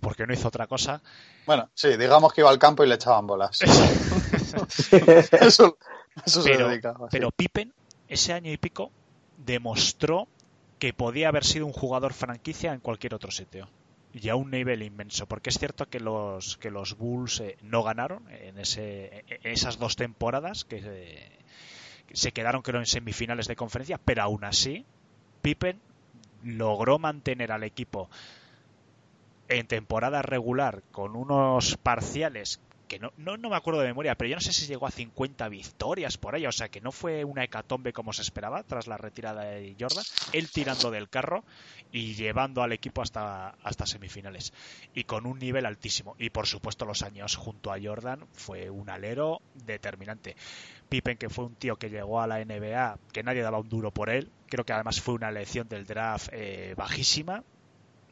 porque 0.00 0.26
no 0.26 0.32
hizo 0.32 0.48
otra 0.48 0.66
cosa. 0.68 1.02
Bueno, 1.46 1.68
sí, 1.74 1.96
digamos 1.96 2.32
que 2.32 2.40
iba 2.42 2.50
al 2.50 2.58
campo 2.58 2.84
y 2.84 2.88
le 2.88 2.94
echaban 2.94 3.26
bolas. 3.26 3.58
Eso, 5.40 5.76
eso 6.24 6.42
se 6.42 6.50
pero, 6.50 6.68
dedicaba. 6.68 7.06
sí. 7.08 7.08
pero 7.10 7.30
Pippen, 7.30 7.72
ese 8.08 8.32
año 8.32 8.50
y 8.52 8.56
pico, 8.56 8.90
demostró 9.38 10.28
que 10.78 10.92
podía 10.92 11.28
haber 11.28 11.44
sido 11.44 11.66
un 11.66 11.72
jugador 11.72 12.12
franquicia 12.12 12.72
en 12.72 12.80
cualquier 12.80 13.14
otro 13.14 13.30
sitio. 13.30 13.68
Y 14.12 14.28
a 14.28 14.34
un 14.34 14.50
nivel 14.50 14.82
inmenso, 14.82 15.26
porque 15.26 15.50
es 15.50 15.58
cierto 15.58 15.88
que 15.88 16.00
los, 16.00 16.56
que 16.56 16.70
los 16.70 16.96
Bulls 16.96 17.40
eh, 17.40 17.56
no 17.62 17.82
ganaron 17.82 18.28
en, 18.30 18.58
ese, 18.58 19.24
esas 19.44 19.78
dos 19.78 19.94
temporadas, 19.94 20.64
que 20.64 20.80
eh, 20.82 21.30
se 22.12 22.32
quedaron 22.32 22.62
creo 22.62 22.80
en 22.80 22.86
semifinales 22.86 23.46
de 23.46 23.56
conferencia, 23.56 23.98
pero 24.04 24.22
aún 24.22 24.44
así 24.44 24.84
Pippen 25.42 25.80
logró 26.42 26.98
mantener 26.98 27.52
al 27.52 27.62
equipo 27.62 28.10
en 29.48 29.66
temporada 29.66 30.22
regular 30.22 30.82
con 30.92 31.16
unos 31.16 31.76
parciales 31.76 32.60
que 32.90 32.98
no, 32.98 33.12
no, 33.18 33.36
no 33.36 33.50
me 33.50 33.56
acuerdo 33.56 33.82
de 33.82 33.86
memoria, 33.86 34.16
pero 34.16 34.30
yo 34.30 34.34
no 34.34 34.40
sé 34.40 34.52
si 34.52 34.66
llegó 34.66 34.84
a 34.84 34.90
50 34.90 35.48
victorias 35.48 36.18
por 36.18 36.34
ahí, 36.34 36.44
o 36.44 36.50
sea 36.50 36.70
que 36.70 36.80
no 36.80 36.90
fue 36.90 37.24
una 37.24 37.44
hecatombe 37.44 37.92
como 37.92 38.12
se 38.12 38.22
esperaba 38.22 38.64
tras 38.64 38.88
la 38.88 38.96
retirada 38.96 39.42
de 39.44 39.76
Jordan, 39.78 40.02
él 40.32 40.50
tirando 40.50 40.90
del 40.90 41.08
carro 41.08 41.44
y 41.92 42.14
llevando 42.14 42.64
al 42.64 42.72
equipo 42.72 43.00
hasta, 43.00 43.50
hasta 43.62 43.86
semifinales 43.86 44.52
y 44.92 45.04
con 45.04 45.24
un 45.26 45.38
nivel 45.38 45.66
altísimo 45.66 46.16
y 46.18 46.30
por 46.30 46.48
supuesto 46.48 46.84
los 46.84 47.02
años 47.02 47.36
junto 47.36 47.72
a 47.72 47.78
Jordan 47.80 48.26
fue 48.32 48.70
un 48.70 48.90
alero 48.90 49.40
determinante. 49.54 50.34
Pippen 50.88 51.16
que 51.16 51.30
fue 51.30 51.44
un 51.44 51.54
tío 51.54 51.76
que 51.76 51.90
llegó 51.90 52.20
a 52.20 52.26
la 52.26 52.44
NBA, 52.44 52.98
que 53.12 53.22
nadie 53.22 53.42
daba 53.42 53.60
un 53.60 53.68
duro 53.68 53.92
por 53.92 54.10
él, 54.10 54.32
creo 54.48 54.64
que 54.64 54.72
además 54.72 55.00
fue 55.00 55.14
una 55.14 55.28
elección 55.28 55.68
del 55.68 55.86
draft 55.86 56.30
eh, 56.32 56.74
bajísima, 56.76 57.44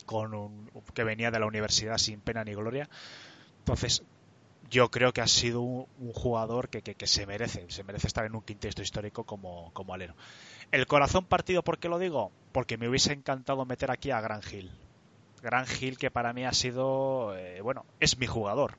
con 0.07 0.35
un, 0.35 0.71
que 0.95 1.03
venía 1.03 1.33
de 1.33 1.41
la 1.41 1.47
universidad 1.47 1.99
sin 1.99 2.21
pena 2.21 2.45
ni 2.45 2.55
gloria. 2.55 2.89
Entonces, 3.59 4.05
yo 4.71 4.91
creo 4.91 5.13
que 5.13 5.21
ha 5.21 5.27
sido 5.27 5.63
un, 5.63 5.87
jugador 6.13 6.69
que, 6.69 6.83
que, 6.83 6.95
que, 6.95 7.07
se 7.07 7.27
merece, 7.27 7.65
se 7.69 7.85
merece 7.85 8.07
estar 8.07 8.25
en 8.25 8.35
un 8.35 8.43
quinteto 8.43 8.83
histórico 8.83 9.25
como, 9.25 9.73
como 9.73 9.95
alero. 9.95 10.15
El 10.71 10.87
corazón 10.87 11.25
partido, 11.25 11.63
¿por 11.63 11.79
qué 11.79 11.89
lo 11.89 11.99
digo? 11.99 12.31
Porque 12.53 12.77
me 12.77 12.89
hubiese 12.89 13.13
encantado 13.13 13.65
meter 13.65 13.91
aquí 13.91 14.11
a 14.11 14.21
Gran 14.21 14.43
Hill. 14.51 14.71
Gran 15.43 15.67
Hill 15.81 15.97
que 15.97 16.11
para 16.11 16.33
mí 16.33 16.45
ha 16.45 16.53
sido, 16.53 17.37
eh, 17.37 17.61
bueno, 17.61 17.87
es 18.01 18.19
mi 18.19 18.27
jugador. 18.27 18.77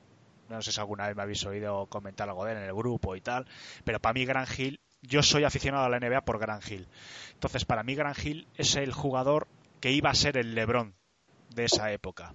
No 0.48 0.62
sé 0.62 0.72
si 0.72 0.80
alguna 0.80 1.06
vez 1.06 1.16
me 1.16 1.22
habéis 1.22 1.44
oído 1.46 1.86
comentar 1.86 2.28
algo 2.28 2.44
de 2.44 2.52
él 2.52 2.58
en 2.58 2.64
el 2.64 2.74
grupo 2.74 3.16
y 3.16 3.20
tal, 3.20 3.46
pero 3.84 4.00
para 4.00 4.14
mí 4.14 4.24
Gran 4.24 4.46
Hill, 4.56 4.80
yo 5.02 5.22
soy 5.22 5.44
aficionado 5.44 5.84
a 5.84 5.88
la 5.88 5.98
NBA 5.98 6.20
por 6.22 6.38
Gran 6.38 6.60
Hill. 6.68 6.88
Entonces, 7.32 7.64
para 7.64 7.82
mí 7.82 7.94
Gran 7.94 8.14
Hill 8.22 8.46
es 8.56 8.76
el 8.76 8.92
jugador 8.92 9.48
que 9.80 9.92
iba 9.92 10.10
a 10.10 10.14
ser 10.14 10.36
el 10.36 10.54
LeBron 10.54 10.94
de 11.54 11.64
esa 11.64 11.90
época 11.92 12.34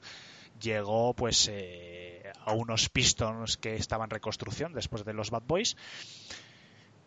llegó 0.59 1.13
pues 1.13 1.49
eh, 1.51 2.14
a 2.45 2.53
unos 2.53 2.89
Pistons 2.89 3.57
que 3.57 3.75
estaban 3.75 4.05
en 4.07 4.11
reconstrucción 4.11 4.73
después 4.73 5.05
de 5.05 5.13
los 5.13 5.29
Bad 5.31 5.43
Boys. 5.47 5.75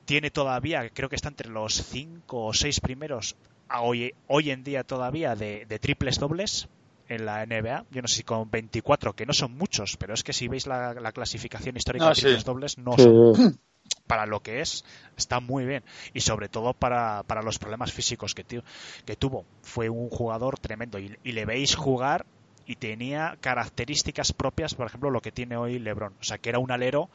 Tiene 0.04 0.30
todavía, 0.30 0.88
creo 0.90 1.08
que 1.08 1.16
está 1.16 1.28
entre 1.28 1.50
los 1.50 1.74
cinco 1.74 2.46
o 2.46 2.54
seis 2.54 2.80
primeros 2.80 3.36
a 3.68 3.82
hoy, 3.82 4.14
hoy 4.26 4.50
en 4.50 4.64
día 4.64 4.82
todavía 4.82 5.34
de, 5.36 5.66
de, 5.66 5.78
triples 5.78 6.18
dobles 6.18 6.68
en 7.08 7.26
la 7.26 7.42
NBA. 7.44 7.84
Yo 7.90 8.00
no 8.00 8.08
sé 8.08 8.16
si 8.16 8.22
con 8.22 8.50
24, 8.50 9.12
que 9.14 9.26
no 9.26 9.34
son 9.34 9.52
muchos, 9.52 9.96
pero 9.98 10.14
es 10.14 10.24
que 10.24 10.32
si 10.32 10.48
veis 10.48 10.66
la, 10.66 10.94
la 10.94 11.12
clasificación 11.12 11.76
histórica 11.76 12.06
No, 12.06 12.10
de 12.10 12.14
triples 12.14 12.40
sí. 12.40 12.46
dobles, 12.46 12.78
no 12.78 12.96
Sí. 12.96 13.04
son 13.04 13.58
para 14.06 14.24
lo 14.24 14.40
que 14.40 14.60
es, 14.62 14.84
está 15.18 15.40
muy 15.40 15.66
bien. 15.66 15.84
Y 16.14 16.20
sobre 16.20 16.48
todo 16.48 16.72
para, 16.72 17.22
para 17.24 17.42
los 17.42 17.58
problemas 17.58 17.92
físicos 17.92 18.34
que, 18.34 18.44
tu- 18.44 18.62
que 19.04 19.16
tuvo. 19.16 19.44
Fue 19.62 19.90
un 19.90 20.08
jugador 20.08 20.58
tremendo. 20.58 20.98
Y, 20.98 21.18
y 21.22 21.32
le 21.32 21.44
veis 21.44 21.74
jugar 21.76 22.24
y 22.68 22.76
tenía 22.76 23.38
características 23.40 24.34
propias, 24.34 24.74
por 24.74 24.86
ejemplo, 24.86 25.10
lo 25.10 25.22
que 25.22 25.32
tiene 25.32 25.56
hoy 25.56 25.78
LeBron. 25.78 26.12
O 26.20 26.22
sea, 26.22 26.36
que 26.36 26.50
era 26.50 26.58
un 26.58 26.70
alero, 26.70 27.08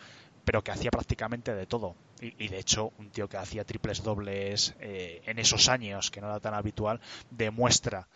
pero 0.44 0.64
que 0.64 0.72
hacía 0.72 0.90
prácticamente 0.90 1.54
de 1.54 1.68
todo. 1.68 1.96
Y, 2.20 2.48
de 2.48 2.58
hecho, 2.58 2.92
un 2.98 3.12
tío 3.12 3.30
que 3.30 3.38
hacía 3.38 3.64
triples 3.64 4.02
dobles 4.02 4.74
eh, 4.80 5.22
en 5.28 5.38
esos 5.38 5.70
años, 5.70 6.10
que 6.10 6.22
no 6.22 6.28
era 6.28 6.40
tan 6.40 6.56
habitual, 6.56 7.02
demuestra 7.30 8.08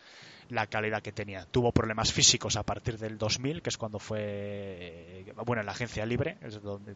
la 0.50 0.66
calidad 0.66 1.04
que 1.04 1.12
tenía. 1.12 1.46
Tuvo 1.46 1.72
problemas 1.72 2.12
físicos 2.12 2.56
a 2.56 2.64
partir 2.64 2.98
del 2.98 3.20
2000, 3.20 3.62
que 3.62 3.70
es 3.70 3.78
cuando 3.78 4.00
fue, 4.00 5.26
bueno, 5.46 5.60
en 5.60 5.68
la 5.68 5.74
agencia 5.74 6.08
libre, 6.08 6.38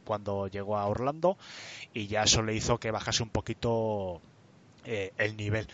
cuando 0.06 0.48
llegó 0.48 0.78
a 0.78 0.88
Orlando, 0.88 1.38
y 1.94 2.08
ya 2.08 2.24
eso 2.24 2.42
le 2.42 2.56
hizo 2.56 2.80
que 2.80 2.90
bajase 2.90 3.22
un 3.22 3.30
poquito 3.30 4.22
eh, 4.86 5.14
el 5.20 5.38
nivel. 5.38 5.68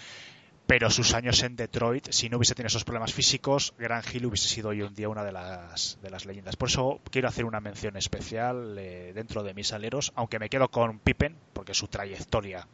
Pero 0.67 0.89
sus 0.89 1.13
años 1.13 1.41
en 1.43 1.55
Detroit, 1.55 2.09
si 2.11 2.29
no 2.29 2.37
hubiese 2.37 2.53
tenido 2.53 2.67
esos 2.67 2.83
problemas 2.83 3.13
físicos, 3.13 3.73
Gran 3.79 4.03
Hill 4.11 4.25
hubiese 4.25 4.49
sido 4.49 4.69
hoy 4.69 4.81
en 4.81 4.93
día 4.93 5.07
una 5.07 5.23
de 5.23 5.31
las, 5.31 5.97
de 6.01 6.09
las 6.09 6.25
leyendas. 6.25 6.57
Por 6.57 6.67
eso 6.67 6.99
quiero 7.09 7.29
hacer 7.29 7.45
una 7.45 7.61
mención 7.61 7.95
especial 7.95 8.75
eh, 8.77 9.13
dentro 9.15 9.43
de 9.43 9.53
mis 9.53 9.71
aleros, 9.71 10.11
aunque 10.15 10.39
me 10.39 10.49
quedo 10.49 10.69
con 10.69 10.99
Pippen, 10.99 11.37
porque 11.53 11.73
su 11.73 11.87
trayectoria. 11.87 12.67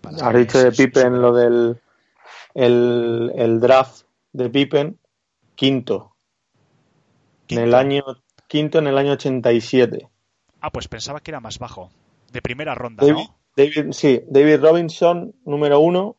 para 0.00 0.28
Has 0.28 0.34
dicho 0.36 0.58
de 0.62 0.70
Pippen 0.70 1.20
lo 1.20 1.34
del 1.34 1.80
el, 2.54 3.32
el 3.34 3.60
draft 3.60 4.04
de 4.32 4.48
Pippen, 4.50 4.98
quinto. 5.56 6.14
En 7.48 7.58
el 7.58 7.64
Quinto. 7.64 7.76
año 7.76 8.04
quinto 8.46 8.78
en 8.78 8.86
el 8.86 8.96
año 8.96 9.12
87. 9.12 10.08
Ah, 10.60 10.70
pues 10.70 10.86
pensaba 10.88 11.20
que 11.20 11.32
era 11.32 11.40
más 11.40 11.58
bajo. 11.58 11.90
De 12.32 12.40
primera 12.40 12.74
ronda, 12.74 13.04
David, 13.04 13.28
¿no? 13.28 13.36
David, 13.56 13.92
sí, 13.92 14.22
David 14.28 14.60
Robinson, 14.60 15.34
número 15.44 15.80
uno. 15.80 16.16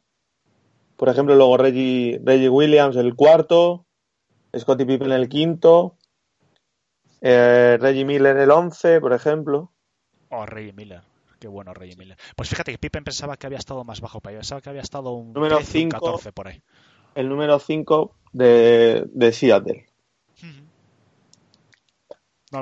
Por 0.97 1.09
ejemplo, 1.09 1.35
luego 1.35 1.57
Reggie, 1.57 2.19
Reggie 2.23 2.49
Williams, 2.49 2.95
el 2.95 3.15
cuarto. 3.15 3.85
Scottie 4.57 4.85
Pippen, 4.85 5.11
el 5.11 5.27
quinto. 5.27 5.97
eh, 7.21 7.77
Reggie 7.79 8.05
Miller, 8.05 8.37
el 8.37 8.51
once, 8.51 9.01
por 9.01 9.11
ejemplo. 9.13 9.71
Oh, 10.29 10.45
Reggie 10.45 10.73
Miller. 10.73 11.01
Qué 11.39 11.47
bueno 11.49 11.73
Reggie 11.73 11.97
Miller. 11.97 12.17
Pues 12.35 12.49
fíjate 12.49 12.71
que 12.71 12.77
Pippen 12.77 13.03
pensaba 13.03 13.35
que 13.37 13.47
había 13.47 13.57
estado 13.59 13.83
más 13.83 13.99
bajo, 13.99 14.21
pensaba 14.21 14.61
que 14.61 14.69
había 14.69 14.81
estado 14.81 15.11
un 15.11 15.33
Número 15.33 15.57
13, 15.57 15.77
un 15.77 15.81
cinco. 15.83 16.05
14 16.05 16.31
por 16.31 16.47
ahí. 16.47 16.61
El 17.15 17.29
número 17.29 17.59
cinco 17.59 18.15
de, 18.31 19.05
de 19.11 19.31
Seattle. 19.31 19.85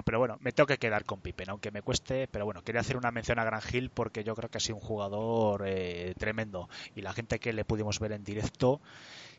Pero 0.02 0.18
bueno, 0.18 0.38
me 0.42 0.52
tengo 0.52 0.66
que 0.66 0.80
quedar 0.80 1.06
con 1.06 1.20
Pippen, 1.22 1.50
aunque 1.52 1.70
me 1.70 1.84
cueste, 1.84 2.28
pero 2.28 2.46
bueno, 2.46 2.64
quería 2.64 2.82
hacer 2.82 2.98
una 2.98 3.12
mención 3.12 3.38
a 3.38 3.44
Gran 3.44 3.62
Hill 3.72 3.92
porque 3.92 4.24
yo 4.24 4.34
creo 4.36 4.50
que 4.50 4.58
ha 4.58 4.62
sido 4.62 4.78
un 4.78 4.82
jugador 4.82 5.64
eh, 5.68 6.16
tremendo 6.18 6.70
y 6.96 7.02
la 7.02 7.14
gente 7.14 7.40
que 7.40 7.54
le 7.54 7.66
pudimos 7.66 8.00
ver 8.00 8.14
en 8.14 8.24
directo, 8.24 8.82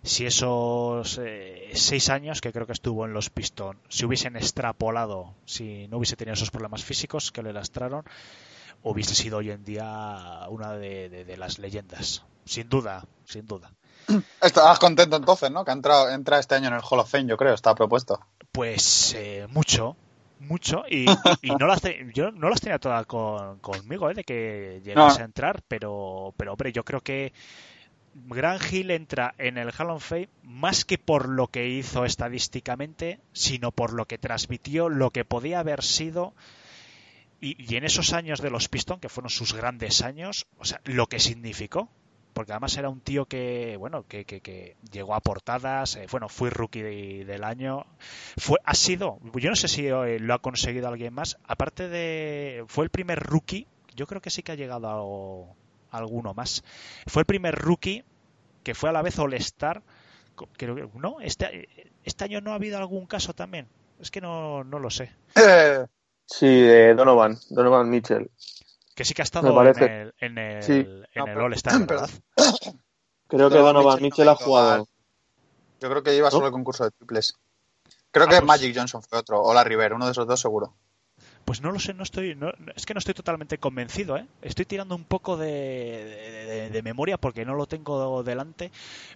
si 0.05 0.27
esos 0.27 1.19
eh, 1.23 1.71
seis 1.75 2.11
años 2.11 2.40
que 2.40 2.53
creo 2.53 2.67
que 2.67 2.73
estuvo 2.75 3.05
en 3.07 3.12
los 3.14 3.31
Pistons, 3.31 3.79
si 3.88 4.05
hubiesen 4.05 4.37
extrapolado, 4.37 5.35
si 5.47 5.88
no 5.88 5.97
hubiese 5.97 6.14
tenido 6.17 6.35
esos 6.35 6.51
problemas 6.51 6.85
físicos 6.85 7.33
que 7.33 7.43
le 7.43 7.53
lastraron, 7.53 8.05
hubiese 8.83 9.14
sido 9.14 9.38
hoy 9.38 9.51
en 9.51 9.64
día 9.64 10.47
una 10.51 10.75
de, 10.75 11.09
de- 11.09 11.25
de 11.25 11.37
las 11.38 11.59
leyendas, 11.59 12.23
sin 12.45 12.69
duda, 12.69 13.07
sin 13.25 13.47
duda. 13.47 13.73
Estabas 14.43 14.79
contento 14.79 15.17
entonces, 15.17 15.51
¿no? 15.51 15.64
Que 15.64 15.71
ha 15.71 15.75
entrado, 15.75 16.11
entra 16.11 16.38
este 16.38 16.55
año 16.55 16.69
en 16.69 16.75
el 16.75 16.83
Hall 16.83 16.99
of 17.01 17.11
Fame, 17.11 17.25
yo 17.27 17.38
creo, 17.38 17.55
está 17.55 17.75
propuesto. 17.75 18.21
Pues 18.53 19.14
eh, 19.17 19.47
mucho, 19.49 19.97
mucho 20.40 20.85
y, 20.90 21.07
y 21.42 21.51
no 21.59 21.66
las 21.66 21.81
te- 21.81 22.07
yo 22.14 22.31
no 22.31 22.49
las 22.49 22.61
tenía 22.61 22.79
todas 22.79 23.07
con- 23.07 23.59
conmigo, 23.61 24.11
¿eh? 24.11 24.14
de 24.14 24.25
que 24.25 24.81
llegase 24.85 25.23
a 25.23 25.25
entrar, 25.27 25.62
pero, 25.68 26.35
pero 26.37 26.53
hombre, 26.53 26.73
yo 26.73 26.85
creo 26.85 27.01
que 27.01 27.33
Gran 28.14 28.59
Hill 28.70 28.90
entra 28.92 29.35
en 29.38 29.59
el 29.59 29.73
Hall 29.77 29.90
of 29.90 30.05
Fame 30.07 30.29
más 30.42 30.85
que 30.85 30.99
por 30.99 31.29
lo 31.29 31.49
que 31.49 31.68
hizo 31.68 32.05
estadísticamente, 32.05 33.18
sino 33.33 33.73
por 33.73 33.92
lo 33.92 34.07
que 34.07 34.18
transmitió, 34.18 34.88
lo 34.88 35.11
que 35.11 35.25
podía 35.25 35.61
haber 35.61 35.83
sido. 35.83 36.33
Y, 37.40 37.57
y 37.73 37.77
en 37.77 37.85
esos 37.85 38.12
años 38.12 38.40
de 38.40 38.51
los 38.51 38.68
Pistons, 38.68 39.01
que 39.01 39.09
fueron 39.09 39.31
sus 39.31 39.53
grandes 39.53 40.03
años, 40.03 40.47
o 40.59 40.64
sea, 40.64 40.81
lo 40.85 41.07
que 41.09 41.18
significó. 41.18 41.88
Porque 42.35 42.53
además 42.53 42.77
era 42.77 42.88
un 42.90 43.01
tío 43.01 43.27
que, 43.27 43.77
bueno, 43.79 44.05
que, 44.09 44.25
que- 44.27 44.40
que 44.42 44.77
llegó 44.92 45.14
a 45.14 45.20
portadas, 45.20 45.97
eh, 45.97 46.07
bueno, 46.11 46.29
fue 46.29 46.51
rookie 46.51 46.83
de- 46.83 47.25
del 47.25 47.44
año. 47.44 47.87
Fue, 48.38 48.59
ha 48.64 48.75
sido, 48.75 49.18
yo 49.35 49.51
no 49.51 49.57
sé 49.57 49.68
si 49.68 49.87
eh, 49.88 50.18
lo 50.20 50.35
ha 50.35 50.40
conseguido 50.40 50.88
alguien 50.88 51.14
más, 51.14 51.38
aparte 51.47 51.88
de, 51.88 52.64
fue 52.68 52.85
el 52.85 52.90
primer 52.90 53.20
rookie, 53.20 53.66
yo 53.97 54.07
creo 54.07 54.20
que 54.20 54.31
sí 54.31 54.42
que 54.42 54.53
ha 54.53 54.57
llegado 54.57 55.47
alguno 55.90 56.35
más. 56.35 56.64
Fue 57.07 57.23
el 57.23 57.27
primer 57.27 57.55
rookie 57.55 58.05
que 58.64 58.75
fue 58.75 58.90
a 58.90 58.92
la 58.92 59.03
vez 59.03 59.18
All-Star. 59.18 59.83
¿no? 60.94 61.20
Este, 61.20 61.68
este 62.05 62.25
año 62.25 62.40
no 62.40 62.53
ha 62.53 62.55
habido 62.57 62.79
algún 62.79 63.07
caso 63.07 63.35
también. 63.35 63.68
Es 64.01 64.11
que 64.11 64.20
no, 64.20 64.64
no 64.64 64.79
lo 64.79 64.90
sé. 64.90 65.12
Eh, 65.37 65.87
Sí, 66.27 66.47
de 66.47 66.94
Donovan, 66.94 67.37
Donovan 67.51 67.90
Mitchell. 67.90 68.31
Que 68.94 69.04
sí 69.04 69.12
que 69.14 69.22
ha 69.22 69.24
estado 69.24 69.48
en 69.62 69.83
el, 69.83 70.14
en 70.20 70.38
el, 70.38 70.62
Sí. 70.62 70.87
en 71.14 71.28
el 71.28 71.38
All-Star, 71.40 71.87
¿verdad? 71.87 72.11
Creo 73.28 73.50
que 73.50 73.59
Donovan 73.59 74.00
Mitchell 74.02 74.28
ha 74.28 74.37
jugado. 74.37 74.87
Yo 75.80 75.90
creo 75.90 76.02
que 76.02 76.14
iba 76.16 76.30
solo 76.30 76.46
el 76.46 76.52
concurso 76.52 76.85
de 76.85 76.90
triples. 76.92 77.35
Creo 78.11 78.26
Ah, 78.26 78.28
que 78.28 78.37
pues- 78.37 78.44
Magic 78.46 78.74
Johnson 78.76 79.02
fue 79.02 79.18
otro, 79.18 79.42
o 79.42 79.52
la 79.52 79.64
River, 79.64 79.94
uno 79.94 80.07
de 80.07 80.12
esos 80.12 80.26
dos 80.26 80.40
seguro. 80.40 80.74
Pues 81.44 81.61
no 81.61 81.72
lo 81.72 81.78
sé, 81.80 81.92
no 81.92 82.04
estoy, 82.04 82.35
no- 82.37 82.52
es 82.74 82.87
que 82.87 82.94
no 82.94 82.98
estoy 82.98 83.12
totalmente 83.12 83.59
convencido, 83.59 84.16
¿eh? 84.16 84.26
Estoy 84.40 84.64
tirando 84.64 84.94
un 84.94 85.04
poco 85.04 85.37
de, 85.37 85.46
de- 85.50 86.44
de- 86.46 86.70
de 86.70 86.83
memoria 86.83 87.18
porque 87.18 87.44
no 87.44 87.54
lo 87.54 87.66
tengo 87.66 88.22
delante, 88.22 88.70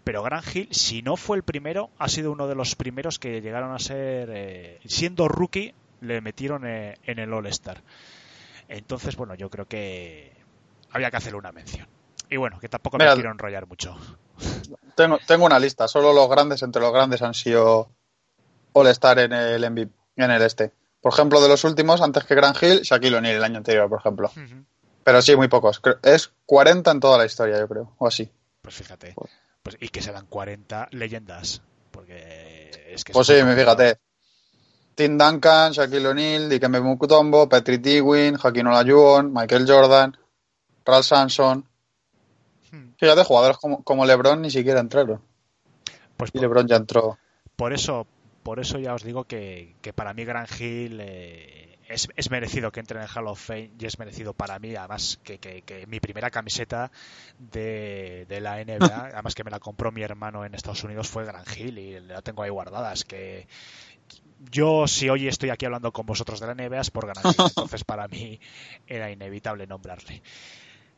pero 0.05 0.23
Gran 0.23 0.43
Hill, 0.53 0.69
si 0.73 1.01
no 1.03 1.17
fue 1.17 1.37
el 1.39 1.43
primero, 1.43 1.91
ha 1.99 2.09
sido 2.09 2.33
uno 2.33 2.47
de 2.49 2.55
los 2.57 2.75
primeros 2.75 3.19
que 3.19 3.41
llegaron 3.41 3.73
a 3.73 3.79
ser, 3.79 4.29
eh, 4.33 4.81
siendo 4.85 5.27
rookie, 5.29 5.75
le 6.01 6.21
metieron 6.21 6.67
eh, 6.67 6.99
en 7.05 7.19
el 7.19 7.33
All-Star. 7.33 7.81
Entonces, 8.69 9.17
bueno, 9.17 9.35
yo 9.35 9.51
creo 9.51 9.67
que 9.67 10.33
había 10.91 11.11
que 11.11 11.17
hacerle 11.17 11.39
una 11.39 11.53
mención. 11.53 11.89
Y 12.31 12.37
bueno, 12.37 12.61
que 12.61 12.69
tampoco 12.69 12.99
Mira, 12.99 13.11
me 13.11 13.17
quiero 13.17 13.33
enrollar 13.33 13.67
mucho. 13.67 13.97
Tengo, 14.95 15.19
tengo 15.29 15.47
una 15.47 15.61
lista, 15.61 15.87
solo 15.87 16.13
los 16.13 16.29
grandes 16.29 16.61
entre 16.63 16.83
los 16.83 16.93
grandes 16.93 17.23
han 17.23 17.33
sido 17.33 17.89
All-Star 18.73 19.21
en 19.21 19.33
el 19.33 19.71
MVP, 19.71 19.93
en 20.17 20.31
el 20.33 20.43
este. 20.43 20.73
Por 21.01 21.13
ejemplo, 21.13 21.41
de 21.41 21.49
los 21.49 21.63
últimos, 21.63 22.01
antes 22.03 22.25
que 22.25 22.35
Gran 22.35 22.55
Hill, 22.61 22.81
Shaquille 22.83 23.17
O'Neal 23.17 23.37
el 23.37 23.45
año 23.45 23.59
anterior, 23.59 23.89
por 23.89 24.01
ejemplo. 24.01 24.33
Pero 25.05 25.23
sí, 25.23 25.37
muy 25.37 25.47
pocos. 25.47 25.81
Es 26.03 26.33
40 26.47 26.91
en 26.91 27.01
toda 27.01 27.17
la 27.17 27.27
historia, 27.27 27.59
yo 27.61 27.69
creo, 27.69 27.95
o 27.99 28.09
así. 28.09 28.29
Pues 28.61 28.75
fíjate. 28.75 29.15
Pues, 29.63 29.77
y 29.81 29.89
que 29.89 30.03
serán 30.03 30.27
40 30.27 30.89
leyendas. 30.91 31.63
Porque 31.93 32.71
es 32.89 33.05
que... 33.05 33.13
Pues 33.13 33.29
es 33.31 33.41
sí, 33.41 33.55
fíjate. 33.55 33.99
Tim 34.99 35.17
Duncan, 35.17 35.71
Shaquille 35.73 36.09
O'Neal, 36.09 36.49
Dikembe 36.49 36.81
Mutombo, 36.81 37.49
Patrick 37.49 37.87
Ewing, 37.87 38.35
Joaquín 38.37 38.67
Olajuwon, 38.67 39.33
Michael 39.33 39.65
Jordan, 39.65 40.17
Ralph 40.85 41.05
Sampson. 41.07 41.65
Hmm. 42.73 42.91
Fíjate, 42.99 43.23
jugadores 43.23 43.59
como, 43.59 43.85
como 43.85 44.05
LeBron 44.05 44.43
ni 44.43 44.51
siquiera 44.51 44.81
entraron. 44.81 45.23
Pues 46.17 46.31
Y 46.31 46.33
por- 46.33 46.43
LeBron 46.43 46.67
ya 46.67 46.77
entró. 46.77 47.17
por 47.55 47.73
eso 47.73 48.07
por 48.43 48.59
eso 48.61 48.79
ya 48.79 48.95
os 48.95 49.05
digo 49.05 49.25
que, 49.25 49.75
que 49.83 49.93
para 49.93 50.15
mí 50.15 50.25
Gran 50.25 50.47
Hill 50.59 50.99
eh, 51.03 51.77
es, 51.89 52.09
es 52.17 52.31
merecido 52.31 52.73
que 52.73 52.81
entre 52.81 52.99
en 52.99 53.05
el 53.05 53.11
Hall 53.15 53.27
of 53.29 53.39
Fame 53.39 53.71
y 53.79 53.85
es 53.87 53.99
merecido 53.99 54.33
para 54.33 54.59
mí 54.59 54.75
además 54.75 55.21
que, 55.23 55.39
que- 55.39 55.63
que 55.63 55.87
mi 55.87 56.01
primera 56.01 56.31
camiseta 56.31 56.91
de, 57.39 58.25
de 58.29 58.41
la 58.41 58.57
NBA 58.65 59.11
además 59.15 59.35
que 59.35 59.45
me 59.45 59.51
la 59.51 59.61
compró 59.61 59.93
mi 59.93 60.03
hermano 60.03 60.45
en 60.47 60.55
Estados 60.55 60.83
Unidos 60.83 61.09
fue 61.09 61.25
Gran 61.27 61.45
Hill 61.57 61.79
y 61.79 62.01
la 62.01 62.23
tengo 62.23 62.43
ahí 62.43 62.51
guardada 62.51 62.93
es 62.93 63.05
que 63.05 63.47
yo 64.51 64.87
si 64.87 65.09
hoy 65.09 65.29
estoy 65.29 65.51
aquí 65.51 65.67
hablando 65.67 65.93
con 65.93 66.07
vosotros 66.07 66.41
de 66.41 66.47
la 66.47 66.55
NBA 66.55 66.81
es 66.81 66.91
por 66.91 67.05
Hill 67.05 67.35
entonces 67.49 67.85
para 67.85 68.09
mí 68.09 68.41
era 68.87 69.11
inevitable 69.11 69.67
nombrarle 69.67 70.23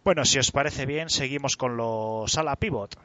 bueno 0.05 0.25
si 0.25 0.39
os 0.39 0.51
parece 0.53 0.87
bien 0.87 1.11
seguimos 1.11 1.57
con 1.57 1.77
los 1.77 2.37
ala 2.39 2.57
pivot 2.57 2.97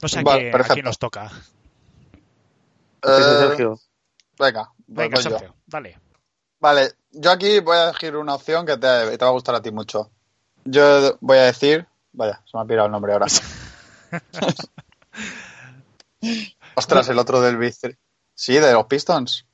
no 0.00 0.08
sé 0.08 0.20
a, 0.20 0.22
Vale, 0.22 0.50
quién, 0.50 0.60
a 0.60 0.64
quién 0.64 0.84
nos 0.84 0.98
toca 0.98 1.30
Eh, 3.04 3.08
Sergio. 3.48 3.80
venga, 4.38 4.70
pues 4.76 4.86
Venga, 4.86 5.16
yo. 5.20 5.22
Sergio, 5.30 5.54
dale. 5.66 5.98
Vale, 6.60 6.92
yo 7.10 7.32
aquí 7.32 7.58
voy 7.60 7.76
a 7.76 7.88
elegir 7.88 8.16
una 8.16 8.34
opción 8.36 8.64
que 8.64 8.76
te, 8.76 9.16
te 9.18 9.24
va 9.24 9.28
a 9.28 9.32
gustar 9.32 9.56
a 9.56 9.60
ti 9.62 9.72
mucho. 9.72 10.10
Yo 10.64 11.18
voy 11.20 11.38
a 11.38 11.42
decir. 11.46 11.86
Vaya, 12.12 12.40
se 12.44 12.56
me 12.56 12.62
ha 12.62 12.66
pirado 12.66 12.86
el 12.86 12.92
nombre 12.92 13.12
ahora. 13.12 13.26
Ostras, 16.76 17.08
el 17.08 17.18
otro 17.18 17.40
del 17.40 17.56
Big 17.56 17.74
Sí, 18.42 18.54
de 18.54 18.72
los 18.72 18.86
Pistons. 18.86 19.46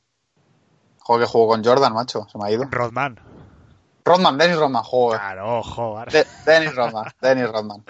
Juego 1.01 1.20
que 1.20 1.27
jugó 1.31 1.48
con 1.48 1.62
Jordan, 1.62 1.92
macho. 1.92 2.27
Se 2.33 2.38
me 2.38 2.46
ha 2.46 2.51
ido. 2.51 2.64
Rodman. 2.70 3.20
Rodman, 4.03 4.38
Dennis 4.38 4.57
Rodman, 4.57 4.83
joder. 4.83 5.20
Claro, 5.20 5.62
joder. 5.62 6.11
De- 6.11 6.27
Dennis 6.46 6.74
Rodman, 6.74 7.05
Dennis 7.20 7.51
Rodman. 7.51 7.85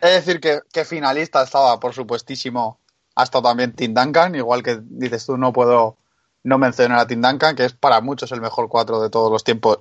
Es 0.00 0.14
decir, 0.24 0.40
que, 0.40 0.60
que 0.72 0.86
finalista 0.86 1.42
estaba, 1.42 1.78
por 1.78 1.92
supuestísimo, 1.92 2.80
ha 3.14 3.24
estado 3.24 3.44
también 3.50 3.74
Tim 3.74 3.92
Duncan, 3.92 4.34
igual 4.36 4.62
que 4.62 4.78
dices 4.82 5.26
tú, 5.26 5.36
no 5.36 5.52
puedo 5.52 5.98
no 6.44 6.56
mencionar 6.56 6.98
a 6.98 7.06
Tim 7.06 7.20
Duncan, 7.20 7.54
que 7.54 7.66
es 7.66 7.74
para 7.74 8.00
muchos 8.00 8.32
el 8.32 8.40
mejor 8.40 8.70
cuatro 8.70 9.02
de 9.02 9.10
todos 9.10 9.30
los 9.30 9.44
tiempos. 9.44 9.80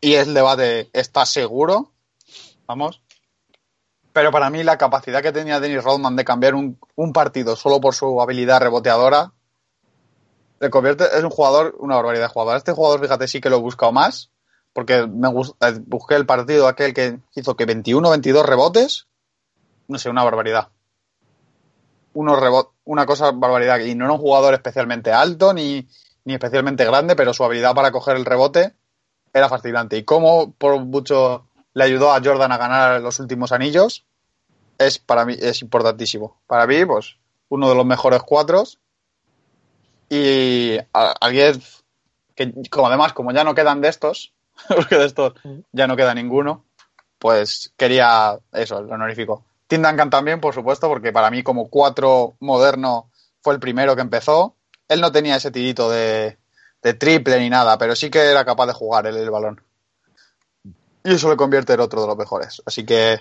Y 0.00 0.14
el 0.14 0.34
debate 0.34 0.90
está 0.92 1.26
seguro, 1.26 1.92
vamos. 2.66 3.00
Pero 4.12 4.32
para 4.32 4.50
mí 4.50 4.64
la 4.64 4.78
capacidad 4.78 5.22
que 5.22 5.30
tenía 5.30 5.60
Dennis 5.60 5.84
Rodman 5.84 6.16
de 6.16 6.24
cambiar 6.24 6.56
un, 6.56 6.76
un 6.96 7.12
partido 7.12 7.54
solo 7.54 7.80
por 7.80 7.94
su 7.94 8.20
habilidad 8.20 8.60
reboteadora, 8.60 9.33
es 10.68 11.24
un 11.24 11.30
jugador, 11.30 11.74
una 11.78 11.96
barbaridad 11.96 12.24
de 12.28 12.32
jugador. 12.32 12.56
Este 12.56 12.72
jugador, 12.72 13.00
fíjate, 13.00 13.28
sí 13.28 13.40
que 13.40 13.50
lo 13.50 13.56
he 13.56 13.60
buscado 13.60 13.92
más, 13.92 14.30
porque 14.72 15.06
me 15.06 15.28
gust- 15.28 15.56
eh, 15.60 15.80
busqué 15.86 16.14
el 16.16 16.26
partido 16.26 16.68
aquel 16.68 16.94
que 16.94 17.18
hizo 17.34 17.56
que 17.56 17.66
21 17.66 18.10
22 18.10 18.46
rebotes, 18.46 19.06
no 19.88 19.98
sé, 19.98 20.10
una 20.10 20.24
barbaridad. 20.24 20.68
Unos 22.12 22.38
rebot 22.40 22.70
una 22.84 23.06
cosa 23.06 23.30
barbaridad. 23.32 23.80
Y 23.80 23.94
no 23.94 24.04
era 24.04 24.14
un 24.14 24.20
jugador 24.20 24.54
especialmente 24.54 25.12
alto 25.12 25.52
ni, 25.52 25.88
ni 26.24 26.34
especialmente 26.34 26.84
grande, 26.84 27.16
pero 27.16 27.34
su 27.34 27.44
habilidad 27.44 27.74
para 27.74 27.90
coger 27.92 28.16
el 28.16 28.24
rebote 28.24 28.74
era 29.32 29.48
fascinante. 29.48 29.96
Y 29.96 30.04
cómo 30.04 30.52
por 30.52 30.78
mucho 30.84 31.48
le 31.72 31.84
ayudó 31.84 32.12
a 32.12 32.20
Jordan 32.22 32.52
a 32.52 32.58
ganar 32.58 33.00
los 33.00 33.18
últimos 33.18 33.50
anillos, 33.52 34.04
es 34.78 34.98
para 34.98 35.24
mí 35.24 35.34
es 35.40 35.62
importantísimo. 35.62 36.40
Para 36.46 36.66
mí, 36.66 36.84
pues, 36.84 37.16
uno 37.48 37.68
de 37.68 37.74
los 37.74 37.86
mejores 37.86 38.22
cuatros. 38.22 38.78
Y 40.08 40.78
alguien 40.92 41.62
que, 42.34 42.52
como 42.70 42.88
además, 42.88 43.12
como 43.12 43.32
ya 43.32 43.44
no 43.44 43.54
quedan 43.54 43.80
de 43.80 43.88
estos, 43.88 44.32
porque 44.68 44.96
de 44.96 45.06
estos 45.06 45.34
ya 45.72 45.86
no 45.86 45.96
queda 45.96 46.14
ninguno, 46.14 46.64
pues 47.18 47.72
quería 47.76 48.38
eso, 48.52 48.78
el 48.78 48.92
honorífico. 48.92 49.44
Tim 49.66 49.82
Duncan 49.82 50.10
también, 50.10 50.40
por 50.40 50.54
supuesto, 50.54 50.88
porque 50.88 51.12
para 51.12 51.30
mí 51.30 51.42
como 51.42 51.68
cuatro 51.68 52.36
moderno 52.40 53.10
fue 53.40 53.54
el 53.54 53.60
primero 53.60 53.96
que 53.96 54.02
empezó. 54.02 54.56
Él 54.88 55.00
no 55.00 55.10
tenía 55.10 55.36
ese 55.36 55.50
tirito 55.50 55.90
de, 55.90 56.38
de 56.82 56.94
triple 56.94 57.40
ni 57.40 57.48
nada, 57.48 57.78
pero 57.78 57.96
sí 57.96 58.10
que 58.10 58.18
era 58.18 58.44
capaz 58.44 58.66
de 58.66 58.74
jugar 58.74 59.06
él 59.06 59.16
el 59.16 59.30
balón. 59.30 59.62
Y 61.02 61.14
eso 61.14 61.30
le 61.30 61.36
convierte 61.36 61.72
en 61.72 61.80
otro 61.80 62.02
de 62.02 62.06
los 62.06 62.16
mejores. 62.16 62.62
Así 62.66 62.84
que 62.84 63.20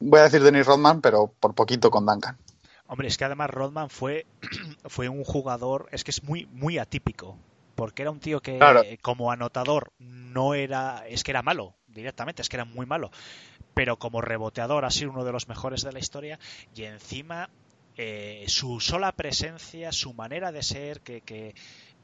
voy 0.00 0.20
a 0.20 0.24
decir 0.24 0.42
Dennis 0.42 0.66
Rodman, 0.66 1.00
pero 1.00 1.32
por 1.38 1.54
poquito 1.54 1.90
con 1.90 2.06
Duncan. 2.06 2.38
Hombre, 2.86 3.08
es 3.08 3.16
que 3.16 3.24
además 3.24 3.50
Rodman 3.50 3.90
fue, 3.90 4.26
fue 4.84 5.08
un 5.08 5.24
jugador, 5.24 5.88
es 5.92 6.04
que 6.04 6.10
es 6.10 6.22
muy, 6.22 6.46
muy 6.46 6.78
atípico. 6.78 7.38
Porque 7.74 8.02
era 8.02 8.12
un 8.12 8.20
tío 8.20 8.40
que 8.40 8.58
Claro. 8.58 8.82
como 9.02 9.32
anotador 9.32 9.92
no 9.98 10.54
era, 10.54 11.04
es 11.08 11.24
que 11.24 11.32
era 11.32 11.42
malo, 11.42 11.74
directamente, 11.88 12.40
es 12.40 12.48
que 12.48 12.56
era 12.56 12.64
muy 12.64 12.86
malo. 12.86 13.10
Pero 13.74 13.98
como 13.98 14.20
reboteador 14.20 14.84
ha 14.84 14.90
sido 14.90 15.10
uno 15.10 15.24
de 15.24 15.32
los 15.32 15.48
mejores 15.48 15.82
de 15.82 15.90
la 15.90 15.98
historia 15.98 16.38
y 16.76 16.84
encima 16.84 17.50
eh, 17.96 18.44
su 18.46 18.78
sola 18.78 19.10
presencia, 19.12 19.90
su 19.90 20.14
manera 20.14 20.52
de 20.52 20.62
ser, 20.62 21.00
que, 21.00 21.20
que 21.20 21.54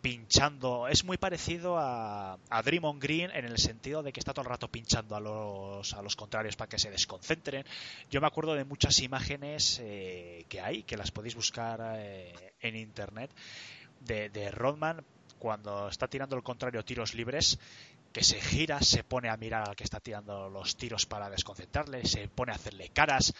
pinchando, 0.00 0.88
es 0.88 1.04
muy 1.04 1.18
parecido 1.18 1.76
a, 1.78 2.38
a 2.48 2.62
Draymond 2.62 3.02
Green 3.02 3.30
en 3.32 3.44
el 3.44 3.58
sentido 3.58 4.02
de 4.02 4.12
que 4.12 4.20
está 4.20 4.32
todo 4.32 4.42
el 4.44 4.50
rato 4.50 4.68
pinchando 4.68 5.14
a 5.14 5.20
los, 5.20 5.92
a 5.92 6.02
los 6.02 6.16
contrarios 6.16 6.56
para 6.56 6.68
que 6.68 6.78
se 6.78 6.90
desconcentren. 6.90 7.64
Yo 8.10 8.20
me 8.20 8.26
acuerdo 8.26 8.54
de 8.54 8.64
muchas 8.64 8.98
imágenes 9.00 9.78
eh, 9.82 10.46
que 10.48 10.60
hay, 10.60 10.82
que 10.84 10.96
las 10.96 11.10
podéis 11.10 11.34
buscar 11.34 11.80
eh, 11.96 12.32
en 12.60 12.76
internet, 12.76 13.30
de, 14.00 14.50
Rodman 14.50 15.04
cuando 15.38 15.88
está 15.88 16.08
tirando 16.08 16.36
el 16.36 16.42
contrario 16.42 16.84
tiros 16.84 17.14
libres, 17.14 17.58
que 18.12 18.24
se 18.24 18.40
gira, 18.40 18.80
se 18.80 19.04
pone 19.04 19.28
a 19.28 19.36
mirar 19.36 19.68
al 19.68 19.76
que 19.76 19.84
está 19.84 20.00
tirando 20.00 20.48
los 20.48 20.76
tiros 20.76 21.06
para 21.06 21.30
desconcentrarle, 21.30 22.04
se 22.06 22.28
pone 22.28 22.52
a 22.52 22.56
hacerle 22.56 22.88
caras. 22.88 23.34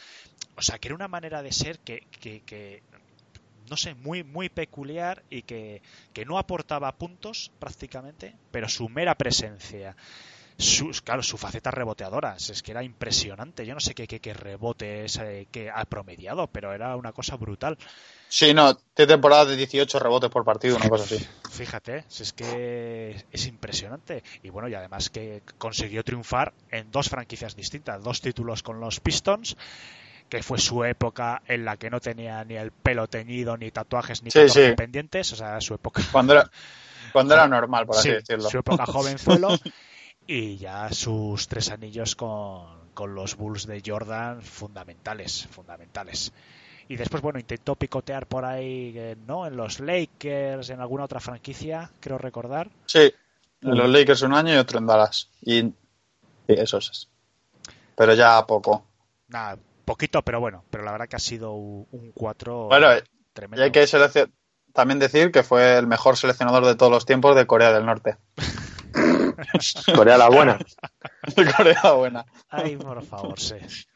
O 0.56 0.62
sea, 0.62 0.78
que 0.78 0.88
era 0.88 0.94
una 0.94 1.08
manera 1.08 1.42
de 1.42 1.52
ser 1.52 1.80
que 1.80 2.06
no 3.70 3.76
sé, 3.76 3.94
muy, 3.94 4.24
muy 4.24 4.48
peculiar 4.48 5.22
y 5.30 5.42
que, 5.42 5.80
que 6.12 6.24
no 6.24 6.38
aportaba 6.38 6.92
puntos 6.98 7.52
prácticamente, 7.60 8.34
pero 8.50 8.68
su 8.68 8.88
mera 8.88 9.14
presencia, 9.14 9.96
su, 10.58 10.90
claro, 11.04 11.22
su 11.22 11.38
faceta 11.38 11.70
reboteadora, 11.70 12.34
es 12.36 12.62
que 12.64 12.72
era 12.72 12.82
impresionante. 12.82 13.64
Yo 13.64 13.74
no 13.74 13.80
sé 13.80 13.94
qué, 13.94 14.08
qué, 14.08 14.18
qué 14.18 14.34
rebote 14.34 15.04
es, 15.04 15.18
eh, 15.18 15.46
que 15.52 15.70
ha 15.70 15.84
promediado, 15.84 16.48
pero 16.48 16.72
era 16.72 16.96
una 16.96 17.12
cosa 17.12 17.36
brutal. 17.36 17.78
Sí, 18.28 18.52
no, 18.52 18.74
tiene 18.74 19.12
temporada 19.12 19.46
de 19.46 19.56
18 19.56 20.00
rebotes 20.00 20.30
por 20.30 20.44
partido, 20.44 20.76
una 20.76 20.88
cosa 20.88 21.04
así. 21.04 21.24
Fíjate, 21.50 22.04
si 22.08 22.24
es 22.24 22.32
que 22.32 23.24
es 23.30 23.46
impresionante. 23.46 24.24
Y 24.42 24.50
bueno, 24.50 24.68
y 24.68 24.74
además 24.74 25.10
que 25.10 25.42
consiguió 25.58 26.02
triunfar 26.02 26.52
en 26.72 26.90
dos 26.90 27.08
franquicias 27.08 27.54
distintas, 27.54 28.02
dos 28.02 28.20
títulos 28.20 28.64
con 28.64 28.80
los 28.80 28.98
Pistons 28.98 29.56
que 30.30 30.42
fue 30.42 30.58
su 30.58 30.84
época 30.84 31.42
en 31.46 31.64
la 31.66 31.76
que 31.76 31.90
no 31.90 32.00
tenía 32.00 32.42
ni 32.44 32.54
el 32.56 32.70
pelo 32.70 33.06
teñido, 33.08 33.56
ni 33.58 33.70
tatuajes, 33.70 34.22
ni 34.22 34.30
Sí, 34.30 34.48
sí. 34.48 34.72
pendientes, 34.76 35.32
o 35.32 35.36
sea, 35.36 35.60
su 35.60 35.74
época 35.74 36.00
Cuando 36.12 36.32
era, 36.34 36.50
cuando 37.12 37.34
era 37.34 37.46
normal, 37.48 37.84
por 37.86 37.96
así 37.96 38.08
Sí, 38.08 38.14
decirlo. 38.14 38.48
su 38.48 38.58
época 38.58 38.86
jovenzuelo 38.86 39.48
y 40.26 40.56
ya 40.56 40.90
sus 40.92 41.48
tres 41.48 41.70
anillos 41.70 42.14
con, 42.16 42.64
con 42.94 43.14
los 43.14 43.36
Bulls 43.36 43.66
de 43.66 43.82
Jordan 43.84 44.40
fundamentales, 44.42 45.48
fundamentales. 45.50 46.32
Y 46.88 46.96
después, 46.96 47.22
bueno, 47.22 47.38
intentó 47.38 47.76
picotear 47.76 48.26
por 48.26 48.44
ahí, 48.44 48.92
eh, 48.96 49.16
¿no? 49.26 49.46
En 49.46 49.56
los 49.56 49.78
Lakers, 49.80 50.70
en 50.70 50.80
alguna 50.80 51.04
otra 51.04 51.20
franquicia, 51.20 51.90
creo 52.00 52.18
recordar. 52.18 52.68
Sí, 52.86 53.12
en 53.62 53.76
los 53.76 53.88
Lakers 53.88 54.22
un 54.22 54.34
año 54.34 54.54
y 54.54 54.56
otro 54.56 54.78
en 54.78 54.86
Dallas. 54.86 55.28
Y, 55.42 55.58
y 55.60 55.72
eso 56.48 56.78
es. 56.78 57.08
Pero 57.94 58.14
ya 58.14 58.44
poco. 58.44 58.84
Nada, 59.28 59.56
poquito, 59.90 60.22
pero 60.22 60.40
bueno, 60.40 60.64
pero 60.70 60.84
la 60.84 60.92
verdad 60.92 61.08
que 61.08 61.16
ha 61.16 61.20
sido 61.20 61.52
un 61.52 61.86
un 61.90 62.12
4 62.12 62.68
Bueno, 62.68 62.96
y 62.96 63.00
tremendo. 63.32 63.62
hay 63.64 63.70
que 63.72 63.86
también 64.72 64.98
decir 64.98 65.32
que 65.32 65.42
fue 65.42 65.76
el 65.78 65.86
mejor 65.86 66.16
seleccionador 66.16 66.64
de 66.64 66.76
todos 66.76 66.92
los 66.92 67.04
tiempos 67.04 67.34
de 67.36 67.46
Corea 67.46 67.72
del 67.72 67.84
Norte. 67.86 68.16
Corea 69.94 70.16
la 70.18 70.28
buena. 70.28 70.58
Corea 71.56 71.92
buena. 71.92 72.24
Ay, 72.48 72.76
por 72.76 73.02
favor, 73.04 73.38
sí. 73.38 73.54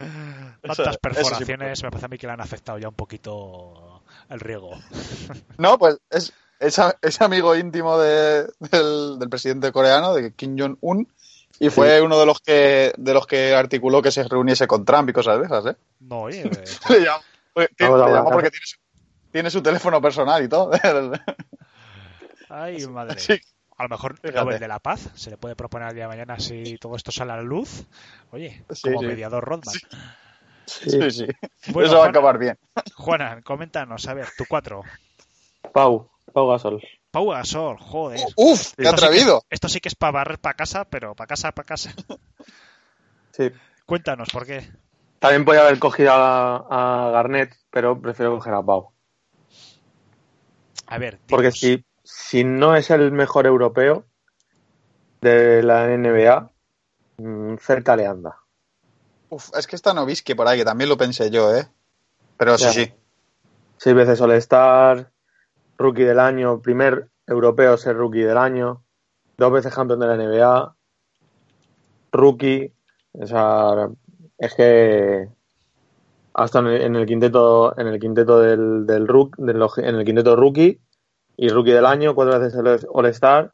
Tantas 0.63 0.95
sí. 0.95 0.99
perforaciones 1.01 1.83
me 1.83 1.91
parece 1.91 2.07
a 2.07 2.09
mí 2.09 2.19
que 2.19 2.27
le 2.27 2.33
han 2.33 2.41
afectado 2.41 2.79
ya 2.79 2.89
un 2.89 2.95
poquito 2.95 4.03
el 4.29 4.41
riego. 4.41 4.71
No, 5.59 5.79
pues 5.79 5.99
es, 6.11 6.33
es, 6.61 7.21
amigo 7.21 7.55
íntimo 7.57 7.99
de- 7.99 8.47
del, 8.59 9.19
del 9.19 9.29
presidente 9.29 9.73
coreano, 9.73 10.15
de 10.15 10.33
Kim 10.35 10.57
Jong-un, 10.59 11.09
y 11.61 11.71
fue 11.71 12.01
uno 12.03 12.19
de 12.19 12.27
los 12.27 12.41
que 12.41 12.93
de 12.97 13.15
los 13.15 13.27
que 13.27 13.55
articuló 13.55 14.03
que 14.03 14.11
se 14.11 14.25
reuniese 14.25 14.67
con 14.67 14.85
Trump 14.85 15.09
y 15.09 15.13
cosas 15.13 15.39
de 15.39 15.45
esas, 15.47 15.67
¿eh? 15.67 15.77
No, 16.01 16.23
oye, 16.23 16.43
eh, 16.43 16.65
Le 16.89 17.01
llamó, 17.05 17.23
le 17.57 17.69
Vamos 17.79 18.01
a 18.03 18.07
llamó 18.07 18.19
hablar. 18.19 18.33
porque 18.33 18.51
tiene 18.51 18.67
su, 18.67 18.77
tiene 19.33 19.51
su 19.51 19.63
teléfono 19.63 20.01
personal 20.03 20.43
y 20.43 20.49
todo. 20.49 20.71
ay, 22.49 22.87
madre. 22.87 23.19
Sí. 23.21 23.41
A 23.77 23.83
lo 23.85 23.89
mejor. 23.89 24.15
Nobel 24.33 24.61
de 24.61 24.69
la 24.69 24.79
Paz 24.79 25.11
se 25.15 25.31
le 25.31 25.37
puede 25.37 25.57
proponer 25.57 25.89
al 25.89 25.95
día 25.95 26.05
de 26.05 26.09
mañana 26.09 26.39
si 26.39 26.77
todo 26.79 26.95
esto 26.97 27.11
sale 27.11 27.33
a 27.33 27.37
la 27.37 27.43
luz. 27.43 27.85
Oye, 28.31 28.65
Sí, 28.71 28.83
como 28.83 29.01
sí. 29.01 29.07
mediador 29.07 29.45
Rodman. 29.45 29.75
Sí, 30.67 31.11
sí. 31.11 31.27
Bueno, 31.73 31.89
Eso 31.89 31.99
va 31.99 32.07
a 32.07 32.09
acabar 32.09 32.39
bien. 32.39 32.57
Juanan, 32.95 33.43
coméntanos, 33.43 34.07
a 34.09 34.15
ver, 34.15 34.29
tu 34.39 34.45
4. 34.49 34.83
Pau, 35.73 36.09
Pau 36.33 36.49
Gasol. 36.49 36.81
Pau 37.15 37.31
Gasol, 37.31 37.79
joder. 37.79 38.19
Uf, 38.35 38.73
qué 38.77 38.83
Esto 38.83 38.97
sí 38.97 39.03
que- 39.03 39.07
atrevido. 39.07 39.45
esto 39.49 39.69
sí 39.69 39.79
que 39.81 39.89
es 39.89 39.95
para 39.95 40.11
barrer 40.11 40.41
para 40.41 40.57
casa, 40.57 40.85
pero 40.85 41.15
para 41.15 41.29
casa, 41.29 41.53
para 41.53 41.65
casa. 41.65 41.95
Sí. 43.31 43.53
Cuéntanos, 43.87 44.29
¿por 44.33 44.45
qué? 44.45 44.69
También 45.21 45.45
podía 45.45 45.61
haber 45.63 45.79
cogido 45.79 46.11
a, 46.13 47.07
a 47.07 47.11
Garnett, 47.13 47.55
pero 47.71 48.01
prefiero 48.01 48.35
coger 48.35 48.55
a 48.55 48.63
Pau. 48.65 48.91
A 50.89 50.99
ver, 50.99 51.21
Porque 51.29 51.53
si, 51.53 51.85
si 52.03 52.43
no 52.43 52.75
es 52.75 52.91
el 52.91 53.13
mejor 53.13 53.47
europeo 53.47 54.07
de 55.21 55.63
la 55.63 55.87
NBA, 55.97 56.51
mm, 57.19 57.57
cerca 57.59 57.95
le 57.95 58.07
anda. 58.07 58.41
Uf, 59.31 59.51
es 59.57 59.69
que 59.69 59.77
está 59.77 59.95
Novisky 59.95 60.35
por 60.35 60.49
ahí, 60.49 60.59
que 60.59 60.65
también 60.65 60.91
lo 60.91 60.97
pensé 60.97 61.31
yo, 61.31 61.55
¿eh? 61.55 61.69
Pero 62.37 62.59
sí, 62.59 62.65
Ya. 62.65 62.73
sí. 62.73 62.93
Seis 63.79 63.95
veces 63.95 64.21
All-Star, 64.21 65.13
rookie 65.79 66.05
del 66.05 66.19
año, 66.21 66.61
primer 66.61 67.09
europeo 67.27 67.77
ser 67.77 67.97
rookie 67.97 68.23
del 68.23 68.37
año, 68.39 68.83
dos 69.37 69.53
veces 69.53 69.75
campeón 69.75 70.01
de 70.01 70.07
la 70.07 70.17
NBA, 70.17 70.75
rookie, 72.13 72.73
o 73.13 73.27
sea, 73.27 73.89
es 74.39 74.55
que 74.55 75.29
hasta 76.35 76.59
en 76.61 76.67
el, 76.67 76.83
en 76.83 76.97
el 76.97 77.07
quinteto, 77.07 77.79
en 77.79 77.87
el 77.89 77.99
quinteto 78.01 78.41
del, 78.41 78.87
del 78.87 79.07
rook, 79.07 79.37
del- 79.37 79.63
en 79.79 79.95
el 79.97 80.05
quinteto 80.05 80.37
rookie 80.37 80.81
y 81.37 81.49
rookie 81.49 81.73
del 81.73 81.87
año, 81.87 82.15
cuatro 82.15 82.39
veces 82.39 82.59
el 82.59 82.87
All-Star, 82.93 83.53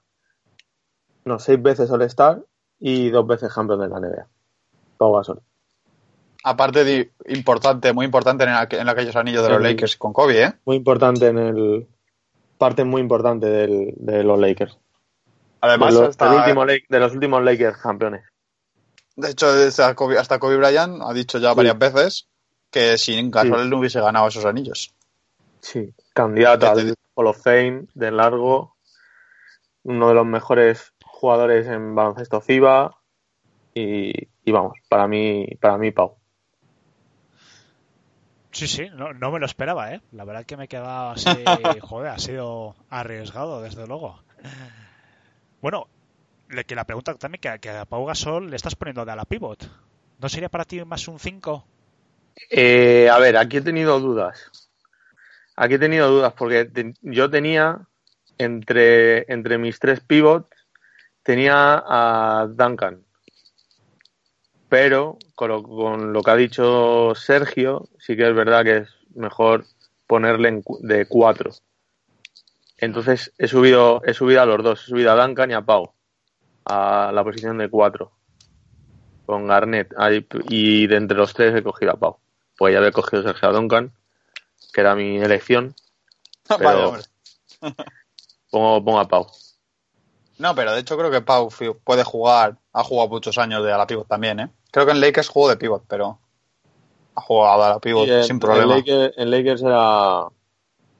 no, 1.24 1.38
seis 1.38 1.60
veces 1.62 1.90
All-Star 1.90 2.42
y 2.78 3.10
dos 3.10 3.26
veces 3.26 3.52
campeón 3.52 3.80
de 3.80 3.88
la 3.88 3.98
NBA. 4.00 4.26
Pau 4.96 5.14
Gasol. 5.14 5.40
Aparte 6.42 6.84
de 6.84 7.12
importante, 7.28 7.92
muy 7.92 8.06
importante 8.06 8.44
en, 8.44 8.50
aqu- 8.50 8.80
en 8.80 8.88
aquellos 8.88 9.16
anillos 9.16 9.42
de 9.42 9.50
los 9.50 9.58
Sí. 9.58 9.64
Lakers 9.64 9.96
con 9.96 10.12
Kobe, 10.14 10.42
¿eh? 10.42 10.52
Muy 10.64 10.76
importante 10.76 11.26
en 11.28 11.38
el, 11.38 11.86
parte 12.60 12.84
muy 12.84 13.00
importante 13.00 13.46
del, 13.46 13.94
de 13.96 14.22
los 14.22 14.38
Lakers. 14.38 14.78
Además, 15.62 15.94
de, 15.94 16.00
los, 16.00 16.08
hasta- 16.10 16.30
último 16.34 16.64
de 16.66 17.00
los 17.00 17.12
últimos 17.14 17.42
Lakers 17.42 17.78
campeones. 17.78 18.22
de 19.16 19.30
hecho, 19.30 19.46
hasta 19.48 19.94
Kobe, 19.94 20.18
hasta 20.18 20.38
Kobe 20.38 20.56
Bryant 20.58 21.02
ha 21.02 21.12
dicho 21.14 21.38
ya 21.38 21.50
Sí. 21.50 21.56
varias 21.56 21.78
veces 21.78 22.28
que 22.70 22.96
sin 22.98 23.30
Gasol 23.30 23.64
Sí. 23.64 23.68
no 23.70 23.78
hubiese 23.78 24.00
ganado 24.00 24.28
esos 24.28 24.44
anillos. 24.44 24.94
Sí. 25.60 25.92
Candidato 26.14 26.70
al. 26.70 26.94
Hall 27.14 27.26
of 27.26 27.42
Fame 27.42 27.86
de 27.94 28.10
largo. 28.10 28.76
Uno 29.82 30.08
de 30.08 30.14
los 30.14 30.26
mejores 30.26 30.92
jugadores 31.04 31.66
en 31.66 31.94
baloncesto 31.94 32.40
FIBA. 32.40 32.96
Y, 33.74 34.12
y 34.44 34.52
vamos, 34.52 34.74
para 34.88 35.06
mí, 35.08 35.46
para 35.60 35.76
mí, 35.78 35.90
Pau. 35.90 36.16
Sí, 38.52 38.66
sí, 38.66 38.88
no, 38.94 39.12
no 39.12 39.30
me 39.30 39.38
lo 39.38 39.46
esperaba, 39.46 39.92
¿eh? 39.94 40.00
La 40.12 40.24
verdad 40.24 40.44
que 40.44 40.56
me 40.56 40.64
he 40.64 40.68
quedado 40.68 41.10
así, 41.10 41.78
joder, 41.80 42.08
ha 42.10 42.18
sido 42.18 42.74
arriesgado, 42.88 43.62
desde 43.62 43.86
luego. 43.86 44.20
Bueno, 45.60 45.86
le- 46.48 46.64
que 46.64 46.74
la 46.74 46.84
pregunta 46.84 47.14
también, 47.14 47.40
que, 47.40 47.58
que 47.60 47.70
a 47.70 47.84
Pau 47.84 48.04
Gasol 48.06 48.50
le 48.50 48.56
estás 48.56 48.74
poniendo 48.76 49.04
de 49.04 49.12
ala 49.12 49.24
pivot. 49.24 49.68
¿No 50.18 50.28
sería 50.28 50.48
para 50.48 50.64
ti 50.64 50.84
más 50.84 51.06
un 51.08 51.18
5? 51.18 51.64
Eh, 52.50 53.08
a 53.10 53.18
ver, 53.18 53.36
aquí 53.36 53.58
he 53.58 53.60
tenido 53.62 54.00
dudas. 54.00 54.50
Aquí 55.56 55.74
he 55.74 55.78
tenido 55.78 56.08
dudas 56.10 56.32
porque 56.32 56.64
te- 56.64 56.94
yo 57.02 57.30
tenía 57.30 57.86
entre, 58.38 59.30
entre 59.32 59.58
mis 59.58 59.78
tres 59.78 60.00
pivots, 60.00 60.48
tenía 61.22 61.82
a 61.86 62.46
Duncan. 62.48 63.04
Pero 64.70 65.18
con 65.34 65.48
lo, 65.50 65.62
con 65.62 66.12
lo 66.14 66.22
que 66.22 66.30
ha 66.30 66.36
dicho 66.36 67.12
Sergio, 67.14 67.88
sí 67.98 68.16
que 68.16 68.28
es 68.28 68.34
verdad 68.34 68.62
que 68.64 68.76
es 68.78 68.88
mejor 69.14 69.66
ponerle 70.06 70.48
en 70.48 70.64
de 70.80 71.06
cuatro. 71.06 71.50
Entonces 72.78 73.32
he 73.36 73.46
subido, 73.48 74.00
he 74.06 74.14
subido 74.14 74.40
a 74.42 74.46
los 74.46 74.62
dos, 74.62 74.82
he 74.84 74.86
subido 74.90 75.12
a 75.12 75.22
Duncan 75.26 75.50
y 75.50 75.54
a 75.54 75.60
Pau 75.62 75.92
a 76.64 77.10
la 77.12 77.24
posición 77.24 77.58
de 77.58 77.68
cuatro 77.68 78.12
con 79.26 79.46
Garnett. 79.46 79.92
Ahí- 79.98 80.26
y 80.48 80.86
de 80.86 80.96
entre 80.96 81.16
los 81.18 81.34
tres 81.34 81.54
he 81.54 81.62
cogido 81.62 81.92
a 81.92 81.96
Pau. 81.96 82.18
Pues 82.56 82.72
ya 82.72 82.78
había 82.78 82.92
cogido 82.92 83.22
Sergio 83.22 83.48
a 83.48 83.52
Duncan, 83.52 83.92
que 84.72 84.80
era 84.80 84.94
mi 84.94 85.18
elección. 85.18 85.74
Pero- 86.46 86.64
Vaya, 86.64 86.86
hombre. 86.88 87.02
Pongo, 88.50 88.84
pongo 88.84 88.98
a 89.00 89.08
Pau. 89.08 89.26
No, 90.38 90.54
pero 90.54 90.72
de 90.72 90.80
hecho 90.80 90.96
creo 90.96 91.10
que 91.10 91.20
Pau 91.20 91.50
puede 91.84 92.02
jugar, 92.02 92.56
ha 92.72 92.82
jugado 92.82 93.08
muchos 93.10 93.36
años 93.38 93.62
de 93.64 93.72
ala 93.72 93.86
pivot 93.86 94.08
también, 94.08 94.40
¿eh? 94.40 94.48
Creo 94.72 94.86
que 94.86 94.92
en 94.92 95.00
Lakers 95.00 95.28
jugó 95.28 95.48
de 95.48 95.56
pivot, 95.56 95.84
pero 95.88 96.18
ha 97.14 97.20
jugado 97.20 97.58
de 97.58 97.64
ala 97.66 97.80
pivot 97.80 98.08
en- 98.08 98.24
sin 98.24 98.38
problema. 98.38 98.74
En 98.74 98.78
Lakers, 98.80 99.18
en 99.18 99.30
Lakers 99.30 99.62
era. 99.62 100.28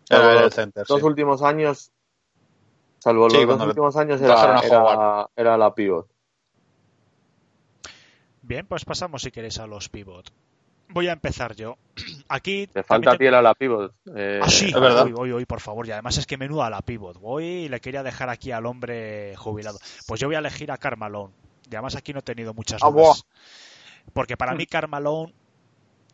El 0.09 0.43
los 0.43 0.55
center, 0.55 0.87
dos 0.89 0.99
sí. 1.01 1.07
últimos 1.07 1.43
años. 1.43 1.93
Salvo 2.99 3.31
Sí, 3.31 3.37
los 3.45 3.59
dos 3.59 3.67
últimos 3.69 3.97
años 3.97 4.21
era, 4.21 4.59
a 4.59 4.61
era, 4.61 5.31
era 5.37 5.57
la 5.57 5.75
pivot. 5.75 6.09
Bien, 8.43 8.66
pues 8.66 8.85
pasamos 8.85 9.23
si 9.23 9.31
queréis 9.31 9.59
a 9.59 9.66
los 9.66 9.89
pivot. 9.89 10.31
Voy 10.89 11.07
a 11.09 11.12
empezar 11.12 11.55
yo. 11.55 11.77
Aquí 12.29 12.66
Te 12.66 12.83
falta 12.83 13.12
te- 13.12 13.18
piel 13.18 13.35
a 13.35 13.43
la 13.43 13.55
pivot. 13.55 13.95
eh, 14.16 14.41
Ah, 14.43 14.49
sí, 14.49 14.71
Es 14.75 14.81
verdad. 14.81 15.05
Voy, 15.05 15.12
voy, 15.12 15.33
voy, 15.33 15.45
por 15.47 15.61
favor. 15.61 15.87
Y 15.87 15.93
además 15.93 16.18
es 16.18 16.27
que 16.27 16.37
menuda 16.37 16.68
la 16.71 16.81
pivot. 16.83 17.18
Voy 17.18 17.45
y 17.45 17.68
le 17.68 17.81
quería 17.81 18.03
dejar 18.03 18.29
aquí 18.29 18.51
al 18.51 18.66
hombre 18.66 19.37
jubilado. 19.37 19.79
Pues 20.07 20.21
yo 20.21 20.27
voy 20.27 20.35
a 20.35 20.41
elegir 20.41 20.73
a 20.73 20.79
Carmalone. 20.79 21.33
Y 21.71 21.75
además 21.77 21.97
aquí 21.97 22.12
no 22.12 22.18
he 22.21 22.23
tenido 22.23 22.53
muchas 22.55 22.83
Ah, 22.83 22.91
dudas. 22.91 23.25
Porque 24.12 24.37
para 24.37 24.55
mí 24.55 24.66
Carmalone 24.66 25.33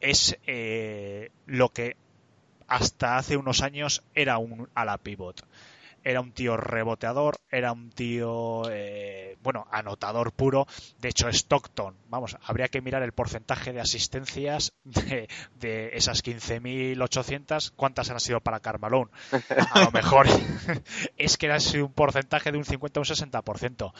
es 0.00 0.36
eh, 0.46 1.30
lo 1.46 1.70
que 1.70 1.96
hasta 2.68 3.16
hace 3.16 3.36
unos 3.36 3.62
años 3.62 4.02
era 4.14 4.38
un 4.38 4.68
ala 4.74 4.98
pivot. 4.98 5.42
era 6.04 6.20
un 6.20 6.30
tío 6.30 6.56
reboteador, 6.56 7.34
era 7.50 7.72
un 7.72 7.90
tío, 7.90 8.62
eh, 8.70 9.36
bueno, 9.42 9.66
anotador 9.72 10.30
puro. 10.32 10.66
De 11.00 11.08
hecho, 11.08 11.28
Stockton, 11.28 11.96
vamos, 12.08 12.36
habría 12.44 12.68
que 12.68 12.80
mirar 12.80 13.02
el 13.02 13.10
porcentaje 13.12 13.72
de 13.72 13.80
asistencias 13.80 14.72
de, 14.84 15.28
de 15.58 15.90
esas 15.94 16.22
15.800, 16.22 17.72
¿cuántas 17.74 18.10
han 18.10 18.20
sido 18.20 18.40
para 18.40 18.60
Carmalone? 18.60 19.10
A 19.72 19.80
lo 19.80 19.90
mejor 19.90 20.26
es 21.16 21.36
que 21.36 21.58
sido 21.60 21.86
un 21.86 21.92
porcentaje 21.92 22.52
de 22.52 22.58
un 22.58 22.64
50 22.64 23.00
o 23.00 23.02
un 23.02 23.06
60%. 23.06 23.92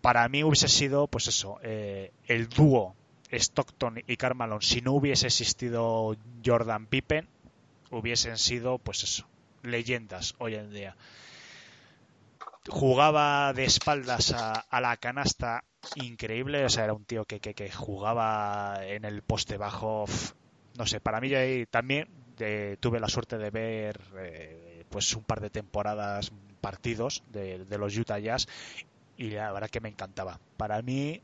Para 0.00 0.28
mí 0.28 0.42
hubiese 0.42 0.68
sido, 0.68 1.06
pues 1.08 1.28
eso, 1.28 1.58
eh, 1.62 2.12
el 2.26 2.48
dúo 2.48 2.94
Stockton 3.30 4.02
y 4.06 4.16
Carmalone, 4.16 4.62
si 4.62 4.80
no 4.80 4.92
hubiese 4.92 5.26
existido 5.26 6.16
Jordan 6.44 6.86
Pippen, 6.86 7.28
hubiesen 7.90 8.38
sido, 8.38 8.78
pues 8.78 9.02
eso, 9.02 9.28
leyendas 9.62 10.34
hoy 10.38 10.54
en 10.54 10.70
día. 10.70 10.96
Jugaba 12.68 13.52
de 13.52 13.64
espaldas 13.64 14.32
a, 14.32 14.80
la 14.80 14.96
canasta 14.96 15.64
increíble, 15.96 16.64
o 16.64 16.68
sea, 16.68 16.84
era 16.84 16.92
un 16.92 17.04
tío 17.04 17.24
que, 17.24 17.40
que, 17.40 17.54
que 17.54 17.70
jugaba 17.70 18.80
en 18.82 19.04
el 19.04 19.22
poste 19.22 19.56
bajo, 19.56 20.04
no 20.76 20.86
sé, 20.86 21.00
para 21.00 21.20
mí 21.20 21.28
yo 21.28 21.38
ahí 21.38 21.66
también 21.66 22.08
eh, 22.38 22.76
tuve 22.80 23.00
la 23.00 23.08
suerte 23.08 23.38
de 23.38 23.50
ver 23.50 24.00
eh, 24.18 24.84
pues 24.88 25.14
un 25.14 25.24
par 25.24 25.40
de 25.40 25.50
temporadas 25.50 26.32
partidos 26.60 27.22
de, 27.28 27.64
de 27.64 27.78
los 27.78 27.96
Utah 27.96 28.18
Jazz 28.18 28.46
y 29.20 29.28
la 29.28 29.52
verdad 29.52 29.68
que 29.68 29.82
me 29.82 29.90
encantaba. 29.90 30.40
Para 30.56 30.80
mí, 30.80 31.20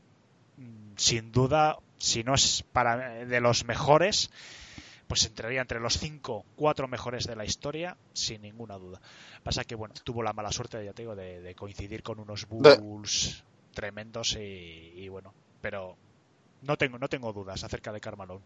mm, 0.57 0.91
sin 0.97 1.31
duda, 1.31 1.79
si 1.97 2.23
no 2.23 2.35
es 2.35 2.63
para 2.71 3.25
de 3.25 3.41
los 3.41 3.65
mejores, 3.65 4.29
pues 5.07 5.25
entraría 5.25 5.61
entre 5.61 5.79
los 5.79 5.97
cinco, 5.97 6.45
cuatro 6.55 6.87
mejores 6.87 7.25
de 7.25 7.35
la 7.35 7.43
historia, 7.43 7.97
sin 8.13 8.43
ninguna 8.43 8.75
duda. 8.77 9.01
Pasa 9.43 9.63
que, 9.63 9.73
bueno, 9.73 9.95
tuvo 10.03 10.21
la 10.21 10.31
mala 10.31 10.51
suerte, 10.51 10.85
ya 10.85 10.93
te 10.93 11.01
digo, 11.01 11.15
de, 11.15 11.41
de 11.41 11.55
coincidir 11.55 12.03
con 12.03 12.19
unos 12.19 12.47
Bulls 12.47 13.43
tremendos 13.73 14.35
y, 14.35 14.93
y, 14.95 15.09
bueno, 15.09 15.33
pero 15.59 15.97
no 16.61 16.77
tengo, 16.77 16.99
no 16.99 17.07
tengo 17.07 17.33
dudas 17.33 17.63
acerca 17.63 17.91
de 17.91 17.99
Carmalón. 17.99 18.41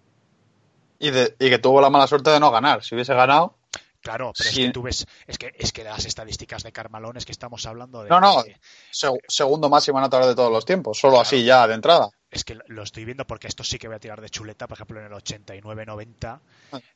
Y, 0.98 1.10
de, 1.10 1.36
y 1.40 1.50
que 1.50 1.60
tuvo 1.60 1.82
la 1.82 1.90
mala 1.90 2.08
suerte 2.08 2.30
de 2.30 2.40
no 2.40 2.52
ganar. 2.52 2.86
Si 2.86 2.96
hubiese 2.96 3.14
ganado. 3.14 3.58
Claro, 4.02 4.34
pero 4.36 4.50
sí. 4.50 4.62
es 4.62 4.68
que 4.68 4.74
tú 4.74 4.82
ves, 4.82 5.06
es 5.28 5.38
que, 5.38 5.54
es 5.58 5.72
que 5.72 5.84
las 5.84 6.06
estadísticas 6.06 6.64
de 6.64 6.72
Carmalón 6.72 7.18
es 7.18 7.26
que 7.26 7.32
estamos 7.32 7.66
hablando 7.68 8.02
de. 8.02 8.10
No, 8.10 8.20
no, 8.20 8.44
seg 8.92 9.20
segundo 9.28 9.70
máximo 9.70 10.00
anotador 10.00 10.28
de 10.28 10.36
todos 10.36 10.52
los 10.52 10.66
tiempos, 10.66 10.98
solo 10.98 11.14
claro, 11.14 11.22
así 11.22 11.44
ya 11.44 11.68
de 11.68 11.76
entrada. 11.76 12.10
Es 12.32 12.44
que 12.44 12.58
lo 12.68 12.82
estoy 12.82 13.06
viendo 13.06 13.28
porque 13.28 13.48
esto 13.48 13.64
sí 13.64 13.78
que 13.78 13.88
voy 13.88 13.98
a 13.98 14.00
tirar 14.00 14.20
de 14.20 14.30
chuleta, 14.30 14.68
por 14.68 14.78
ejemplo, 14.78 15.00
en 15.00 15.06
el 15.06 15.12
89-90, 15.12 16.40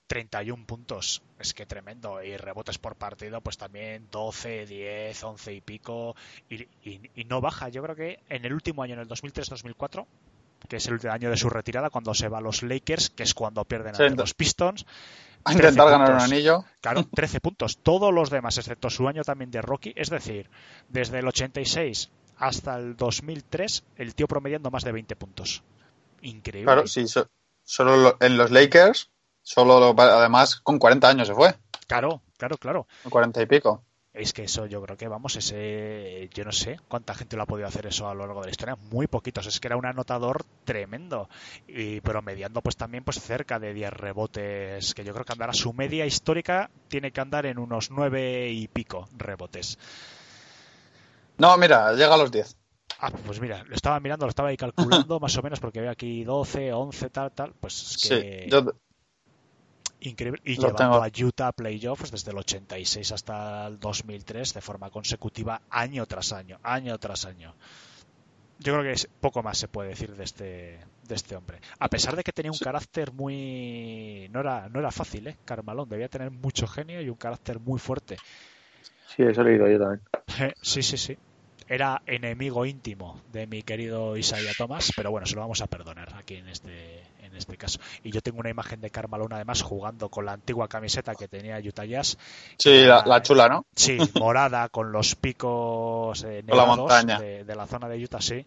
31 0.07 0.65
puntos, 0.65 1.21
es 1.37 1.53
que 1.53 1.65
tremendo, 1.65 2.23
y 2.23 2.37
rebotes 2.37 2.79
por 2.79 2.95
partido, 2.95 3.41
pues 3.41 3.57
también 3.57 4.07
12, 4.09 4.65
10, 4.65 5.23
11 5.23 5.53
y 5.53 5.61
pico, 5.61 6.15
y, 6.49 6.63
y, 6.83 7.11
y 7.13 7.23
no 7.25 7.39
baja. 7.39 7.69
Yo 7.69 7.83
creo 7.83 7.95
que 7.95 8.19
en 8.29 8.45
el 8.45 8.53
último 8.53 8.81
año, 8.81 8.93
en 8.93 9.01
el 9.01 9.07
2003-2004, 9.09 10.07
que 10.67 10.77
es 10.77 10.87
el 10.87 10.99
año 11.09 11.29
de 11.29 11.37
su 11.37 11.49
retirada, 11.49 11.89
cuando 11.89 12.13
se 12.13 12.27
va 12.27 12.39
a 12.39 12.41
los 12.41 12.63
Lakers, 12.63 13.09
que 13.09 13.23
es 13.23 13.33
cuando 13.33 13.65
pierden 13.65 13.95
ante 13.95 14.15
los 14.15 14.33
Pistons. 14.33 14.85
A 15.43 15.53
intentar 15.53 15.89
ganar 15.89 16.11
un 16.13 16.21
anillo. 16.21 16.65
Claro, 16.81 17.05
13 17.13 17.39
puntos. 17.39 17.77
Todos 17.77 18.13
los 18.13 18.29
demás, 18.29 18.57
excepto 18.57 18.89
su 18.89 19.07
año 19.07 19.23
también 19.23 19.51
de 19.51 19.61
Rocky, 19.61 19.93
es 19.95 20.09
decir, 20.09 20.49
desde 20.89 21.19
el 21.19 21.27
86 21.27 22.09
hasta 22.37 22.77
el 22.77 22.95
2003, 22.97 23.83
el 23.97 24.15
tío 24.15 24.27
promediando 24.27 24.71
más 24.71 24.83
de 24.83 24.91
20 24.91 25.15
puntos. 25.15 25.63
Increíble. 26.21 26.65
Claro, 26.65 26.87
sí, 26.87 27.07
so, 27.07 27.29
solo 27.63 28.17
en 28.19 28.37
los 28.37 28.51
Lakers, 28.51 29.11
solo 29.41 29.95
además 29.97 30.57
con 30.57 30.79
40 30.79 31.07
años 31.07 31.27
se 31.27 31.35
fue. 31.35 31.55
Claro, 31.87 32.21
claro, 32.37 32.57
claro. 32.57 32.87
Con 33.03 33.11
40 33.11 33.41
y 33.43 33.45
pico. 33.45 33.83
Es 34.15 34.31
que 34.31 34.43
eso 34.43 34.65
yo 34.65 34.81
creo 34.81 34.95
que, 34.95 35.09
vamos, 35.09 35.35
ese. 35.35 36.29
Yo 36.33 36.45
no 36.45 36.53
sé 36.53 36.79
cuánta 36.87 37.13
gente 37.13 37.35
lo 37.35 37.43
ha 37.43 37.45
podido 37.45 37.67
hacer 37.67 37.85
eso 37.85 38.07
a 38.07 38.13
lo 38.13 38.21
largo 38.21 38.39
de 38.39 38.47
la 38.47 38.51
historia. 38.51 38.77
Muy 38.89 39.07
poquitos. 39.07 39.45
Es 39.45 39.59
que 39.59 39.67
era 39.67 39.75
un 39.75 39.85
anotador 39.85 40.45
tremendo. 40.63 41.29
Y 41.67 41.99
promediando, 41.99 42.61
pues 42.61 42.77
también, 42.77 43.03
pues 43.03 43.19
cerca 43.19 43.59
de 43.59 43.73
10 43.73 43.91
rebotes. 43.91 44.93
Que 44.93 45.03
yo 45.03 45.13
creo 45.13 45.25
que 45.25 45.33
andará 45.33 45.51
su 45.51 45.73
media 45.73 46.05
histórica. 46.05 46.69
Tiene 46.87 47.11
que 47.11 47.19
andar 47.19 47.45
en 47.45 47.59
unos 47.59 47.91
9 47.91 48.49
y 48.51 48.69
pico 48.69 49.09
rebotes. 49.17 49.77
No, 51.37 51.57
mira, 51.57 51.91
llega 51.91 52.13
a 52.13 52.17
los 52.17 52.31
10. 52.31 52.55
Ah, 52.99 53.11
pues 53.11 53.41
mira, 53.41 53.65
lo 53.65 53.75
estaba 53.75 53.99
mirando, 53.99 54.25
lo 54.25 54.29
estaba 54.29 54.47
ahí 54.47 54.55
calculando 54.57 55.19
más 55.19 55.35
o 55.37 55.43
menos 55.43 55.59
porque 55.59 55.81
veo 55.81 55.91
aquí 55.91 56.23
12, 56.23 56.71
11, 56.71 57.09
tal, 57.09 57.31
tal. 57.33 57.53
Pues 57.59 57.81
es 57.81 57.97
que. 57.97 58.43
Sí, 58.45 58.49
yo 58.49 58.71
increíble 60.01 60.41
y 60.43 60.55
Lo 60.55 60.67
llevando 60.67 60.77
tengo. 60.77 61.03
a 61.03 61.27
Utah 61.27 61.47
a 61.47 61.51
playoffs 61.51 62.11
desde 62.11 62.31
el 62.31 62.37
86 62.37 63.11
hasta 63.11 63.67
el 63.67 63.79
2003 63.79 64.53
de 64.53 64.61
forma 64.61 64.89
consecutiva 64.89 65.61
año 65.69 66.05
tras 66.05 66.33
año, 66.33 66.59
año 66.63 66.97
tras 66.97 67.25
año. 67.25 67.53
Yo 68.59 68.73
creo 68.73 68.83
que 68.83 68.91
es, 68.93 69.09
poco 69.19 69.43
más 69.43 69.57
se 69.57 69.67
puede 69.67 69.89
decir 69.89 70.15
de 70.15 70.23
este 70.23 70.79
de 71.03 71.15
este 71.15 71.35
hombre. 71.35 71.59
A 71.79 71.89
pesar 71.89 72.15
de 72.15 72.23
que 72.23 72.31
tenía 72.31 72.51
un 72.51 72.57
carácter 72.57 73.11
muy 73.11 74.29
no 74.31 74.39
era 74.39 74.69
no 74.69 74.79
era 74.79 74.91
fácil, 74.91 75.27
eh, 75.27 75.37
Carmalón 75.45 75.89
debía 75.89 76.07
tener 76.07 76.31
mucho 76.31 76.67
genio 76.67 77.01
y 77.01 77.09
un 77.09 77.17
carácter 77.17 77.59
muy 77.59 77.79
fuerte. 77.79 78.17
Sí, 79.15 79.23
eso 79.23 79.41
he 79.41 79.45
leído 79.45 79.67
yo 79.69 79.79
también. 79.79 80.01
Sí, 80.61 80.81
sí, 80.83 80.97
sí 80.97 81.17
era 81.67 82.01
enemigo 82.05 82.65
íntimo 82.65 83.19
de 83.31 83.47
mi 83.47 83.63
querido 83.63 84.17
Isaiah 84.17 84.53
Thomas, 84.57 84.91
pero 84.95 85.11
bueno, 85.11 85.25
se 85.25 85.35
lo 85.35 85.41
vamos 85.41 85.61
a 85.61 85.67
perdonar 85.67 86.13
aquí 86.15 86.35
en 86.35 86.47
este, 86.47 87.03
en 87.23 87.35
este 87.35 87.57
caso. 87.57 87.79
Y 88.03 88.11
yo 88.11 88.21
tengo 88.21 88.39
una 88.39 88.49
imagen 88.49 88.81
de 88.81 88.89
Carmalón 88.89 89.33
además 89.33 89.61
jugando 89.61 90.09
con 90.09 90.25
la 90.25 90.33
antigua 90.33 90.67
camiseta 90.67 91.15
que 91.15 91.27
tenía 91.27 91.57
Utah 91.57 91.85
Jazz. 91.85 92.17
Sí, 92.57 92.81
la, 92.81 93.03
la, 93.05 93.21
chula, 93.21 93.49
¿no? 93.49 93.65
Sí, 93.75 93.97
morada, 94.19 94.69
con 94.69 94.91
los 94.91 95.15
picos 95.15 96.23
eh, 96.23 96.43
la. 96.47 97.03
De, 97.19 97.43
de, 97.43 97.55
la 97.55 97.65
zona 97.65 97.87
de 97.89 98.03
Utah, 98.03 98.21
sí. 98.21 98.45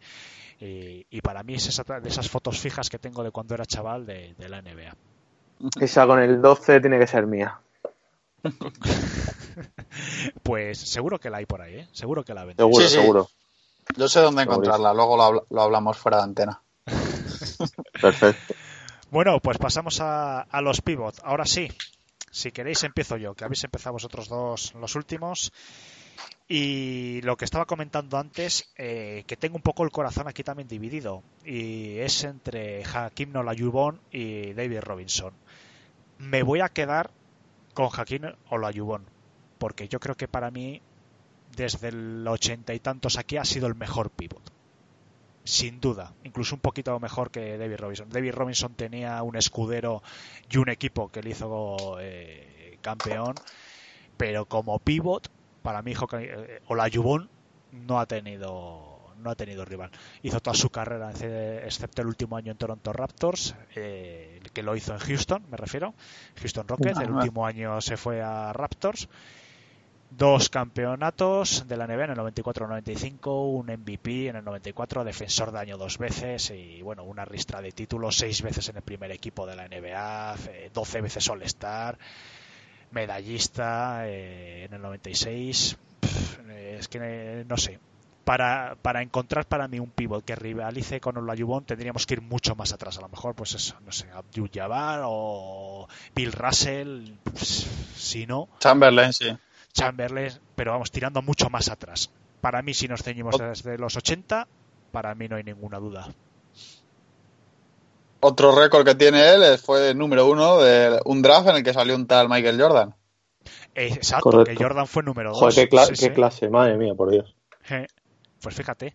Y, 0.61 1.07
y, 1.11 1.21
para 1.21 1.43
mí 1.43 1.55
es 1.55 1.69
esa, 1.69 1.85
de 2.01 2.09
esas 2.09 2.29
fotos 2.29 2.59
fijas 2.59 2.91
que 2.91 2.99
tengo 2.99 3.23
de 3.23 3.31
cuando 3.31 3.55
era 3.55 3.65
chaval 3.65 4.07
de, 4.07 4.35
de 4.37 4.49
la 4.49 4.61
NBA. 4.61 4.95
Esa 5.81 6.07
con 6.07 6.21
el 6.21 6.41
12 6.41 6.81
tiene 6.81 6.99
que 6.99 7.07
ser 7.07 7.27
mía. 7.27 7.61
pues 10.43 10.79
seguro 10.79 11.19
que 11.19 11.31
la 11.31 11.39
hay 11.39 11.47
por 11.47 11.63
ahí, 11.63 11.75
¿eh? 11.77 11.89
Seguro 11.93 12.25
que 12.25 12.35
la 12.35 12.45
venden. 12.45 12.67
Seguro, 12.67 12.83
sí, 12.83 12.89
sí. 12.89 13.01
seguro. 13.01 13.29
Yo 13.97 14.09
sé 14.09 14.21
dónde 14.21 14.43
encontrarla, 14.43 14.93
luego 14.93 15.17
lo, 15.17 15.47
lo, 15.49 15.63
hablamos 15.63 15.97
fuera 15.97 16.19
de 16.19 16.25
antena. 16.25 16.61
Perfecto. 18.01 18.55
Bueno, 19.11 19.41
pues 19.41 19.57
pasamos 19.59 20.01
a, 20.01 20.43
a, 20.43 20.61
los 20.61 20.83
pivot. 20.83 21.19
Ahora 21.25 21.47
sí, 21.47 21.69
si 22.31 22.53
queréis 22.53 22.85
empiezo 22.85 23.17
yo, 23.17 23.35
que 23.35 23.45
habéis 23.45 23.65
empezado 23.65 23.95
vosotros 23.95 24.29
dos 24.29 24.75
los 24.75 24.95
últimos. 24.95 25.53
Y 26.51 27.21
lo 27.23 27.37
que 27.37 27.45
estaba 27.45 27.67
comentando 27.67 28.17
antes, 28.17 28.73
eh, 28.77 29.25
que 29.27 29.37
tengo 29.37 29.57
un 29.57 29.63
poco 29.63 29.85
el 29.85 29.91
corazón 29.91 30.29
aquí 30.29 30.43
también 30.43 30.67
dividido, 30.67 31.23
y 31.45 31.99
es 31.99 32.25
entre 32.25 32.83
Hakim 32.85 33.33
Nolayubon 33.33 34.01
y 34.11 34.55
David 34.55 34.81
Robinson. 34.81 35.35
Me 36.19 36.43
voy 36.43 36.61
a 36.61 36.71
quedar 36.71 37.11
con 37.79 37.91
Jaquín 37.91 38.27
Olayubón, 38.51 39.05
porque 39.59 39.87
yo 39.87 40.01
creo 40.01 40.17
que 40.17 40.27
para 40.27 40.51
mí, 40.51 40.83
desde 41.55 41.91
el 41.91 42.27
ochenta 42.27 42.75
y 42.75 42.81
tantos 42.81 43.19
aquí, 43.19 43.37
ha 43.37 43.45
sido 43.45 43.69
el 43.69 43.77
mejor 43.77 44.11
pivot. 44.11 44.43
Sin 45.45 45.79
duda, 45.79 46.13
incluso 46.25 46.57
un 46.57 46.61
poquito 46.61 46.99
mejor 46.99 47.31
que 47.31 47.57
David 47.57 47.77
Robinson. 47.77 48.11
David 48.11 48.33
Robinson 48.33 48.75
tenía 48.75 49.23
un 49.23 49.37
escudero 49.37 50.03
y 50.51 50.57
un 50.57 50.71
equipo 50.71 51.09
que 51.13 51.23
le 51.23 51.31
hizo 51.31 51.99
eh, 52.01 52.79
campeón, 52.83 53.37
pero 54.17 54.47
como 54.47 54.81
pivot, 54.81 55.31
para 55.63 55.81
mí 55.81 55.95
eh, 56.15 56.61
Olayubón 56.67 57.31
no 57.71 58.01
ha 58.01 58.07
tenido 58.07 58.88
no 59.19 59.31
ha 59.31 59.35
tenido 59.35 59.65
rival. 59.65 59.91
Hizo 60.23 60.41
toda 60.41 60.55
su 60.55 60.71
carrera, 60.71 61.11
excepto 61.11 62.03
el 62.03 62.09
último 62.09 62.37
año 62.37 62.53
en 62.53 62.59
Toronto 62.59 62.93
Raptors, 62.93 63.55
eh, 63.75 64.41
que 64.53 64.63
lo 64.63 64.77
hizo 64.77 64.93
en 64.93 64.99
Houston, 64.99 65.45
me 65.51 65.57
refiero, 65.57 65.95
Houston 66.41 66.67
Rockets. 66.69 67.01
El 67.01 67.11
último 67.11 67.47
año 67.47 67.81
se 67.81 67.97
fue 67.97 68.23
a 68.23 68.53
Raptors. 68.53 69.09
Dos 70.11 70.49
campeonatos 70.49 71.69
de 71.69 71.77
la 71.77 71.87
NBA 71.87 72.05
en 72.05 72.11
el 72.13 72.17
94-95, 72.17 73.53
un 73.53 73.67
MVP 73.67 74.29
en 74.29 74.37
el 74.37 74.45
94, 74.45 75.05
defensor 75.05 75.53
de 75.53 75.59
año 75.59 75.77
dos 75.77 75.99
veces 75.99 76.51
y 76.51 76.81
bueno, 76.81 77.05
una 77.05 77.27
ristra 77.27 77.61
de 77.61 77.73
títulos, 77.73 78.17
seis 78.17 78.41
veces 78.41 78.71
en 78.71 78.77
el 78.77 78.83
primer 78.83 79.13
equipo 79.13 79.47
de 79.47 79.55
la 79.55 79.69
NBA, 79.69 80.37
12 80.73 81.01
veces 81.03 81.29
All-Star, 81.29 81.99
medallista 82.91 84.09
eh, 84.09 84.65
en 84.65 84.73
el 84.73 84.81
96. 84.81 85.77
Pff, 86.01 86.39
es 86.49 86.89
que 86.89 87.45
no 87.47 87.59
sé, 87.59 87.79
para, 88.29 88.77
para 88.83 89.01
encontrar 89.01 89.47
para 89.47 89.69
mí 89.69 89.81
un 89.81 89.89
pivot 89.89 90.23
que 90.23 90.37
rivalice 90.37 91.01
con 91.01 91.17
Olayubon 91.17 91.65
tendríamos 91.65 92.05
que 92.05 92.13
ir 92.13 92.21
mucho 92.21 92.55
más 92.55 92.75
atrás. 92.75 92.99
A 92.99 93.01
lo 93.01 93.09
mejor, 93.09 93.35
pues 93.35 93.55
eso, 93.55 93.75
no 93.87 93.91
sé, 93.91 94.07
Abdul 94.13 94.51
Jabbar 94.53 95.01
o 95.07 95.89
Bill 96.15 96.33
Russell, 96.33 97.13
pues, 97.25 97.67
si 97.97 98.27
no. 98.27 98.51
Chamberlain, 98.61 99.15
sí. 99.15 99.35
Chamberlain, 99.73 100.31
pero 100.55 100.73
vamos, 100.73 100.91
tirando 100.91 101.23
mucho 101.23 101.49
más 101.49 101.71
atrás. 101.71 102.11
Para 102.43 102.61
mí, 102.61 102.75
si 102.75 102.87
nos 102.87 103.03
ceñimos 103.03 103.39
desde 103.39 103.79
los 103.79 103.97
80, 103.97 104.47
para 104.93 105.15
mí 105.15 105.27
no 105.27 105.37
hay 105.37 105.45
ninguna 105.45 105.79
duda. 105.79 106.09
Otro 108.21 108.55
récord 108.55 108.85
que 108.85 108.95
tiene 108.95 109.27
él 109.33 109.57
fue 109.59 109.91
el 109.93 109.97
número 109.97 110.27
uno 110.29 110.59
de 110.59 111.01
un 111.07 111.23
draft 111.23 111.49
en 111.49 111.57
el 111.57 111.63
que 111.63 111.73
salió 111.73 111.95
un 111.95 112.07
tal 112.07 112.29
Michael 112.29 112.61
Jordan. 112.61 112.95
Exacto, 113.75 114.25
Correcto. 114.31 114.51
que 114.55 114.63
Jordan 114.63 114.87
fue 114.87 115.03
número 115.03 115.31
2. 115.31 115.39
Joder, 115.39 115.55
qué, 115.55 115.69
cla- 115.75 115.99
qué 115.99 116.13
clase, 116.13 116.51
madre 116.51 116.77
mía, 116.77 116.93
por 116.95 117.11
Dios. 117.11 117.35
Pues 118.43 118.55
fíjate 118.55 118.95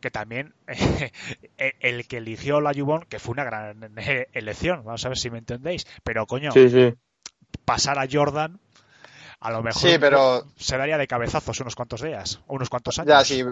que 0.00 0.10
también 0.10 0.54
el 1.80 2.06
que 2.06 2.18
eligió 2.18 2.60
la 2.60 2.72
Jubon, 2.74 3.04
que 3.08 3.18
fue 3.18 3.32
una 3.32 3.44
gran 3.44 3.90
elección, 4.32 4.84
vamos 4.84 5.04
a 5.04 5.08
ver 5.08 5.18
si 5.18 5.30
me 5.30 5.38
entendéis, 5.38 5.86
pero 6.04 6.26
coño, 6.26 6.52
Sí, 6.52 6.68
sí. 6.70 6.94
pasar 7.64 7.98
a 7.98 8.06
Jordan 8.10 8.60
a 9.40 9.50
lo 9.50 9.62
mejor 9.62 9.82
Sí, 9.82 9.96
pero- 9.98 10.44
se 10.56 10.76
daría 10.78 10.98
de 10.98 11.06
cabezazos 11.06 11.60
unos 11.60 11.74
cuantos 11.74 12.00
días, 12.02 12.40
unos 12.46 12.68
cuantos 12.70 12.98
años. 12.98 13.08
Ya, 13.10 13.24
sí. 13.24 13.44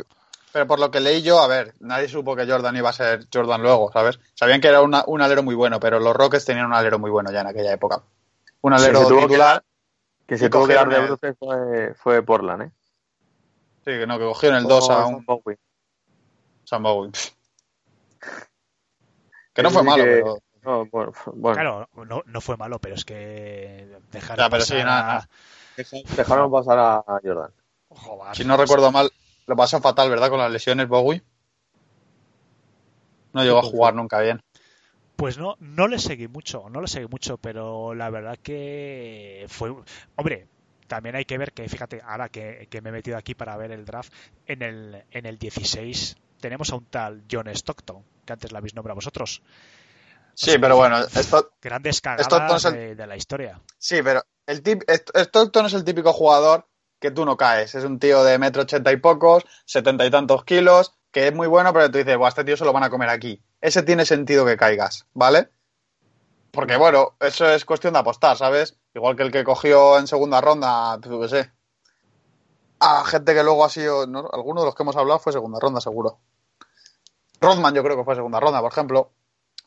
Pero 0.53 0.67
por 0.69 0.79
lo 0.79 0.91
que 0.91 1.01
leí 1.01 1.21
yo, 1.23 1.41
a 1.41 1.49
ver, 1.49 1.75
nadie 1.81 2.09
supo 2.09 2.37
que 2.37 2.47
Jordan 2.47 2.77
iba 2.77 2.89
a 2.89 2.93
ser 2.93 3.27
Jordan 3.33 3.61
luego, 3.61 3.91
¿sabes? 3.93 4.21
Sabían 4.35 4.61
que 4.61 4.69
era 4.69 4.81
una- 4.83 5.03
un 5.07 5.21
alero 5.21 5.43
muy 5.43 5.55
bueno, 5.57 5.81
pero 5.81 5.99
los 5.99 6.15
Rockets 6.15 6.45
tenían 6.45 6.67
un 6.67 6.75
alero 6.75 6.99
muy 7.01 7.11
bueno 7.11 7.33
ya 7.33 7.41
en 7.41 7.49
aquella 7.49 7.73
época. 7.73 8.03
Un 8.61 8.73
alero 8.73 9.07
tuvo 9.09 9.19
que 9.23 9.27
titular. 9.27 9.65
Que 10.27 10.39
se 10.39 10.49
tuvo 10.49 10.67
que 10.67 10.75
dar 10.75 10.89
de 10.89 11.01
bruces 11.01 11.37
fue, 11.39 11.93
fue 11.95 12.23
Portland, 12.23 12.63
¿eh? 12.63 12.71
Sí, 13.85 13.91
que 13.91 14.07
no, 14.07 14.19
que 14.19 14.25
cogieron 14.25 14.59
el 14.59 14.65
2 14.65 14.89
a 14.91 15.05
O 15.07 15.09
un 15.09 15.25
Bowie. 15.25 15.59
Sam 16.65 16.83
Bowie. 16.83 17.13
Que 19.55 19.63
no 19.63 19.69
Sí, 19.69 19.75
fue 19.75 19.83
sí 19.83 19.89
malo, 19.89 20.05
que- 20.05 20.11
pero. 20.11 20.39
No, 20.63 20.87
bueno, 20.87 21.13
bueno. 21.35 21.55
Claro, 21.55 21.89
no, 22.07 22.23
no 22.25 22.41
fue 22.41 22.57
malo, 22.57 22.79
pero 22.81 22.95
es 22.95 23.05
que 23.05 23.99
dejar 24.11 24.39
Ya, 24.39 24.49
pero 24.49 24.65
sí, 24.65 24.73
pasar 24.73 24.87
nada, 24.87 25.17
a-. 25.19 25.29
Dejaron 26.17 26.51
pasar 26.51 26.79
a 26.79 26.97
a 26.97 27.21
Jordan. 27.23 27.53
Joder, 27.91 28.35
Si 28.35 28.45
no 28.45 28.57
recuerdo 28.57 28.91
mal, 28.91 29.11
lo 29.47 29.55
pasó 29.57 29.79
fatal, 29.81 30.09
¿verdad? 30.09 30.31
Con 30.31 30.39
las 30.39 30.51
lesiones 30.51 30.89
Bowie. 30.89 31.23
No 33.35 33.45
llegó 33.45 33.59
a 33.59 33.63
jugar 33.63 33.95
nunca 33.95 34.21
bien. 34.21 34.41
Pues 35.17 35.39
no, 35.39 35.57
no 35.61 35.87
le 35.87 35.99
seguí 35.99 36.27
mucho, 36.29 36.69
no 36.71 36.81
le 36.81 36.89
seguí 36.89 37.07
mucho, 37.09 37.37
pero 37.37 37.95
la 37.95 38.09
verdad 38.11 38.39
que 38.43 39.45
fue, 39.49 39.73
hombre, 40.17 40.49
también 40.87 41.17
hay 41.17 41.25
que 41.25 41.39
ver 41.39 41.53
que, 41.53 41.69
fíjate, 41.69 42.01
ahora 42.05 42.29
que, 42.29 42.67
que 42.71 42.81
me 42.81 42.91
he 42.91 42.93
metido 42.93 43.17
aquí 43.17 43.35
para 43.35 43.57
ver 43.57 43.73
el 43.73 43.85
draft, 43.85 44.13
en 44.47 44.63
el, 44.63 45.05
en 45.11 45.27
el 45.27 45.39
16 45.39 46.17
tenemos 46.41 46.71
a 46.71 46.77
un 46.77 46.85
tal 46.87 47.23
John 47.31 47.49
Stockton, 47.49 48.05
que 48.27 48.33
antes 48.33 48.53
la 48.53 48.59
habéis 48.59 48.75
nombrado 48.75 48.97
vosotros. 48.97 49.43
Sí, 50.35 50.57
pero 50.61 50.77
bueno, 50.77 50.99
esto, 50.99 51.51
Grandes 51.63 52.01
cagadas 52.01 52.65
es 52.67 52.73
el- 52.73 52.73
de, 52.75 52.95
de 52.95 53.07
la 53.07 53.17
historia. 53.17 53.61
Sí, 53.79 54.03
pero 54.03 54.23
el 54.47 54.63
tip, 54.63 54.83
St- 54.89 55.13
Stockton 55.25 55.67
es 55.67 55.75
el 55.75 55.85
típico 55.85 56.13
jugador 56.13 56.67
que 57.01 57.11
tú 57.11 57.25
no 57.25 57.37
caes. 57.37 57.75
Es 57.75 57.85
un 57.85 57.99
tío 57.99 58.25
de 58.25 58.39
metro 58.39 58.63
ochenta 58.63 58.93
y 58.93 58.97
pocos, 58.97 59.45
setenta 59.65 60.05
y 60.07 60.11
tantos 60.11 60.45
kilos, 60.45 60.95
que 61.13 61.29
es 61.29 61.35
muy 61.35 61.47
bueno, 61.47 61.73
pero 61.73 61.91
tú 61.91 61.99
dices, 61.99 62.17
Buah, 62.17 62.29
este 62.29 62.45
tío 62.45 62.57
se 62.57 62.65
lo 62.65 62.73
van 62.73 62.83
a 62.85 62.91
comer 62.91 63.09
aquí. 63.11 63.43
Ese 63.61 63.83
tiene 63.83 64.05
sentido 64.05 64.45
que 64.45 64.57
caigas, 64.57 65.07
¿vale? 65.15 65.51
Porque 66.55 66.77
bueno, 66.77 67.15
eso 67.21 67.49
es 67.49 67.65
cuestión 67.65 67.95
de 67.95 67.99
apostar, 67.99 68.37
¿sabes? 68.37 68.77
Igual 68.95 69.17
que 69.17 69.25
el 69.25 69.33
que 69.33 69.45
cogió 69.45 69.99
en 69.99 70.07
segunda 70.07 70.41
ronda, 70.41 70.99
yo 71.01 71.21
qué 71.21 71.29
sé. 71.29 71.53
A 72.79 73.05
gente 73.05 73.35
que 73.35 73.43
luego 73.43 73.65
ha 73.65 73.71
sido, 73.71 74.07
¿no? 74.07 74.29
alguno 74.33 74.61
de 74.61 74.67
los 74.67 74.75
que 74.75 74.83
hemos 74.83 74.97
hablado 74.97 75.19
fue 75.19 75.33
segunda 75.33 75.59
ronda, 75.59 75.81
seguro. 75.81 76.19
Rodman 77.41 77.75
yo 77.75 77.83
creo 77.83 77.97
que 77.97 78.05
fue 78.05 78.15
segunda 78.15 78.41
ronda, 78.41 78.61
por 78.61 78.71
ejemplo. 78.71 79.11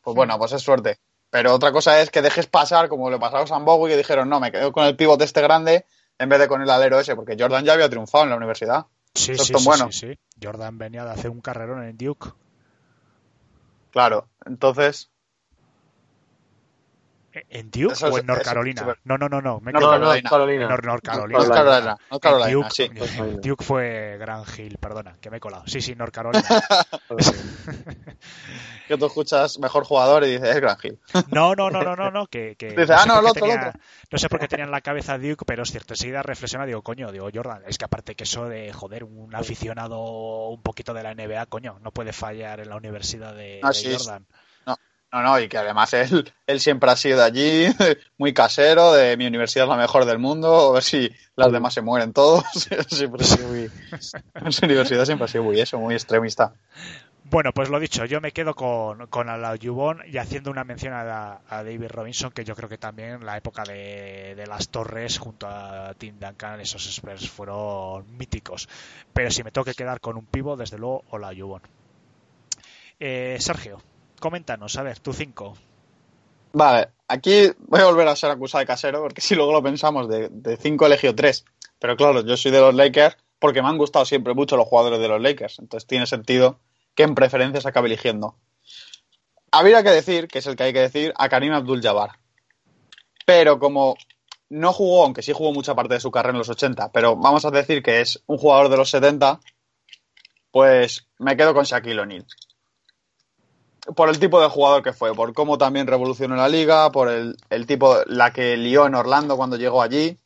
Pues 0.02 0.14
bueno, 0.16 0.38
pues 0.38 0.52
es 0.52 0.62
suerte. 0.62 0.98
Pero 1.30 1.54
otra 1.54 1.72
cosa 1.72 2.00
es 2.00 2.10
que 2.10 2.22
dejes 2.22 2.46
pasar, 2.46 2.88
como 2.88 3.10
le 3.10 3.18
pasaba 3.18 3.42
a 3.42 3.46
Sam 3.46 3.64
Bowie, 3.64 3.92
que 3.92 3.98
dijeron, 3.98 4.28
no, 4.28 4.40
me 4.40 4.50
quedo 4.50 4.72
con 4.72 4.84
el 4.84 4.96
pivote 4.96 5.24
este 5.24 5.42
grande 5.42 5.84
en 6.18 6.28
vez 6.28 6.38
de 6.38 6.48
con 6.48 6.62
el 6.62 6.70
alero 6.70 6.98
ese, 6.98 7.14
porque 7.14 7.36
Jordan 7.38 7.64
ya 7.64 7.74
había 7.74 7.90
triunfado 7.90 8.24
en 8.24 8.30
la 8.30 8.36
universidad. 8.36 8.86
Sí, 9.14 9.36
sí, 9.36 9.44
sí, 9.44 9.64
bueno. 9.64 9.92
sí, 9.92 10.12
sí. 10.12 10.18
Jordan 10.42 10.78
venía 10.78 11.04
de 11.04 11.10
hacer 11.10 11.30
un 11.30 11.40
carrerón 11.40 11.84
en 11.84 11.98
Duke. 11.98 12.30
Claro, 13.90 14.28
entonces, 14.44 15.10
¿En 17.48 17.70
Duke 17.70 17.92
Eso 17.92 18.06
o 18.06 18.10
es- 18.10 18.18
en 18.20 18.26
North 18.26 18.40
eso- 18.40 18.48
Carolina? 18.50 18.96
No, 19.04 19.18
no, 19.18 19.28
no, 19.28 19.40
no. 19.40 19.60
Me 19.60 19.72
No, 19.72 19.80
no, 19.80 19.90
Carolina. 19.90 20.30
Carolina. 20.30 20.68
North, 20.68 20.84
North 20.84 21.02
Carolina. 21.04 21.38
North 21.38 21.52
Carolina, 21.52 21.84
North 21.86 22.00
En 22.12 22.18
Carolina, 22.18 22.50
Duke, 22.52 22.70
sí. 22.70 22.88
Carolina. 22.88 23.40
Duke 23.42 23.64
fue 23.64 24.16
Grand 24.18 24.46
Hill, 24.58 24.78
perdona, 24.78 25.16
que 25.20 25.30
me 25.30 25.36
he 25.36 25.40
colado. 25.40 25.64
Sí, 25.66 25.80
sí, 25.80 25.94
North 25.94 26.12
Carolina. 26.14 26.44
que 28.88 28.96
tú 28.96 29.06
escuchas 29.06 29.58
mejor 29.58 29.84
jugador 29.84 30.24
y 30.24 30.32
dices, 30.32 30.48
es 30.48 30.60
Gran 30.60 30.76
Hill. 30.82 30.98
No, 31.30 31.54
no, 31.54 31.70
no, 31.70 31.82
no, 31.82 31.94
no, 31.96 32.10
no, 32.10 32.26
que, 32.26 32.56
que 32.56 32.68
Dice, 32.76 32.86
no 32.86 32.94
ah, 32.94 32.98
sé 33.02 33.08
no, 33.08 33.14
por 33.14 33.24
el 33.24 33.24
qué 33.24 33.30
otro, 33.30 33.44
el 33.46 33.52
tenía- 33.52 33.68
otro. 33.68 33.80
No 34.10 34.18
sé 34.18 34.28
por 34.28 34.40
qué 34.40 34.48
tenía 34.48 34.64
en 34.64 34.70
la 34.70 34.80
cabeza 34.80 35.18
Duke, 35.18 35.44
pero 35.46 35.62
es 35.62 35.70
cierto, 35.70 35.92
enseguida 35.94 36.22
reflexiona, 36.22 36.64
digo, 36.64 36.82
coño, 36.82 37.12
digo, 37.12 37.28
Jordan, 37.32 37.62
es 37.66 37.76
que 37.76 37.84
aparte 37.84 38.14
que 38.14 38.24
eso 38.24 38.46
de, 38.48 38.72
joder, 38.72 39.04
un 39.04 39.34
aficionado 39.34 40.48
un 40.48 40.62
poquito 40.62 40.94
de 40.94 41.02
la 41.02 41.14
NBA, 41.14 41.46
coño, 41.46 41.78
no 41.82 41.90
puede 41.90 42.12
fallar 42.12 42.60
en 42.60 42.70
la 42.70 42.76
universidad 42.76 43.34
de, 43.34 43.60
Ah, 43.62 43.68
de 43.68 43.74
sí, 43.74 43.94
Jordan. 43.94 44.26
No, 45.10 45.22
no, 45.22 45.40
y 45.40 45.48
que 45.48 45.56
además 45.56 45.94
él, 45.94 46.30
él 46.46 46.60
siempre 46.60 46.90
ha 46.90 46.96
sido 46.96 47.24
allí, 47.24 47.66
muy 48.18 48.34
casero, 48.34 48.92
de 48.92 49.16
mi 49.16 49.26
universidad 49.26 49.64
es 49.64 49.70
la 49.70 49.76
mejor 49.76 50.04
del 50.04 50.18
mundo, 50.18 50.70
a 50.70 50.72
ver 50.74 50.82
si 50.82 51.10
las 51.34 51.50
demás 51.50 51.72
se 51.72 51.80
mueren 51.80 52.12
todos. 52.12 52.44
siempre 52.88 53.24
muy, 53.48 53.70
en 54.34 54.52
su 54.52 54.66
universidad 54.66 55.06
siempre 55.06 55.24
ha 55.24 55.28
sido 55.28 55.44
muy 55.44 55.60
eso, 55.60 55.78
muy 55.78 55.94
extremista. 55.94 56.52
Bueno, 57.30 57.52
pues 57.52 57.68
lo 57.68 57.78
dicho, 57.78 58.06
yo 58.06 58.22
me 58.22 58.32
quedo 58.32 58.54
con, 58.54 59.06
con 59.08 59.28
Alajuwon 59.28 60.00
y 60.06 60.16
haciendo 60.16 60.50
una 60.50 60.64
mención 60.64 60.94
a, 60.94 61.40
a 61.46 61.62
David 61.62 61.88
Robinson, 61.88 62.30
que 62.30 62.44
yo 62.44 62.54
creo 62.54 62.70
que 62.70 62.78
también 62.78 63.24
la 63.24 63.36
época 63.36 63.64
de, 63.64 64.34
de 64.34 64.46
las 64.46 64.70
torres 64.70 65.18
junto 65.18 65.46
a 65.46 65.92
Tim 65.94 66.18
Duncan, 66.18 66.60
esos 66.60 66.86
Spurs 66.86 67.28
fueron 67.28 68.16
míticos. 68.16 68.66
Pero 69.12 69.30
si 69.30 69.42
me 69.42 69.50
tengo 69.52 69.66
que 69.66 69.74
quedar 69.74 70.00
con 70.00 70.16
un 70.16 70.24
pivo, 70.24 70.56
desde 70.56 70.78
luego 70.78 71.04
Olajuwon. 71.10 71.60
Eh, 72.98 73.36
Sergio, 73.40 73.82
coméntanos, 74.18 74.76
a 74.76 74.82
ver, 74.82 74.98
tu 75.00 75.12
5. 75.12 75.56
Vale, 76.52 76.88
aquí 77.06 77.50
voy 77.58 77.80
a 77.80 77.86
volver 77.86 78.08
a 78.08 78.16
ser 78.16 78.30
acusado 78.30 78.60
de 78.60 78.66
casero, 78.66 79.02
porque 79.02 79.20
si 79.20 79.34
luego 79.34 79.52
lo 79.52 79.62
pensamos, 79.62 80.08
de, 80.08 80.28
de 80.30 80.56
cinco 80.56 80.86
elegí 80.86 81.12
tres. 81.12 81.44
Pero 81.78 81.96
claro, 81.96 82.24
yo 82.24 82.36
soy 82.36 82.50
de 82.50 82.60
los 82.60 82.74
Lakers 82.74 83.16
porque 83.38 83.62
me 83.62 83.68
han 83.68 83.78
gustado 83.78 84.04
siempre 84.04 84.34
mucho 84.34 84.56
los 84.56 84.66
jugadores 84.66 84.98
de 84.98 85.08
los 85.08 85.20
Lakers. 85.20 85.58
Entonces 85.58 85.86
tiene 85.86 86.06
sentido 86.06 86.58
que 86.94 87.04
en 87.04 87.14
preferencias 87.14 87.66
acabe 87.66 87.86
eligiendo. 87.86 88.36
Habría 89.52 89.82
que 89.82 89.90
decir, 89.90 90.28
que 90.28 90.40
es 90.40 90.46
el 90.46 90.56
que 90.56 90.64
hay 90.64 90.72
que 90.72 90.80
decir, 90.80 91.12
a 91.16 91.28
Karim 91.28 91.52
Abdul-Jabbar. 91.52 92.18
Pero 93.24 93.58
como 93.58 93.96
no 94.48 94.72
jugó, 94.72 95.04
aunque 95.04 95.22
sí 95.22 95.32
jugó 95.32 95.52
mucha 95.52 95.74
parte 95.74 95.94
de 95.94 96.00
su 96.00 96.10
carrera 96.10 96.32
en 96.32 96.38
los 96.38 96.48
80, 96.48 96.90
pero 96.92 97.16
vamos 97.16 97.44
a 97.44 97.50
decir 97.50 97.82
que 97.82 98.00
es 98.00 98.22
un 98.26 98.38
jugador 98.38 98.70
de 98.70 98.78
los 98.78 98.90
70, 98.90 99.40
pues 100.50 101.06
me 101.18 101.36
quedo 101.36 101.54
con 101.54 101.64
Shaquille 101.64 102.00
O'Neal 102.00 102.26
por 103.94 104.08
el 104.08 104.18
tipo 104.18 104.40
de 104.40 104.48
jugador 104.48 104.82
que 104.82 104.92
fue, 104.92 105.14
por 105.14 105.32
cómo 105.32 105.58
también 105.58 105.86
revolucionó 105.86 106.36
la 106.36 106.48
liga, 106.48 106.90
por 106.90 107.08
el, 107.08 107.36
tipo, 107.66 107.98
la 108.06 108.32
que 108.32 108.56
lió 108.56 108.86
en 108.86 108.94
Orlando 108.94 109.36
cuando 109.36 109.56
llegó 109.56 109.82
allí, 109.82 110.18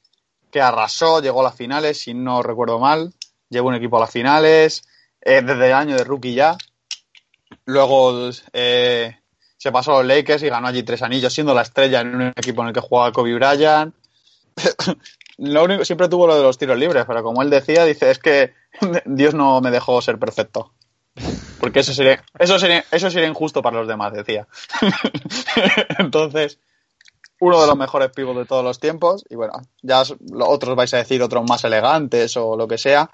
que 0.51 0.61
arrasó, 0.61 1.21
llegó 1.21 1.41
a 1.41 1.45
las 1.45 1.55
finales, 1.55 2.01
si 2.01 2.15
no 2.15 2.43
recuerdo 2.43 2.79
mal, 2.79 3.13
llevó 3.49 3.69
un 3.69 3.75
equipo 3.75 3.97
a 3.97 4.01
las 4.01 4.11
finales, 4.11 4.85
eh, 5.21 5.43
desde 5.43 5.67
el 5.67 5.73
año 5.73 5.97
de 5.97 6.05
rookie 6.05 6.35
ya. 6.35 6.57
Luego 7.65 8.31
eh, 8.53 9.17
se 9.57 9.71
pasó 9.71 9.93
a 9.93 10.03
los 10.03 10.07
Lakers 10.07 10.43
y 10.43 10.49
ganó 10.49 10.69
allí 10.69 10.83
tres 10.83 11.03
anillos, 11.03 11.33
siendo 11.33 11.55
la 11.55 11.63
estrella 11.63 12.01
en 12.01 12.15
un 12.15 12.33
equipo 12.35 12.63
en 12.63 12.69
el 12.69 12.75
que 12.75 12.81
jugaba 12.81 13.13
Kobe 13.13 13.35
Bryant. 13.35 13.95
lo 15.39 15.65
único, 15.65 15.85
siempre 15.85 16.09
tuvo 16.09 16.27
lo 16.27 16.37
de 16.37 16.43
los 16.43 16.59
tiros 16.59 16.79
libres, 16.79 17.05
pero 17.07 17.23
como 17.23 17.43
él 17.43 17.51
decía, 17.51 17.85
dice, 17.85 18.11
es 18.11 18.19
que 18.19 18.55
Dios 19.05 19.35
no 19.35 19.61
me 19.61 19.71
dejó 19.71 20.03
ser 20.03 20.19
perfecto. 20.19 20.73
Porque 21.61 21.81
eso 21.81 21.93
sería, 21.93 22.23
eso 22.39 22.59
sería, 22.59 22.85
eso 22.91 23.11
sería 23.11 23.29
injusto 23.29 23.63
para 23.63 23.79
los 23.79 23.89
demás, 23.89 24.13
decía. 24.13 24.47
Entonces, 25.99 26.59
uno 27.43 27.61
de 27.61 27.67
los 27.67 27.77
mejores 27.77 28.11
pibos 28.11 28.37
de 28.37 28.47
todos 28.47 28.65
los 28.65 28.79
tiempos. 28.79 29.25
Y 29.29 29.35
bueno, 29.35 29.55
ya 29.83 30.03
otros 30.41 30.77
vais 30.77 30.95
a 30.95 30.99
decir 30.99 31.23
otros 31.23 31.45
más 31.49 31.65
elegantes 31.65 32.37
o 32.37 32.57
lo 32.57 32.69
que 32.69 32.79
sea. 32.79 33.11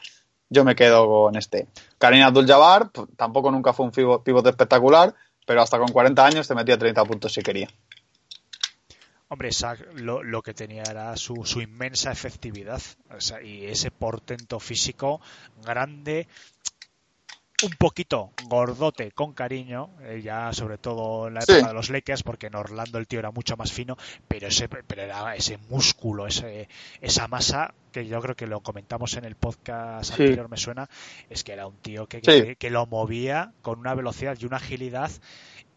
Yo 0.51 0.65
me 0.65 0.77
quedo 0.77 1.07
con 1.07 1.37
este. 1.37 1.69
Karim 1.99 2.23
Abdul-Jabbar 2.23 2.91
tampoco 3.17 3.51
nunca 3.51 3.73
fue 3.73 3.87
un 3.87 3.93
pivote 3.93 4.51
espectacular, 4.51 5.15
pero 5.47 5.63
hasta 5.63 5.79
con 5.79 5.89
40 5.89 6.27
años 6.27 6.47
te 6.47 6.55
metía 6.55 6.79
30 6.79 7.05
puntos 7.05 7.33
si 7.33 7.43
quería. 7.43 7.69
Hombre, 9.31 9.51
lo, 9.95 10.43
que 10.43 10.55
tenía 10.55 10.83
era 10.83 11.15
su, 11.17 11.45
inmensa 11.61 12.11
efectividad 12.11 12.81
y 13.45 13.67
ese 13.67 13.91
portento 13.91 14.59
físico 14.59 15.21
grande, 15.63 16.29
un 17.63 17.71
poquito 17.73 18.33
gordote 18.45 19.11
con 19.13 19.33
cariño, 19.33 19.91
eh, 20.03 20.21
ya 20.23 20.53
sobre 20.53 20.79
todo 20.79 21.29
en 21.29 21.35
la 21.35 21.41
época 21.41 21.61
sí. 21.61 21.67
de 21.67 21.75
los 21.75 21.91
Lakers, 21.91 22.23
porque 22.23 22.47
en 22.47 22.55
Orlando 22.55 22.99
el 22.99 23.07
tío 23.07 23.19
era 23.19 23.31
mucho 23.31 23.57
más 23.57 23.73
fino, 23.73 23.97
pero 24.29 24.47
ese, 24.49 24.69
pero 24.69 25.03
era 25.03 25.35
ese 25.35 25.59
músculo, 25.69 26.27
ese, 26.27 26.69
esa 27.01 27.27
masa, 27.27 27.75
que 27.91 28.07
yo 28.07 28.21
creo 28.21 28.37
que 28.37 28.47
lo 28.47 28.61
comentamos 28.61 29.17
en 29.17 29.25
el 29.25 29.35
podcast 29.35 30.15
sí. 30.15 30.23
anterior, 30.23 30.49
me 30.49 30.57
suena, 30.57 30.89
es 31.29 31.43
que 31.43 31.53
era 31.53 31.67
un 31.67 31.77
tío 31.79 32.07
que, 32.07 32.19
sí. 32.19 32.23
que, 32.25 32.57
que, 32.57 32.71
lo 32.71 32.87
movía 32.87 33.53
con 33.63 33.81
una 33.81 33.95
velocidad 33.95 34.37
y 34.41 34.47
una 34.47 34.59
agilidad 34.59 35.11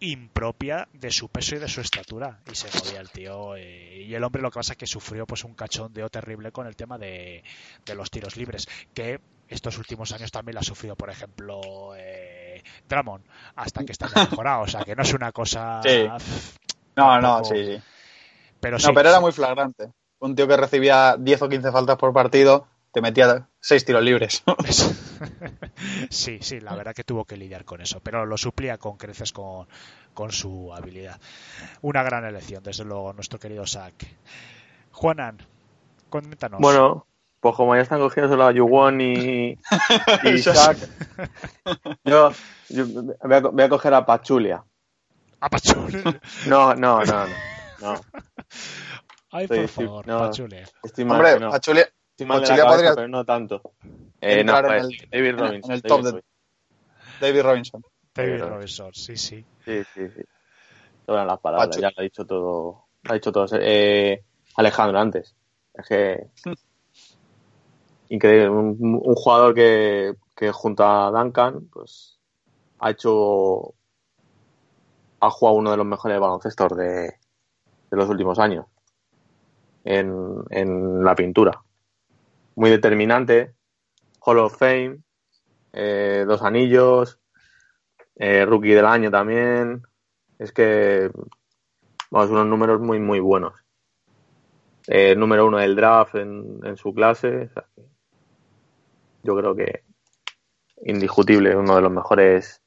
impropia 0.01 0.87
de 0.93 1.11
su 1.11 1.29
peso 1.29 1.55
y 1.55 1.59
de 1.59 1.67
su 1.67 1.79
estatura 1.79 2.39
y 2.51 2.55
se 2.55 2.67
movía 2.75 2.99
el 2.99 3.11
tío 3.11 3.55
eh, 3.55 4.03
y 4.07 4.15
el 4.15 4.23
hombre 4.23 4.41
lo 4.41 4.49
que 4.49 4.55
pasa 4.55 4.73
es 4.73 4.77
que 4.77 4.87
sufrió 4.87 5.27
pues 5.27 5.43
un 5.43 5.53
cachondeo 5.53 6.09
terrible 6.09 6.51
con 6.51 6.65
el 6.65 6.75
tema 6.75 6.97
de, 6.97 7.43
de 7.85 7.95
los 7.95 8.09
tiros 8.09 8.35
libres 8.35 8.67
que 8.95 9.19
estos 9.51 9.77
últimos 9.77 10.11
años 10.13 10.31
también 10.31 10.55
lo 10.55 10.61
ha 10.61 10.63
sufrido, 10.63 10.95
por 10.95 11.09
ejemplo, 11.09 11.93
eh, 11.95 12.63
Dramon, 12.87 13.21
hasta 13.55 13.83
que 13.83 13.91
está 13.91 14.07
mejorado. 14.15 14.63
O 14.63 14.67
sea, 14.67 14.83
que 14.83 14.95
no 14.95 15.03
es 15.03 15.13
una 15.13 15.31
cosa. 15.31 15.81
Sí. 15.83 16.07
No, 16.95 17.19
no, 17.19 17.43
sí, 17.43 17.65
sí. 17.65 17.81
Pero 18.59 18.77
no, 18.77 18.79
sí, 18.79 18.91
pero 18.93 19.09
era 19.09 19.19
muy 19.19 19.31
flagrante. 19.31 19.91
un 20.19 20.35
tío 20.35 20.47
que 20.47 20.55
recibía 20.57 21.15
10 21.17 21.41
o 21.41 21.49
15 21.49 21.71
faltas 21.71 21.97
por 21.97 22.13
partido, 22.13 22.67
te 22.91 23.01
metía 23.01 23.47
6 23.59 23.85
tiros 23.85 24.03
libres. 24.03 24.43
sí, 26.09 26.39
sí, 26.41 26.59
la 26.59 26.75
verdad 26.75 26.93
que 26.93 27.03
tuvo 27.03 27.25
que 27.25 27.37
lidiar 27.37 27.65
con 27.65 27.81
eso, 27.81 27.99
pero 28.01 28.25
lo 28.25 28.37
suplía 28.37 28.77
con 28.77 28.97
creces 28.97 29.33
con, 29.33 29.67
con 30.13 30.31
su 30.31 30.73
habilidad. 30.73 31.19
Una 31.81 32.03
gran 32.03 32.23
elección, 32.23 32.63
desde 32.63 32.85
luego, 32.85 33.13
nuestro 33.13 33.39
querido 33.39 33.65
Sack. 33.65 34.07
Juanan, 34.91 35.39
coméntanos. 36.09 36.59
Bueno, 36.61 37.07
pues 37.41 37.55
como 37.55 37.75
ya 37.75 37.81
están 37.81 37.99
cogiendo 37.99 38.29
solo 38.31 38.45
a 38.45 38.51
Yuwon 38.51 39.01
y, 39.01 39.57
y 40.23 40.35
Shaq, 40.37 40.77
yo, 42.05 42.31
yo 42.69 42.85
voy, 42.85 43.35
a, 43.35 43.39
voy, 43.41 43.63
a, 43.63 43.69
coger 43.69 43.93
a 43.95 44.05
Pachulia. 44.05 44.63
¿A 45.41 45.49
Pachulia? 45.49 46.21
No, 46.47 46.73
no, 46.75 47.03
no, 47.03 47.25
no. 47.27 47.33
no. 47.81 48.01
Ay, 49.31 49.47
por 49.47 49.57
estoy, 49.57 49.85
favor, 49.85 50.07
no, 50.07 50.19
Pachulia. 50.19 50.69
Estoy 50.83 51.03
mal, 51.05 51.17
Hombre, 51.17 51.39
no. 51.39 51.49
Pachulia, 51.51 51.89
Estoy 52.11 52.27
mal 52.27 52.41
Pachulia 52.41 52.55
de 52.57 52.63
la 52.63 52.69
cabeza, 52.69 52.89
podría 52.89 52.95
pero 52.95 53.07
no 53.07 53.25
tanto. 53.25 53.61
Eh, 54.21 54.43
no, 54.43 54.55
entrar 54.57 54.75
en 54.77 54.83
pues, 54.87 55.01
el- 55.01 55.09
David 55.09 55.35
Robinson. 55.39 55.71
en 55.71 55.75
el 55.75 55.81
David 55.81 55.89
top 55.89 56.01
de- 56.03 56.11
Robinson. 56.11 56.23
David 57.19 57.41
Robinson. 57.41 57.81
David 58.13 58.31
Pero- 58.33 58.49
Robinson, 58.49 58.93
sí, 58.93 59.17
sí. 59.17 59.45
Sí, 59.65 59.83
sí, 59.95 60.07
sí. 60.09 60.21
Sobran 61.07 61.25
las 61.25 61.39
palabras, 61.39 61.69
Pachu- 61.75 61.81
ya 61.81 61.89
lo 61.89 61.95
ha 61.97 62.03
dicho 62.03 62.25
todo. 62.25 62.85
Lo 63.01 63.11
ha 63.11 63.13
dicho 63.15 63.31
todo. 63.31 63.47
Eh, 63.59 64.23
Alejandro 64.57 64.99
antes. 64.99 65.33
Es 65.73 65.87
que. 65.87 66.27
Increíble. 68.11 68.49
Un, 68.49 68.77
un 69.03 69.15
jugador 69.15 69.53
que, 69.53 70.15
que 70.35 70.51
junto 70.51 70.83
a 70.83 71.09
Duncan, 71.11 71.67
pues. 71.71 72.19
Ha 72.79 72.91
hecho. 72.91 73.73
Ha 75.21 75.29
jugado 75.29 75.57
uno 75.57 75.71
de 75.71 75.77
los 75.77 75.85
mejores 75.85 76.19
baloncestos 76.19 76.75
de, 76.75 77.13
los 77.91 78.09
últimos 78.09 78.37
años. 78.39 78.65
En, 79.83 80.13
en 80.49 81.03
la 81.03 81.15
pintura. 81.15 81.61
Muy 82.55 82.69
determinante. 82.69 83.55
Hall 84.25 84.39
of 84.39 84.57
Fame. 84.57 84.99
eh, 85.73 86.25
dos 86.27 86.41
anillos. 86.43 87.19
eh, 88.15 88.45
rookie 88.45 88.73
del 88.73 88.85
año 88.85 89.09
también. 89.09 89.83
Es 90.37 90.51
que. 90.51 91.09
Vamos, 92.11 92.29
unos 92.29 92.47
números 92.47 92.81
muy, 92.81 92.99
muy 92.99 93.21
buenos. 93.21 93.53
Eh, 94.87 95.15
número 95.15 95.45
uno 95.47 95.59
del 95.59 95.75
draft 95.77 96.15
en, 96.15 96.59
en 96.65 96.75
su 96.75 96.93
clase. 96.93 97.45
o 97.45 97.53
sea 97.53 97.65
yo 99.23 99.35
creo 99.35 99.55
que 99.55 99.83
indiscutible, 100.83 101.55
uno 101.55 101.75
de 101.75 101.81
los 101.81 101.91
mejores, 101.91 102.61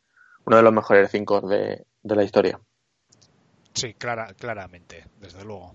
uno 0.45 0.57
de 0.57 0.63
los 0.63 0.73
mejores 0.73 1.11
cinco 1.11 1.41
de, 1.41 1.85
de 2.03 2.17
la 2.17 2.23
historia. 2.25 2.61
Sí, 3.73 3.95
clara, 3.95 4.33
claramente, 4.35 5.05
desde 5.21 5.45
luego. 5.45 5.75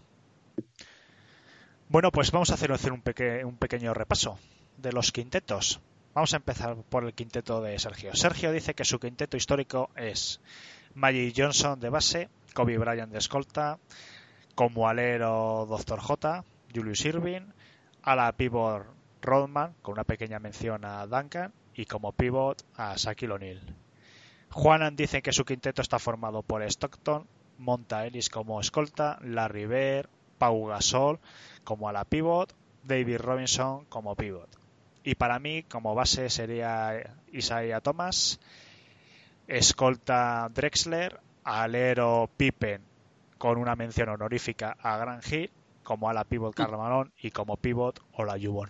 Bueno, 1.89 2.11
pues 2.11 2.31
vamos 2.31 2.51
a 2.51 2.53
hacer, 2.53 2.71
hacer 2.71 2.91
un, 2.93 3.01
peque- 3.01 3.43
un 3.43 3.57
pequeño 3.57 3.93
repaso 3.93 4.37
de 4.77 4.91
los 4.93 5.11
quintetos. 5.11 5.81
Vamos 6.13 6.33
a 6.33 6.37
empezar 6.37 6.75
por 6.89 7.03
el 7.03 7.13
quinteto 7.13 7.61
de 7.61 7.77
Sergio. 7.79 8.15
Sergio 8.15 8.51
dice 8.51 8.73
que 8.73 8.85
su 8.85 8.99
quinteto 8.99 9.37
histórico 9.37 9.89
es 9.95 10.39
Magic 10.95 11.33
Johnson 11.35 11.79
de 11.79 11.89
base, 11.89 12.29
Kobe 12.53 12.77
Bryant 12.77 13.11
de 13.11 13.17
escolta, 13.19 13.79
como 14.55 14.87
alero 14.87 15.65
Dr. 15.69 15.99
J, 15.99 16.43
Julius 16.73 17.05
Irving, 17.05 17.41
a 18.03 18.15
la 18.15 18.31
pivot 18.33 18.85
Rodman, 19.21 19.75
con 19.81 19.93
una 19.93 20.03
pequeña 20.03 20.39
mención 20.39 20.85
a 20.85 21.05
Duncan, 21.07 21.53
y 21.73 21.85
como 21.85 22.11
pivot 22.11 22.63
a 22.75 22.95
Shaquille 22.95 23.33
O'Neal. 23.33 23.75
Juanan 24.51 24.95
dice 24.95 25.21
que 25.21 25.31
su 25.31 25.45
quinteto 25.45 25.81
está 25.81 25.99
formado 25.99 26.41
por 26.41 26.63
Stockton, 26.63 27.27
Monta 27.57 28.05
Ellis 28.05 28.29
como 28.29 28.59
escolta, 28.59 29.19
Larry 29.21 29.65
Bird, 29.65 30.09
Pau 30.37 30.65
Gasol 30.65 31.19
como 31.63 31.87
a 31.87 31.93
la 31.93 32.05
pivot, 32.05 32.55
David 32.83 33.19
Robinson 33.19 33.85
como 33.85 34.15
pivot. 34.15 34.49
Y 35.03 35.15
para 35.15 35.39
mí, 35.39 35.63
como 35.63 35.95
base 35.95 36.29
sería 36.29 37.15
Isaiah 37.31 37.81
Thomas, 37.81 38.39
escolta 39.47 40.49
Drexler, 40.53 41.19
alero 41.43 42.29
Pippen 42.35 42.81
con 43.37 43.57
una 43.57 43.75
mención 43.75 44.09
honorífica 44.09 44.75
a 44.81 44.97
Gran 44.97 45.21
Hill, 45.29 45.51
como 45.83 46.09
a 46.09 46.13
la 46.13 46.25
pivot 46.25 46.53
Karl 46.53 46.77
Malone 46.77 47.11
y 47.21 47.31
como 47.31 47.55
pivot 47.57 48.01
Olajuwon. 48.13 48.69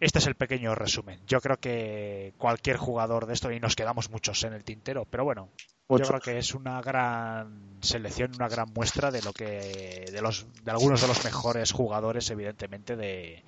Este 0.00 0.18
es 0.18 0.26
el 0.26 0.34
pequeño 0.34 0.74
resumen. 0.74 1.20
Yo 1.26 1.42
creo 1.42 1.58
que 1.58 2.32
cualquier 2.38 2.78
jugador 2.78 3.26
de 3.26 3.34
esto, 3.34 3.52
y 3.52 3.60
nos 3.60 3.76
quedamos 3.76 4.10
muchos 4.10 4.42
en 4.44 4.54
el 4.54 4.64
tintero, 4.64 5.04
pero 5.04 5.24
bueno, 5.24 5.50
yo 5.90 5.98
creo 5.98 6.20
que 6.20 6.38
es 6.38 6.54
una 6.54 6.80
gran 6.80 7.76
selección, 7.82 8.32
una 8.34 8.48
gran 8.48 8.72
muestra 8.72 9.10
de 9.10 9.20
lo 9.22 9.32
que 9.34 10.06
de 10.10 10.22
los 10.22 10.46
de 10.64 10.70
algunos 10.70 11.02
de 11.02 11.08
los 11.08 11.22
mejores 11.24 11.72
jugadores, 11.72 12.30
evidentemente, 12.30 12.96
de 12.96 13.44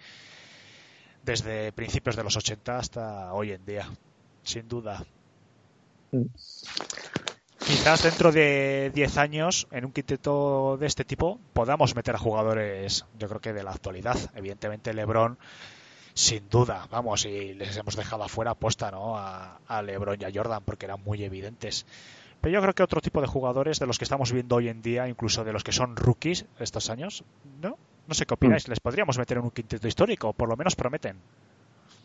desde 1.24 1.72
principios 1.72 2.16
de 2.16 2.24
los 2.24 2.36
80 2.36 2.78
hasta 2.78 3.32
hoy 3.32 3.52
en 3.52 3.64
día, 3.64 3.88
sin 4.42 4.68
duda. 4.68 5.06
Mm. 6.10 6.24
Quizás 7.64 8.02
dentro 8.02 8.32
de 8.32 8.90
10 8.92 9.16
años, 9.18 9.68
en 9.70 9.84
un 9.84 9.92
quinteto 9.92 10.76
de 10.78 10.86
este 10.86 11.04
tipo, 11.04 11.38
podamos 11.52 11.94
meter 11.94 12.16
a 12.16 12.18
jugadores, 12.18 13.06
yo 13.18 13.28
creo 13.28 13.40
que 13.40 13.52
de 13.52 13.62
la 13.62 13.70
actualidad. 13.70 14.18
Evidentemente, 14.34 14.92
LeBron, 14.92 15.38
sin 16.14 16.48
duda, 16.48 16.86
vamos, 16.90 17.24
y 17.24 17.54
les 17.54 17.76
hemos 17.76 17.96
dejado 17.96 18.24
afuera 18.24 18.52
apuesta 18.52 18.90
¿no? 18.90 19.16
a, 19.16 19.58
a 19.66 19.82
LeBron 19.82 20.20
y 20.20 20.24
a 20.24 20.30
Jordan, 20.32 20.62
porque 20.64 20.86
eran 20.86 21.02
muy 21.02 21.24
evidentes. 21.24 21.86
Pero 22.40 22.54
yo 22.54 22.60
creo 22.60 22.74
que 22.74 22.82
otro 22.82 23.00
tipo 23.00 23.20
de 23.20 23.28
jugadores 23.28 23.78
de 23.78 23.86
los 23.86 23.98
que 23.98 24.04
estamos 24.04 24.32
viendo 24.32 24.56
hoy 24.56 24.68
en 24.68 24.82
día, 24.82 25.08
incluso 25.08 25.44
de 25.44 25.52
los 25.52 25.62
que 25.62 25.72
son 25.72 25.94
rookies 25.96 26.44
estos 26.58 26.90
años, 26.90 27.24
¿no? 27.60 27.78
No 28.08 28.14
sé 28.14 28.26
qué 28.26 28.34
opináis, 28.34 28.66
les 28.66 28.80
podríamos 28.80 29.16
meter 29.16 29.38
en 29.38 29.44
un 29.44 29.52
quinteto 29.52 29.86
histórico, 29.86 30.32
por 30.32 30.48
lo 30.48 30.56
menos 30.56 30.74
prometen. 30.74 31.20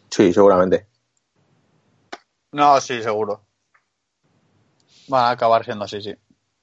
Sí, 0.09 0.31
seguramente. 0.31 0.85
No, 2.51 2.79
sí, 2.79 3.01
seguro. 3.01 3.41
Van 5.07 5.25
a 5.25 5.29
acabar 5.31 5.65
siendo 5.65 5.85
así, 5.85 6.01
sí. 6.01 6.15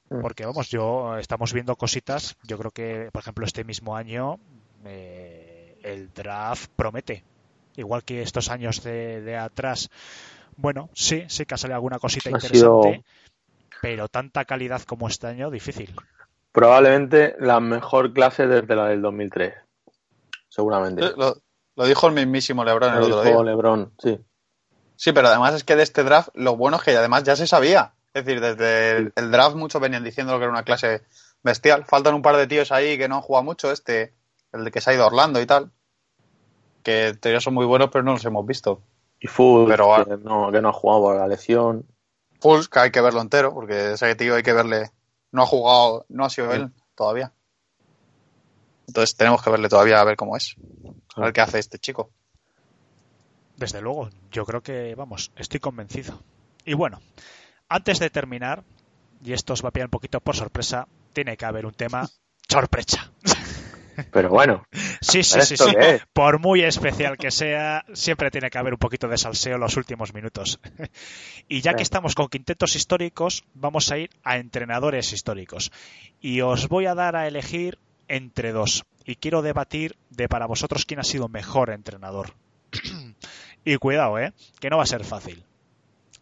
Porque 0.09 0.47
vamos, 0.47 0.69
yo 0.69 1.17
estamos 1.19 1.53
viendo 1.53 1.75
cositas. 1.77 2.37
Yo 2.45 2.59
creo 2.59 2.71
que, 2.71 3.09
por 3.13 3.23
ejemplo, 3.23 3.45
este 3.45 3.65
mismo 3.65 3.97
año 3.97 4.39
eh, 4.85 5.79
el 5.83 6.13
draft 6.13 6.71
promete. 6.77 7.25
Igual 7.77 8.05
que 8.05 8.22
estos 8.22 8.51
años 8.51 8.83
de, 8.83 9.20
de 9.20 9.37
atrás. 9.37 9.91
Bueno, 10.57 10.91
sí, 10.95 11.25
sí 11.29 11.45
que 11.47 11.55
ha 11.55 11.59
salido 11.59 11.77
alguna 11.77 11.99
cosita 11.99 12.29
Ha 12.29 12.33
interesante. 12.33 12.59
sido- 12.59 13.05
Pero 13.83 14.09
tanta 14.09 14.45
calidad 14.45 14.83
como 14.83 15.09
este 15.09 15.27
año, 15.27 15.51
difícil. 15.51 15.95
Probablemente 16.53 17.35
la 17.41 17.59
mejor 17.61 18.12
clase 18.12 18.47
desde 18.47 18.77
la 18.77 18.87
del 18.87 19.03
2003. 19.03 19.55
Seguramente. 20.49 21.03
Lo, 21.16 21.37
lo 21.77 21.85
dijo 21.87 22.07
el 22.07 22.14
mismísimo 22.14 22.64
LeBron 22.64 22.95
el 22.95 23.01
Lo 23.01 23.07
otro 23.07 23.22
dijo 23.22 23.43
día. 23.43 23.51
LeBron, 23.51 23.93
sí. 23.99 24.20
Sí, 24.97 25.12
pero 25.12 25.27
además 25.29 25.55
es 25.55 25.64
que 25.64 25.75
de 25.75 25.83
este 25.83 26.05
draft 26.05 26.29
lo 26.35 26.57
bueno 26.57 26.77
es 26.77 26.85
que 26.85 26.97
además 26.97 27.25
ya 27.25 27.35
se 27.35 27.49
sabía. 27.49 27.95
Es 28.14 28.25
decir, 28.25 28.41
desde 28.41 28.93
el, 28.99 29.12
el 29.16 29.31
draft 29.33 29.57
muchos 29.57 29.81
venían 29.83 30.05
diciendo 30.05 30.37
que 30.39 30.45
era 30.45 30.53
una 30.53 30.62
clase 30.62 31.03
bestial. 31.43 31.85
Faltan 31.85 32.14
un 32.14 32.22
par 32.22 32.37
de 32.37 32.47
tíos 32.47 32.70
ahí 32.70 32.97
que 32.97 33.09
no 33.09 33.16
han 33.16 33.22
jugado 33.22 33.43
mucho, 33.43 33.72
este, 33.72 34.14
el 34.53 34.64
de 34.64 34.70
que 34.70 34.81
se 34.81 34.91
ha 34.91 34.95
ido 34.95 35.03
a 35.03 35.09
Orlando 35.09 35.41
y 35.41 35.47
tal. 35.47 35.72
Que 36.85 37.09
en 37.09 37.18
teoría 37.18 37.41
son 37.41 37.55
muy 37.55 37.66
buenos, 37.66 37.91
pero 37.91 38.05
no 38.05 38.12
los 38.12 38.24
hemos 38.24 38.47
visto. 38.47 38.80
Y 39.18 39.26
Fultz, 39.26 39.68
Pero- 39.70 40.05
que, 40.05 40.16
no, 40.18 40.53
que 40.53 40.61
no 40.61 40.68
ha 40.68 40.72
jugado 40.72 41.03
por 41.03 41.16
la 41.16 41.26
lesión. 41.26 41.87
Fultz, 42.41 42.68
que 42.68 42.78
hay 42.78 42.91
que 42.93 43.01
verlo 43.01 43.20
entero, 43.20 43.53
porque 43.53 43.95
ese 43.95 44.14
tío 44.14 44.37
hay 44.37 44.43
que 44.43 44.53
verle. 44.53 44.93
No 45.32 45.43
ha 45.43 45.47
jugado, 45.47 46.07
no 46.09 46.24
ha 46.24 46.30
sido 46.30 46.53
él 46.53 46.70
todavía. 46.95 47.32
Entonces 48.87 49.16
tenemos 49.16 49.43
que 49.43 49.51
verle 49.51 49.68
todavía 49.68 49.99
a 50.01 50.05
ver 50.05 50.16
cómo 50.16 50.37
es. 50.37 50.55
A 51.16 51.22
ver 51.22 51.32
qué 51.32 51.41
hace 51.41 51.59
este 51.59 51.78
chico. 51.78 52.11
Desde 53.57 53.80
luego, 53.80 54.11
yo 54.30 54.45
creo 54.45 54.62
que, 54.62 54.95
vamos, 54.95 55.32
estoy 55.37 55.59
convencido. 55.61 56.20
Y 56.64 56.74
bueno, 56.74 57.01
antes 57.68 57.99
de 57.99 58.11
terminar, 58.11 58.62
y 59.24 59.32
esto 59.32 59.55
os 59.55 59.64
va 59.64 59.68
a 59.68 59.72
pillar 59.72 59.87
un 59.87 59.93
poquito 59.93 60.20
por 60.20 60.37
sorpresa, 60.37 60.87
tiene 61.12 61.37
que 61.37 61.47
haber 61.47 61.64
un 61.66 61.72
tema 61.72 62.09
sorpresa. 62.49 63.11
Pero 64.13 64.31
bueno, 64.31 64.65
Sí, 65.01 65.23
sí, 65.23 65.35
¿pero 65.35 65.71
sí? 65.71 66.03
Por 66.13 66.39
muy 66.39 66.63
especial 66.63 67.17
que 67.17 67.31
sea, 67.31 67.85
siempre 67.93 68.31
tiene 68.31 68.51
que 68.51 68.59
haber 68.59 68.73
un 68.73 68.79
poquito 68.79 69.09
de 69.09 69.19
salseo 69.19 69.55
en 69.55 69.61
los 69.61 69.77
últimos 69.77 70.15
minutos. 70.15 70.61
Y 71.49 71.61
ya 71.61 71.75
que 71.75 71.83
estamos 71.83 72.15
con 72.15 72.29
quintetos 72.29 72.75
históricos, 72.75 73.45
vamos 73.53 73.93
a 73.93 73.99
ir 73.99 74.11
a 74.23 74.39
entrenadores 74.39 75.13
históricos. 75.13 75.73
Y 76.21 76.41
os 76.41 76.69
voy 76.69 76.87
a 76.87 76.95
dar 76.95 77.17
a 77.17 77.27
elegir 77.27 77.79
entre 78.09 78.53
dos. 78.53 78.85
Y 79.05 79.17
quiero 79.17 79.43
debatir 79.43 79.97
de 80.09 80.29
para 80.29 80.47
vosotros 80.47 80.87
quién 80.87 81.01
ha 81.01 81.05
sido 81.05 81.29
mejor 81.29 81.71
entrenador. 81.71 82.35
y 83.65 83.77
cuidado, 83.77 84.19
¿eh? 84.19 84.33
Que 84.59 84.71
no 84.71 84.79
va 84.79 84.85
a 84.85 84.87
ser 84.87 85.05
fácil. 85.05 85.45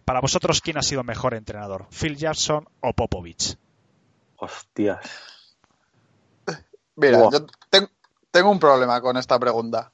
Para 0.05 0.21
vosotros, 0.21 0.61
¿quién 0.61 0.79
ha 0.79 0.83
sido 0.83 1.05
mejor 1.05 1.35
entrenador? 1.35 1.87
¿Phil 1.91 2.17
Jackson 2.17 2.69
o 2.81 2.93
Popovich? 2.93 3.57
hostias. 4.43 5.42
Mira, 6.97 7.19
yo 7.31 7.47
ten- 7.71 7.91
tengo 8.31 8.51
un 8.51 8.59
problema 8.61 9.01
con 9.01 9.17
esta 9.17 9.39
pregunta. 9.39 9.93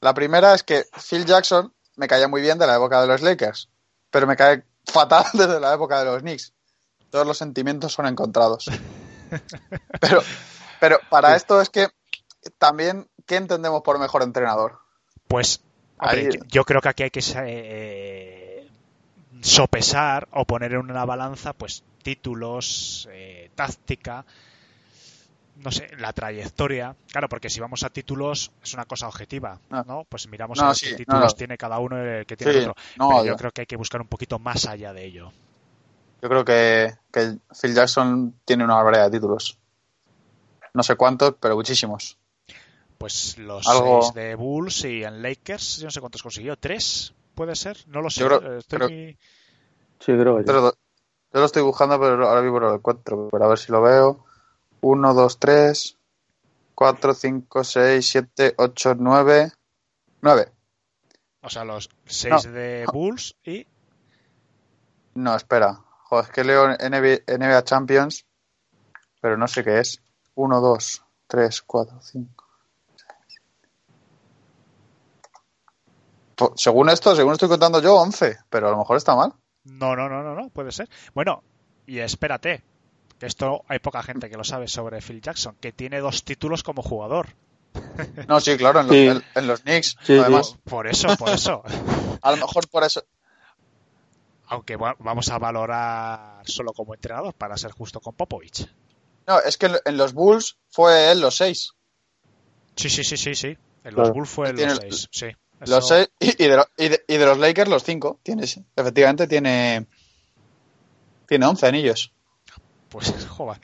La 0.00 0.12
primera 0.14 0.54
es 0.54 0.62
que 0.62 0.84
Phil 1.08 1.24
Jackson 1.24 1.72
me 1.96 2.08
caía 2.08 2.28
muy 2.28 2.42
bien 2.42 2.58
de 2.58 2.66
la 2.66 2.76
época 2.76 3.00
de 3.00 3.06
los 3.06 3.22
Lakers, 3.22 3.68
pero 4.10 4.26
me 4.26 4.36
cae 4.36 4.64
fatal 4.84 5.24
desde 5.32 5.60
la 5.60 5.74
época 5.74 5.98
de 6.00 6.04
los 6.06 6.20
Knicks. 6.22 6.52
Todos 7.10 7.26
los 7.26 7.38
sentimientos 7.38 7.92
son 7.92 8.06
encontrados. 8.06 8.66
Pero, 10.00 10.22
pero 10.78 10.98
para 11.08 11.34
esto 11.34 11.60
es 11.60 11.70
que 11.70 11.88
también, 12.58 13.08
¿qué 13.26 13.36
entendemos 13.36 13.82
por 13.82 13.98
mejor 13.98 14.22
entrenador? 14.22 14.78
Pues, 15.26 15.60
hombre, 15.98 16.28
Ahí- 16.28 16.38
yo 16.48 16.64
creo 16.64 16.80
que 16.80 16.88
aquí 16.88 17.02
hay 17.04 17.10
que 17.10 17.20
eh, 17.36 18.70
sopesar 19.40 20.28
o 20.32 20.44
poner 20.44 20.72
en 20.72 20.78
una 20.90 21.04
balanza, 21.04 21.52
pues, 21.52 21.82
títulos, 22.02 23.08
eh, 23.10 23.50
táctica, 23.54 24.24
no 25.56 25.70
sé, 25.70 25.88
la 25.98 26.12
trayectoria. 26.12 26.94
Claro, 27.10 27.28
porque 27.28 27.48
si 27.50 27.60
vamos 27.60 27.82
a 27.84 27.90
títulos 27.90 28.50
es 28.62 28.74
una 28.74 28.84
cosa 28.84 29.08
objetiva, 29.08 29.60
No. 29.70 29.82
¿no? 29.84 30.04
Pues 30.08 30.28
miramos 30.28 30.58
No, 30.58 30.68
a 30.70 30.74
sí, 30.74 30.86
qué 30.90 30.96
títulos 30.96 31.32
no. 31.32 31.36
tiene 31.36 31.56
cada 31.56 31.78
uno 31.78 31.98
el 31.98 32.26
que 32.26 32.36
tiene 32.36 32.52
Sí, 32.52 32.58
el 32.60 32.68
otro. 32.70 32.82
no, 32.96 33.08
Pero 33.08 33.24
yo 33.24 33.30
yo- 33.32 33.36
creo 33.36 33.50
que 33.52 33.60
hay 33.62 33.66
que 33.66 33.76
buscar 33.76 34.00
un 34.00 34.08
poquito 34.08 34.38
más 34.38 34.66
allá 34.66 34.92
de 34.92 35.04
ello. 35.04 35.32
Yo 36.22 36.28
creo 36.28 36.44
que, 36.44 36.94
que 37.12 37.36
Phil 37.60 37.74
Jackson 37.74 38.34
tiene 38.44 38.64
una 38.64 38.82
variedad 38.82 39.10
de 39.10 39.18
títulos. 39.18 39.58
No 40.72 40.82
sé 40.82 40.96
cuántos, 40.96 41.34
pero 41.38 41.54
muchísimos. 41.54 42.18
Pues 42.98 43.36
los 43.38 43.66
Algo- 43.66 44.02
seis 44.02 44.14
de 44.14 44.34
Bulls 44.34 44.84
y 44.84 45.04
en 45.04 45.22
Lakers, 45.22 45.78
yo 45.78 45.84
no 45.86 45.90
sé 45.90 46.00
cuántos 46.00 46.22
consiguió. 46.22 46.56
¿Tres? 46.56 47.12
¿Puede 47.34 47.54
ser? 47.54 47.76
No 47.88 48.00
lo 48.00 48.08
sé. 48.10 48.20
Yo 48.20 48.26
creo- 48.28 48.54
eh, 48.54 48.58
estoy 48.58 48.78
creo- 48.78 48.88
muy- 48.88 49.18
Sí, 50.00 50.12
creo 50.12 50.36
que. 50.38 50.42
Pero 50.44 50.72
yo 50.72 51.40
lo 51.40 51.44
estoy 51.44 51.62
buscando, 51.62 51.98
pero 52.00 52.26
ahora 52.28 52.42
mismo 52.42 52.60
no 52.60 52.68
lo 52.68 52.74
encuentro. 52.76 53.28
Pero 53.30 53.44
a 53.44 53.48
ver 53.48 53.58
si 53.58 53.70
lo 53.72 53.82
veo. 53.82 54.23
1, 54.84 55.14
2, 55.14 55.38
3, 55.38 55.96
4, 56.74 57.14
5, 57.14 57.64
6, 57.64 58.06
7, 58.06 58.54
8, 58.58 58.94
9. 58.98 59.52
9. 60.20 60.52
O 61.40 61.48
sea, 61.48 61.64
los 61.64 61.88
seis 62.04 62.42
de 62.44 62.84
Bulls 62.92 63.34
y 63.44 63.66
No, 65.14 65.34
espera. 65.34 65.80
Joder, 66.04 66.24
es 66.26 66.30
que 66.30 66.44
leo 66.44 66.68
NBA, 66.68 67.24
NBA 67.26 67.64
Champions, 67.64 68.26
pero 69.22 69.38
no 69.38 69.48
sé 69.48 69.64
qué 69.64 69.80
es. 69.80 70.02
1, 70.34 70.60
2, 70.60 71.04
3, 71.28 71.62
4, 71.62 72.00
5. 72.02 72.44
Según 76.56 76.90
esto, 76.90 77.16
según 77.16 77.32
estoy 77.32 77.48
contando 77.48 77.80
yo, 77.80 77.94
11, 77.96 78.36
pero 78.50 78.68
a 78.68 78.70
lo 78.70 78.76
mejor 78.76 78.98
está 78.98 79.16
mal. 79.16 79.32
No, 79.64 79.96
no, 79.96 80.10
no, 80.10 80.22
no, 80.22 80.34
no, 80.34 80.50
puede 80.50 80.72
ser. 80.72 80.90
Bueno, 81.14 81.42
y 81.86 82.00
espérate, 82.00 82.62
que 83.18 83.26
esto 83.26 83.64
hay 83.68 83.78
poca 83.78 84.02
gente 84.02 84.28
que 84.30 84.36
lo 84.36 84.44
sabe 84.44 84.68
sobre 84.68 85.00
Phil 85.00 85.20
Jackson, 85.20 85.56
que 85.60 85.72
tiene 85.72 86.00
dos 86.00 86.24
títulos 86.24 86.62
como 86.62 86.82
jugador. 86.82 87.28
No, 88.28 88.40
sí, 88.40 88.56
claro, 88.56 88.80
en 88.80 88.86
los, 88.86 88.96
Sí. 88.96 89.06
en- 89.08 89.24
en 89.34 89.46
los 89.46 89.60
Knicks, 89.62 89.96
Sí, 90.02 90.16
además. 90.18 90.56
Por 90.64 90.86
eso, 90.86 91.08
por 91.16 91.30
eso. 91.30 91.62
A 92.22 92.30
lo 92.30 92.36
mejor 92.38 92.68
por 92.68 92.84
eso. 92.84 93.04
Aunque 94.46 94.76
va- 94.76 94.96
vamos 94.98 95.28
a 95.30 95.38
valorar 95.38 96.42
solo 96.48 96.72
como 96.72 96.94
entrenador, 96.94 97.34
para 97.34 97.56
ser 97.56 97.72
justo 97.72 98.00
con 98.00 98.14
Popovich. 98.14 98.68
No, 99.26 99.40
es 99.40 99.56
que 99.56 99.70
en- 99.84 99.96
los 99.96 100.12
Bulls 100.12 100.58
fue 100.70 101.10
él 101.10 101.20
los 101.20 101.36
6. 101.36 101.72
Sí, 102.76 102.90
sí, 102.90 103.04
sí, 103.04 103.16
sí, 103.16 103.34
sí. 103.34 103.48
En 103.84 103.94
los 103.94 103.94
Claro. 103.94 104.14
Bulls 104.14 104.28
fue 104.30 104.50
Y 104.50 104.52
los 104.52 104.78
seis, 104.78 105.08
sí. 105.10 105.26
Los 105.66 105.88
seis 105.88 106.08
y, 106.20 106.42
y 106.44 106.48
de, 106.48 106.56
lo- 106.56 106.66
y 106.76 106.88
de- 106.88 107.04
y 107.08 107.16
de 107.16 107.26
los 107.26 107.38
Lakers 107.38 107.70
los 107.70 107.82
5. 107.84 108.20
Tienes, 108.22 108.60
efectivamente 108.76 109.26
tiene. 109.26 109.86
Tiene 111.28 111.46
11 111.46 111.66
anillos. 111.66 112.12
Pues, 112.94 113.26
joder. 113.28 113.60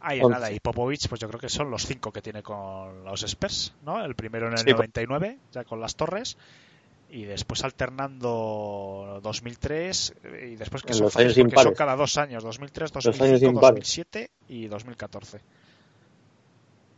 Ahí 0.00 0.20
Once. 0.20 0.34
nada, 0.34 0.50
y 0.50 0.60
Popovich, 0.60 1.08
pues 1.08 1.20
yo 1.20 1.28
creo 1.28 1.40
que 1.40 1.48
son 1.48 1.70
los 1.70 1.86
cinco 1.86 2.12
que 2.12 2.20
tiene 2.20 2.42
con 2.42 3.04
los 3.04 3.22
Spurs, 3.22 3.72
¿no? 3.84 4.04
El 4.04 4.14
primero 4.14 4.48
en 4.48 4.52
el 4.52 4.58
Sí, 4.58 4.64
po- 4.66 4.72
99, 4.72 5.38
ya 5.52 5.64
con 5.64 5.80
las 5.80 5.96
torres, 5.96 6.36
y 7.10 7.22
después 7.24 7.64
alternando 7.64 9.20
2003, 9.22 10.14
y 10.42 10.56
después 10.56 10.82
que 10.82 10.92
son, 10.92 11.04
los 11.04 11.16
años 11.16 11.34
porque 11.38 11.56
son 11.56 11.72
cada 11.74 11.96
dos 11.96 12.18
años, 12.18 12.42
2003, 12.42 12.90
años 12.94 13.04
2005, 13.04 13.50
impares. 13.50 13.74
2007 13.76 14.30
y 14.48 14.66
2014. 14.66 15.40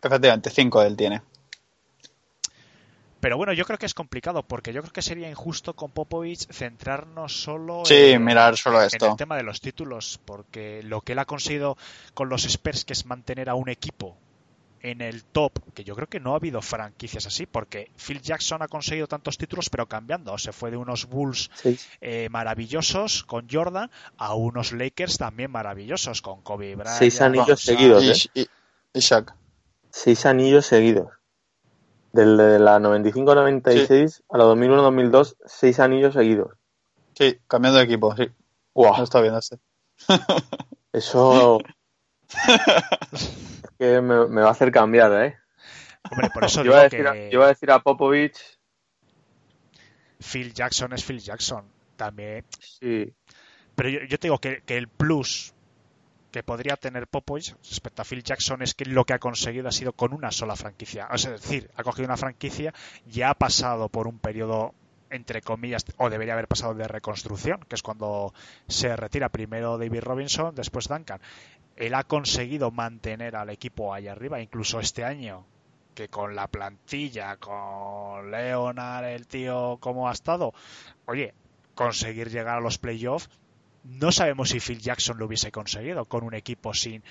Efectivamente, 0.03 0.51
5 0.51 0.83
él 0.83 0.97
tiene. 0.97 1.22
Pero 3.21 3.37
bueno, 3.39 3.53
yo 3.55 3.64
creo 3.64 3.79
que 3.79 3.87
es 3.87 3.95
complicado, 3.95 4.43
porque 4.43 4.73
yo 4.73 4.83
creo 4.83 4.93
que 4.93 5.03
sería 5.03 5.29
injusto 5.31 5.75
con 5.75 5.91
Popovich 5.91 6.47
centrarnos 6.53 7.43
solo 7.43 7.85
Sí, 7.85 7.95
en, 8.12 8.25
mirar 8.25 8.57
solo 8.57 8.81
en 8.81 8.87
esto. 8.87 9.07
el 9.11 9.17
tema 9.17 9.37
de 9.37 9.43
los 9.43 9.61
títulos, 9.61 10.21
porque 10.25 10.83
lo 10.85 11.01
que 11.01 11.12
él 11.12 11.19
ha 11.19 11.25
conseguido 11.25 11.77
con 12.14 12.29
los 12.29 12.45
Spurs, 12.45 12.85
que 12.85 12.93
es 12.93 13.07
mantener 13.07 13.49
a 13.49 13.55
un 13.55 13.69
equipo 13.71 14.17
en 14.83 15.01
el 15.01 15.25
top, 15.25 15.53
que 15.75 15.83
yo 15.83 15.97
creo 15.97 16.07
que 16.09 16.21
no 16.21 16.35
ha 16.35 16.37
habido 16.37 16.61
franquicias 16.62 17.27
así, 17.27 17.47
porque 17.47 17.91
Phil 17.97 18.21
Jackson 18.21 18.62
ha 18.62 18.69
conseguido 18.69 19.09
tantos 19.09 19.37
títulos, 19.39 19.71
pero 19.71 19.87
cambiando. 19.89 20.37
Se 20.39 20.53
fue 20.53 20.71
de 20.71 20.77
unos 20.77 21.07
Bulls 21.07 21.51
eh, 22.01 22.29
maravillosos 22.31 23.25
con 23.25 23.49
Jordan 23.51 23.91
a 24.19 24.35
unos 24.35 24.73
Lakers 24.73 25.17
también 25.19 25.51
maravillosos 25.51 26.23
con 26.23 26.43
Kobe 26.43 26.77
Bryant. 26.77 26.99
Seis 26.99 27.21
anillos 27.21 27.61
seguidos, 27.62 28.05
Y, 28.05 28.11
¿eh? 28.11 28.43
y- 28.43 28.49
y 28.99 29.01
Shaq. 29.01 29.35
Seis 29.91 30.25
anillos 30.27 30.67
seguidos. 30.67 31.09
Del 32.17 32.37
de 32.37 32.59
la 32.59 32.79
95-96 32.79 34.23
a 34.31 34.39
la 34.39 34.45
2001-2002, 34.45 35.37
seis 35.45 35.81
anillos 35.81 36.14
seguidos. 36.14 36.53
Sí, 37.14 37.39
cambiando 37.47 37.79
de 37.79 37.85
equipo, 37.85 38.17
sí. 38.17 38.31
Lo 38.75 39.03
está 39.03 39.21
viendo 39.21 39.39
este. 39.39 39.59
Eso. 40.93 41.59
que 43.79 44.01
me, 44.01 44.27
me 44.29 44.41
va 44.41 44.49
a 44.49 44.53
hacer 44.53 44.73
cambiar, 44.73 45.12
¿eh? 45.25 45.37
Hombre, 46.11 46.31
por 46.31 46.45
eso 46.45 46.62
Yo 46.64 46.71
iba, 46.73 46.81
a 46.81 46.89
digo 46.89 46.97
decir 46.97 47.07
a, 47.07 47.12
que 47.12 47.31
yo 47.31 47.39
iba 47.39 47.45
a 47.45 47.49
decir 47.49 47.71
a 47.71 47.81
Popovich. 47.81 48.39
Phil 50.21 50.55
Jackson 50.55 50.93
es 50.95 51.05
Phil 51.05 51.21
Jackson. 51.21 51.71
También 51.97 52.45
Sí, 52.61 53.12
Pero 53.75 53.89
yo, 53.89 54.01
yo 54.09 54.19
te 54.19 54.29
digo 54.29 54.39
que, 54.39 54.62
que 54.64 54.77
el 54.77 54.89
plus 54.89 55.55
que 56.37 56.43
podría 56.43 56.76
tener 56.76 57.07
Popovich 57.07 57.57
respecto 57.64 58.03
a 58.03 58.05
Phil 58.05 58.22
Jackson 58.22 58.61
es 58.61 58.74
que 58.74 58.84
lo 58.84 59.07
que 59.07 59.14
ha 59.14 59.18
conseguido 59.18 59.68
ha 59.68 59.72
sido 59.72 59.95
con 59.95 60.12
una 60.12 60.30
sola 60.30 60.55
franquicia. 60.55 61.09
Es 61.11 61.24
decir, 61.24 61.70
ha 61.76 61.82
cogido 61.82 62.05
una 62.05 62.18
franquicia 62.18 62.74
y 63.11 63.22
ha 63.22 63.32
pasado 63.32 63.89
por 63.89 64.07
un 64.07 64.18
periodo 64.18 64.74
entre 65.09 65.41
comillas, 65.41 65.87
o 65.97 66.11
debería 66.11 66.34
haber 66.34 66.47
pasado 66.47 66.74
de 66.74 66.87
reconstrucción, 66.87 67.61
que 67.66 67.74
es 67.74 67.82
cuando 67.82 68.34
se 68.68 68.95
retira 68.97 69.30
primero 69.30 69.78
David 69.78 70.03
Robinson, 70.03 70.55
después 70.55 70.89
Duncan. 70.89 71.22
Él 71.74 71.95
ha 71.95 72.05
conseguido 72.05 72.70
mantener 72.70 73.34
al 73.34 73.49
equipo 73.49 73.95
ahí 73.95 74.07
arriba, 74.07 74.39
incluso 74.39 74.78
este 74.78 75.05
año, 75.05 75.47
que 75.95 76.09
con 76.11 76.37
la 76.37 76.49
plantilla, 76.49 77.39
con 77.39 78.30
Leonard, 78.30 79.07
el 79.07 79.26
tío, 79.26 79.78
cómo 79.80 80.07
ha 80.07 80.12
estado, 80.12 80.53
oye, 81.07 81.32
conseguir 81.74 82.28
llegar 82.28 82.59
a 82.59 82.61
los 82.61 82.76
playoffs 82.76 83.30
no 83.89 84.12
sabemos 84.12 84.51
si 84.51 84.61
Phil 84.61 84.80
Jackson 84.80 85.18
lo 85.18 85.26
hubiese 85.26 85.51
conseguido 85.53 86.05
con 86.07 86.24
un 86.24 86.34
equipo 86.34 86.74
sin, 86.74 87.03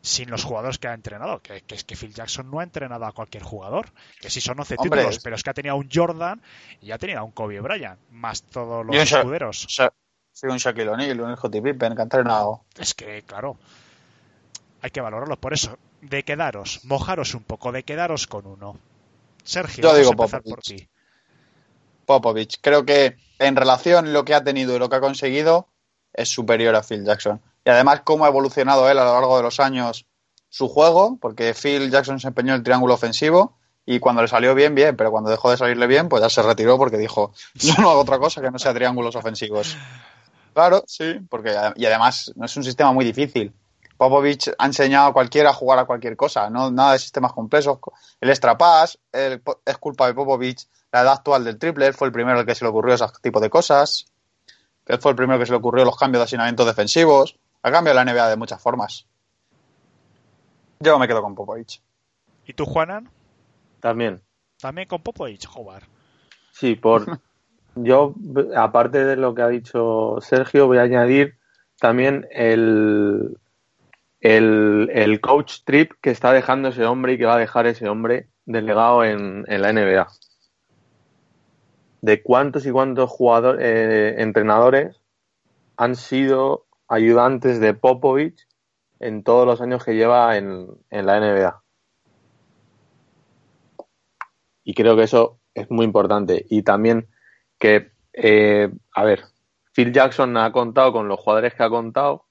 sin 0.00 0.30
los 0.30 0.44
jugadores 0.44 0.78
que 0.78 0.88
ha 0.88 0.94
entrenado. 0.94 1.40
Que, 1.40 1.62
que 1.62 1.74
es 1.74 1.84
que 1.84 1.96
Phil 1.96 2.12
Jackson 2.14 2.50
no 2.50 2.60
ha 2.60 2.62
entrenado 2.62 3.04
a 3.06 3.12
cualquier 3.12 3.42
jugador. 3.42 3.90
Que 4.20 4.30
sí 4.30 4.40
son 4.40 4.58
11 4.60 4.76
Hombre, 4.78 5.00
títulos, 5.00 5.20
pero 5.22 5.36
es 5.36 5.42
que 5.42 5.50
ha 5.50 5.54
tenido 5.54 5.74
a 5.74 5.78
un 5.78 5.88
Jordan 5.92 6.40
y 6.82 6.90
ha 6.92 6.98
tenido 6.98 7.20
a 7.20 7.22
un 7.24 7.32
Kobe 7.32 7.60
Bryant, 7.60 7.98
más 8.10 8.42
todos 8.42 8.84
los 8.86 8.94
escuderos. 9.18 9.66
Sha- 9.68 9.92
Sí, 10.32 10.46
un 10.46 10.56
Shaquille 10.58 10.88
O'Neal, 10.90 11.20
un 11.20 11.36
Scottie 11.36 11.60
Pippen 11.60 11.96
que 11.96 12.00
ha 12.00 12.04
entrenado. 12.04 12.62
Es 12.78 12.94
que, 12.94 13.22
claro, 13.24 13.56
hay 14.82 14.90
que 14.92 15.00
valorarlo. 15.00 15.36
Por 15.36 15.52
eso, 15.52 15.76
de 16.00 16.22
quedaros, 16.22 16.84
mojaros 16.84 17.34
un 17.34 17.42
poco, 17.42 17.72
de 17.72 17.82
quedaros 17.82 18.28
con 18.28 18.46
uno. 18.46 18.78
Sergio, 19.42 19.82
Yo 19.82 19.88
vamos 19.88 19.98
digo 19.98 20.10
a 20.10 20.12
empezar 20.12 20.42
por 20.44 20.60
ti. 20.62 20.88
Popovich. 22.06 22.58
Creo 22.60 22.84
que 22.84 23.16
en 23.40 23.56
relación 23.56 24.12
lo 24.12 24.24
que 24.24 24.34
ha 24.34 24.44
tenido 24.44 24.76
y 24.76 24.78
lo 24.78 24.88
que 24.88 24.96
ha 24.96 25.00
conseguido 25.00 25.66
es 26.18 26.28
superior 26.28 26.74
a 26.74 26.82
Phil 26.82 27.04
Jackson. 27.04 27.40
Y 27.64 27.70
además 27.70 28.02
cómo 28.04 28.24
ha 28.24 28.28
evolucionado 28.28 28.90
él 28.90 28.98
a 28.98 29.04
lo 29.04 29.12
largo 29.12 29.36
de 29.36 29.44
los 29.44 29.60
años 29.60 30.06
su 30.48 30.68
juego, 30.68 31.18
porque 31.20 31.54
Phil 31.54 31.90
Jackson 31.90 32.18
se 32.18 32.28
empeñó 32.28 32.52
en 32.54 32.58
el 32.58 32.62
triángulo 32.62 32.94
ofensivo 32.94 33.56
y 33.86 34.00
cuando 34.00 34.22
le 34.22 34.28
salió 34.28 34.54
bien, 34.54 34.74
bien, 34.74 34.96
pero 34.96 35.10
cuando 35.10 35.30
dejó 35.30 35.50
de 35.50 35.56
salirle 35.56 35.86
bien, 35.86 36.08
pues 36.08 36.22
ya 36.22 36.28
se 36.28 36.42
retiró 36.42 36.76
porque 36.76 36.98
dijo, 36.98 37.32
yo 37.54 37.74
no 37.78 37.90
hago 37.90 38.00
otra 38.00 38.18
cosa 38.18 38.42
que 38.42 38.50
no 38.50 38.58
sea 38.58 38.74
triángulos 38.74 39.16
ofensivos. 39.16 39.76
Claro, 40.52 40.82
sí, 40.86 41.20
porque 41.30 41.54
y 41.76 41.86
además 41.86 42.32
no 42.34 42.44
es 42.44 42.56
un 42.56 42.64
sistema 42.64 42.92
muy 42.92 43.04
difícil. 43.04 43.54
Popovich 43.96 44.50
ha 44.58 44.66
enseñado 44.66 45.08
a 45.08 45.12
cualquiera 45.12 45.50
a 45.50 45.54
jugar 45.54 45.78
a 45.78 45.84
cualquier 45.84 46.16
cosa, 46.16 46.50
no 46.50 46.70
nada 46.70 46.92
de 46.92 46.98
sistemas 46.98 47.32
complejos. 47.32 47.78
El 48.20 48.30
extra 48.30 48.56
es 49.12 49.78
culpa 49.78 50.06
de 50.06 50.14
Popovich. 50.14 50.66
La 50.90 51.02
edad 51.02 51.14
actual 51.14 51.44
del 51.44 51.58
triple, 51.58 51.92
fue 51.92 52.06
el 52.06 52.12
primero 52.12 52.38
al 52.38 52.46
que 52.46 52.54
se 52.54 52.64
le 52.64 52.70
ocurrió 52.70 52.94
ese 52.94 53.04
tipo 53.20 53.40
de 53.40 53.50
cosas. 53.50 54.06
Él 54.88 54.98
fue 54.98 55.12
el 55.12 55.16
primero 55.16 55.38
que 55.38 55.46
se 55.46 55.52
le 55.52 55.58
ocurrió 55.58 55.84
los 55.84 55.96
cambios 55.96 56.20
de 56.20 56.24
asignamientos 56.24 56.66
defensivos. 56.66 57.38
Ha 57.62 57.70
cambiado 57.70 58.02
la 58.02 58.10
NBA 58.10 58.30
de 58.30 58.36
muchas 58.36 58.60
formas. 58.60 59.06
Yo 60.80 60.98
me 60.98 61.06
quedo 61.06 61.22
con 61.22 61.34
Popovich. 61.34 61.82
¿Y 62.46 62.54
tú, 62.54 62.64
Juanan? 62.64 63.08
también. 63.80 64.20
También 64.60 64.88
con 64.88 65.02
Popovich, 65.02 65.46
jugar. 65.46 65.84
Sí, 66.52 66.74
por. 66.74 67.20
Yo, 67.76 68.14
aparte 68.56 69.04
de 69.04 69.14
lo 69.14 69.34
que 69.34 69.42
ha 69.42 69.48
dicho 69.48 70.16
Sergio, 70.20 70.66
voy 70.66 70.78
a 70.78 70.82
añadir 70.82 71.38
también 71.78 72.26
el, 72.32 73.38
el, 74.20 74.90
el 74.92 75.20
coach 75.20 75.60
trip 75.64 75.92
que 76.00 76.10
está 76.10 76.32
dejando 76.32 76.68
ese 76.68 76.84
hombre 76.86 77.12
y 77.12 77.18
que 77.18 77.26
va 77.26 77.36
a 77.36 77.38
dejar 77.38 77.68
ese 77.68 77.88
hombre 77.88 78.26
delegado 78.46 79.04
en, 79.04 79.44
en 79.46 79.62
la 79.62 79.72
NBA. 79.72 80.08
De 82.00 82.22
cuántos 82.22 82.66
y 82.66 82.70
cuántos 82.70 83.10
jugadores, 83.10 83.64
eh, 83.64 84.14
entrenadores 84.18 85.00
han 85.76 85.96
sido 85.96 86.66
ayudantes 86.88 87.60
de 87.60 87.74
Popovich 87.74 88.46
en 89.00 89.22
todos 89.22 89.46
los 89.46 89.60
años 89.60 89.84
que 89.84 89.94
lleva 89.94 90.36
en, 90.36 90.68
en 90.90 91.06
la 91.06 91.20
NBA. 91.20 91.62
Y 94.64 94.74
creo 94.74 94.96
que 94.96 95.04
eso 95.04 95.38
es 95.54 95.70
muy 95.70 95.84
importante. 95.84 96.44
Y 96.48 96.62
también 96.62 97.08
que, 97.58 97.92
eh, 98.12 98.70
a 98.94 99.04
ver, 99.04 99.24
Phil 99.72 99.92
Jackson 99.92 100.36
ha 100.36 100.52
contado 100.52 100.92
con 100.92 101.08
los 101.08 101.20
jugadores 101.20 101.54
que 101.54 101.62
ha 101.62 101.70
contado 101.70 102.24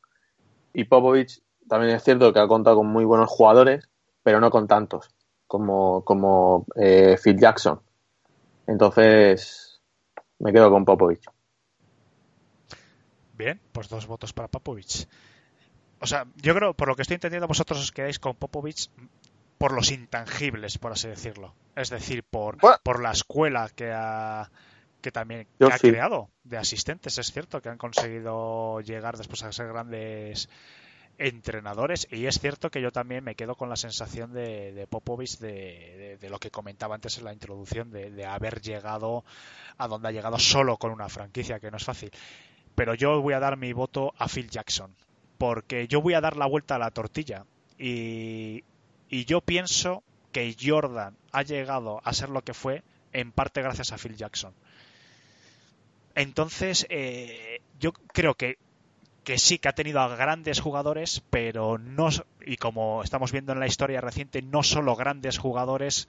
y 0.73 0.83
Popovich 0.83 1.41
también 1.67 1.95
es 1.95 2.03
cierto 2.03 2.31
que 2.33 2.39
ha 2.39 2.47
contado 2.47 2.77
con 2.77 2.87
muy 2.87 3.05
buenos 3.05 3.29
jugadores, 3.29 3.89
pero 4.21 4.39
no 4.39 4.49
con 4.49 4.67
tantos 4.67 5.09
como, 5.47 6.03
como 6.03 6.65
eh, 6.75 7.17
Phil 7.23 7.39
Jackson. 7.39 7.79
Entonces, 8.67 9.81
me 10.39 10.51
quedo 10.51 10.69
con 10.69 10.85
Popovich. 10.85 11.25
Bien, 13.33 13.59
pues 13.71 13.87
dos 13.89 14.05
votos 14.07 14.33
para 14.33 14.47
Popovich. 14.47 15.07
O 15.99 16.05
sea, 16.05 16.25
yo 16.35 16.53
creo, 16.53 16.73
por 16.73 16.87
lo 16.87 16.95
que 16.95 17.01
estoy 17.01 17.15
entendiendo, 17.15 17.47
vosotros 17.47 17.79
os 17.79 17.91
quedáis 17.91 18.19
con 18.19 18.35
Popovich 18.35 18.89
por 19.57 19.73
los 19.73 19.91
intangibles, 19.91 20.77
por 20.77 20.91
así 20.91 21.07
decirlo. 21.07 21.55
Es 21.75 21.89
decir, 21.89 22.23
por, 22.23 22.57
por 22.83 23.01
la 23.01 23.11
escuela 23.11 23.69
que 23.75 23.91
ha, 23.91 24.51
que 25.01 25.11
también 25.11 25.47
ha 25.59 25.77
creado 25.79 26.29
de 26.43 26.57
asistentes. 26.57 27.17
Es 27.17 27.31
cierto 27.31 27.61
que 27.61 27.69
han 27.69 27.77
conseguido 27.77 28.81
llegar 28.81 29.17
después 29.17 29.43
a 29.43 29.51
ser 29.51 29.67
grandes 29.67 30.49
entrenadores 31.17 32.07
y 32.11 32.27
es 32.27 32.39
cierto 32.39 32.69
que 32.69 32.81
yo 32.81 32.91
también 32.91 33.23
me 33.23 33.35
quedo 33.35 33.55
con 33.55 33.69
la 33.69 33.75
sensación 33.75 34.33
de, 34.33 34.71
de 34.71 34.87
Popovich 34.87 35.39
de, 35.39 36.17
lo 36.29 36.39
que 36.39 36.51
comentaba 36.51 36.95
antes 36.95 37.17
en 37.17 37.25
la 37.25 37.33
introducción 37.33 37.89
de, 37.91 38.25
haber 38.25 38.61
llegado 38.61 39.23
a 39.77 39.87
donde 39.87 40.09
ha 40.09 40.11
llegado 40.11 40.37
solo 40.37 40.77
con 40.77 40.91
una 40.91 41.09
franquicia 41.09 41.59
que 41.59 41.71
no 41.71 41.77
es 41.77 41.83
fácil. 41.83 42.11
Pero 42.75 42.93
yo 42.93 43.21
voy 43.21 43.33
a 43.33 43.39
dar 43.39 43.57
mi 43.57 43.73
voto 43.73 44.13
a 44.17 44.27
Phil 44.27 44.49
Jackson 44.49 44.93
porque 45.37 45.87
yo 45.87 46.01
voy 46.01 46.13
a 46.13 46.21
dar 46.21 46.37
la 46.37 46.45
vuelta 46.45 46.75
a 46.75 46.79
la 46.79 46.91
tortilla 46.91 47.45
y, 47.77 48.63
yo 49.09 49.41
pienso 49.41 50.03
que 50.31 50.55
Jordan 50.59 51.15
ha 51.31 51.41
llegado 51.41 52.01
a 52.03 52.13
ser 52.13 52.29
lo 52.29 52.43
que 52.43 52.53
fue 52.53 52.83
en 53.13 53.31
parte 53.31 53.61
gracias 53.61 53.91
a 53.91 53.97
Phil 53.97 54.15
Jackson. 54.15 54.53
Entonces 56.13 56.85
eh, 56.89 57.61
yo 57.79 57.93
creo 57.93 58.35
que 58.35 58.57
que 59.27 59.37
sí 59.37 59.59
que 59.59 59.67
ha 59.67 59.75
tenido 59.75 59.99
a 59.99 60.15
grandes 60.15 60.61
jugadores, 60.61 61.21
pero 61.29 61.77
no, 61.77 62.07
y 62.45 62.55
como 62.55 63.03
estamos 63.03 63.33
viendo 63.33 63.51
en 63.51 63.59
la 63.59 63.67
historia 63.67 63.99
reciente, 63.99 64.41
no 64.41 64.63
solo 64.63 64.95
grandes 64.95 65.37
jugadores 65.37 66.07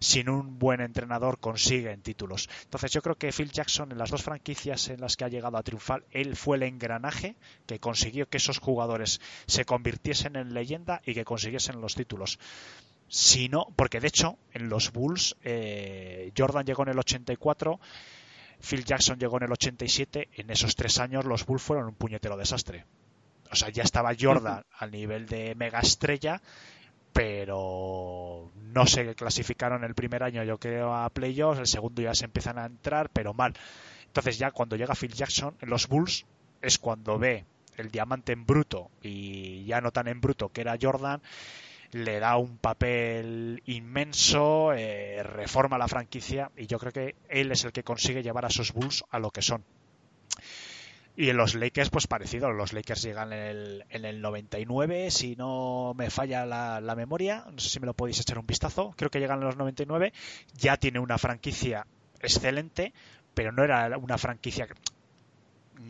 sin 0.00 0.28
un 0.28 0.58
buen 0.58 0.80
entrenador 0.80 1.38
consiguen 1.38 2.02
títulos. 2.02 2.48
Entonces 2.64 2.90
yo 2.90 3.00
creo 3.00 3.14
que 3.14 3.30
Phil 3.30 3.52
Jackson 3.52 3.92
en 3.92 3.98
las 3.98 4.10
dos 4.10 4.24
franquicias 4.24 4.88
en 4.88 5.00
las 5.00 5.16
que 5.16 5.24
ha 5.24 5.28
llegado 5.28 5.56
a 5.56 5.62
triunfar, 5.62 6.02
él 6.10 6.34
fue 6.34 6.56
el 6.56 6.64
engranaje 6.64 7.36
que 7.64 7.78
consiguió 7.78 8.28
que 8.28 8.38
esos 8.38 8.58
jugadores 8.58 9.20
se 9.46 9.64
convirtiesen 9.64 10.34
en 10.34 10.52
leyenda 10.52 11.00
y 11.06 11.14
que 11.14 11.24
consiguiesen 11.24 11.80
los 11.80 11.94
títulos. 11.94 12.40
Si 13.06 13.48
no, 13.48 13.68
porque 13.76 14.00
de 14.00 14.08
hecho 14.08 14.36
en 14.52 14.68
los 14.68 14.90
Bulls 14.90 15.36
eh, 15.44 16.32
Jordan 16.36 16.66
llegó 16.66 16.82
en 16.82 16.88
el 16.88 16.98
84 16.98 17.78
Phil 18.60 18.84
Jackson 18.84 19.18
llegó 19.18 19.36
en 19.38 19.44
el 19.44 19.52
87, 19.52 20.28
en 20.32 20.50
esos 20.50 20.74
tres 20.76 20.98
años 20.98 21.24
los 21.24 21.46
Bulls 21.46 21.62
fueron 21.62 21.86
un 21.86 21.94
puñetero 21.94 22.36
desastre. 22.36 22.84
O 23.50 23.56
sea, 23.56 23.70
ya 23.70 23.82
estaba 23.82 24.14
Jordan 24.18 24.64
al 24.78 24.90
nivel 24.90 25.26
de 25.26 25.54
mega 25.54 25.80
estrella, 25.80 26.42
pero 27.12 28.50
no 28.56 28.86
se 28.86 29.14
clasificaron 29.14 29.84
el 29.84 29.94
primer 29.94 30.22
año, 30.22 30.44
yo 30.44 30.58
creo, 30.58 30.94
a 30.94 31.08
playoffs, 31.10 31.60
el 31.60 31.66
segundo 31.66 32.02
ya 32.02 32.14
se 32.14 32.26
empiezan 32.26 32.58
a 32.58 32.66
entrar, 32.66 33.10
pero 33.10 33.32
mal. 33.32 33.54
Entonces 34.06 34.38
ya 34.38 34.50
cuando 34.50 34.76
llega 34.76 34.94
Phil 34.94 35.12
Jackson 35.12 35.56
en 35.60 35.70
los 35.70 35.88
Bulls 35.88 36.26
es 36.60 36.78
cuando 36.78 37.18
ve 37.18 37.44
el 37.76 37.90
diamante 37.90 38.32
en 38.32 38.44
bruto 38.44 38.90
y 39.02 39.64
ya 39.64 39.80
no 39.80 39.92
tan 39.92 40.08
en 40.08 40.20
bruto 40.20 40.50
que 40.50 40.60
era 40.60 40.76
Jordan 40.80 41.22
le 41.92 42.20
da 42.20 42.36
un 42.36 42.58
papel 42.58 43.62
inmenso, 43.66 44.72
eh, 44.72 45.22
reforma 45.22 45.78
la 45.78 45.88
franquicia 45.88 46.50
y 46.56 46.66
yo 46.66 46.78
creo 46.78 46.92
que 46.92 47.16
él 47.28 47.50
es 47.50 47.64
el 47.64 47.72
que 47.72 47.82
consigue 47.82 48.22
llevar 48.22 48.44
a 48.44 48.50
sus 48.50 48.72
Bulls 48.72 49.04
a 49.10 49.18
lo 49.18 49.30
que 49.30 49.42
son. 49.42 49.64
Y 51.16 51.30
en 51.30 51.36
los 51.36 51.56
Lakers, 51.56 51.90
pues 51.90 52.06
parecido. 52.06 52.52
Los 52.52 52.72
Lakers 52.72 53.02
llegan 53.02 53.32
en 53.32 53.40
el, 53.40 53.84
en 53.90 54.04
el 54.04 54.20
99, 54.20 55.10
si 55.10 55.34
no 55.34 55.92
me 55.96 56.10
falla 56.10 56.46
la, 56.46 56.80
la, 56.80 56.94
memoria. 56.94 57.44
No 57.50 57.58
sé 57.58 57.70
si 57.70 57.80
me 57.80 57.86
lo 57.86 57.94
podéis 57.94 58.20
echar 58.20 58.38
un 58.38 58.46
vistazo. 58.46 58.94
Creo 58.96 59.10
que 59.10 59.18
llegan 59.18 59.40
en 59.40 59.46
los 59.46 59.56
99. 59.56 60.12
Ya 60.54 60.76
tiene 60.76 61.00
una 61.00 61.18
franquicia 61.18 61.88
excelente, 62.20 62.92
pero 63.34 63.50
no 63.50 63.64
era 63.64 63.98
una 63.98 64.16
franquicia 64.16 64.68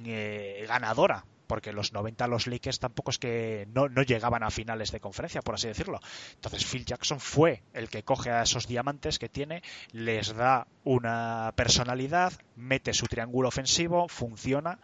eh, 0.07 0.65
ganadora 0.67 1.27
porque 1.49 1.73
los 1.73 1.93
90 1.93 2.29
los 2.29 2.47
Lakers 2.47 2.79
tampoco 2.79 3.11
es 3.11 3.19
que 3.19 3.67
no, 3.73 3.89
llegaban 4.03 4.45
a 4.45 4.51
finales 4.51 4.93
de 4.93 5.01
conferencia, 5.01 5.41
por 5.41 5.55
así 5.55 5.67
decirlo. 5.67 5.99
Entonces 6.35 6.65
Phil 6.65 6.85
Jackson 6.85 7.19
fue 7.19 7.63
el 7.73 7.89
que 7.89 8.05
coge 8.05 8.31
a 8.31 8.43
esos 8.43 8.69
diamantes 8.69 9.19
que 9.19 9.29
tiene, 9.29 9.63
les 9.91 10.35
da 10.37 10.69
una 10.85 11.53
personalidad, 11.57 12.35
mete 12.55 12.93
su 12.93 13.07
triángulo 13.07 13.49
ofensivo, 13.49 14.09
funciona 14.09 14.79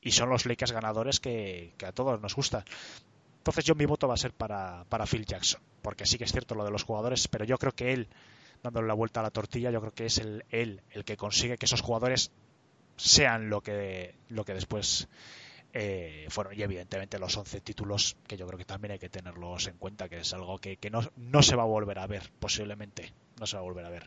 y 0.00 0.12
son 0.12 0.28
los 0.28 0.46
Lakers 0.46 0.72
ganadores 0.72 1.18
que, 1.18 1.74
a 1.84 1.92
todos 1.92 2.20
nos 2.20 2.36
gustan. 2.36 2.64
Entonces 3.38 3.64
yo 3.64 3.74
mi 3.74 3.86
voto 3.86 4.06
va 4.06 4.14
a 4.14 4.18
ser 4.18 4.32
para, 4.32 4.84
para 4.88 5.06
Phil 5.06 5.24
Jackson, 5.24 5.62
porque 5.80 6.06
sí 6.06 6.18
que 6.18 6.24
es 6.24 6.32
cierto 6.32 6.54
lo 6.54 6.64
de 6.64 6.70
los 6.70 6.84
jugadores, 6.84 7.26
pero 7.26 7.44
yo 7.44 7.56
creo 7.56 7.72
que 7.72 7.94
él, 7.94 8.08
dándole 8.62 8.86
la 8.86 8.94
vuelta 8.94 9.20
a 9.20 9.22
la 9.22 9.30
tortilla, 9.30 9.70
yo 9.70 9.80
creo 9.80 9.94
que 9.94 10.06
es 10.06 10.18
el, 10.18 10.44
él 10.50 10.82
el 10.90 11.04
que 11.04 11.16
consigue 11.16 11.56
que 11.56 11.66
esos 11.66 11.80
jugadores 11.80 12.30
sean 12.96 13.48
lo 13.48 13.62
que, 13.62 14.14
lo 14.28 14.44
que 14.44 14.52
después 14.52 15.08
eh, 15.74 16.26
fueron 16.28 16.52
y 16.54 16.62
evidentemente 16.62 17.18
los 17.18 17.34
11 17.34 17.62
títulos 17.62 18.16
que 18.26 18.36
yo 18.36 18.46
creo 18.46 18.58
que 18.58 18.66
también 18.66 18.92
hay 18.92 18.98
que 18.98 19.08
tenerlos 19.08 19.66
en 19.68 19.78
cuenta 19.78 20.08
que 20.08 20.20
es 20.20 20.34
algo 20.34 20.58
que, 20.58 20.78
no, 20.90 21.00
no, 21.16 21.42
se 21.42 21.56
va 21.56 21.62
a 21.62 21.66
volver 21.66 21.98
a 21.98 22.06
ver 22.06 22.30
posiblemente. 22.38 23.14
No 23.40 23.46
se 23.46 23.56
va 23.56 23.60
a 23.60 23.64
volver 23.64 23.86
a 23.86 23.90
ver. 23.90 24.06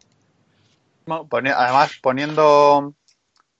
Además 1.08 1.92
poniendo 2.02 2.94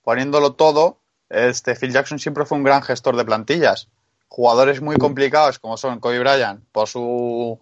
poniéndolo 0.02 0.54
todo 0.54 1.00
este 1.28 1.74
Phil 1.74 1.92
Jackson 1.92 2.20
siempre 2.20 2.44
fue 2.44 2.58
un 2.58 2.64
gran 2.64 2.82
gestor 2.82 3.16
de 3.16 3.24
plantillas. 3.24 3.88
Jugadores 4.28 4.80
muy 4.80 4.96
complicados 4.96 5.58
como 5.58 5.76
son 5.76 5.98
Kobe 5.98 6.20
Bryant 6.20 6.64
por 6.70 6.88
su 6.88 7.58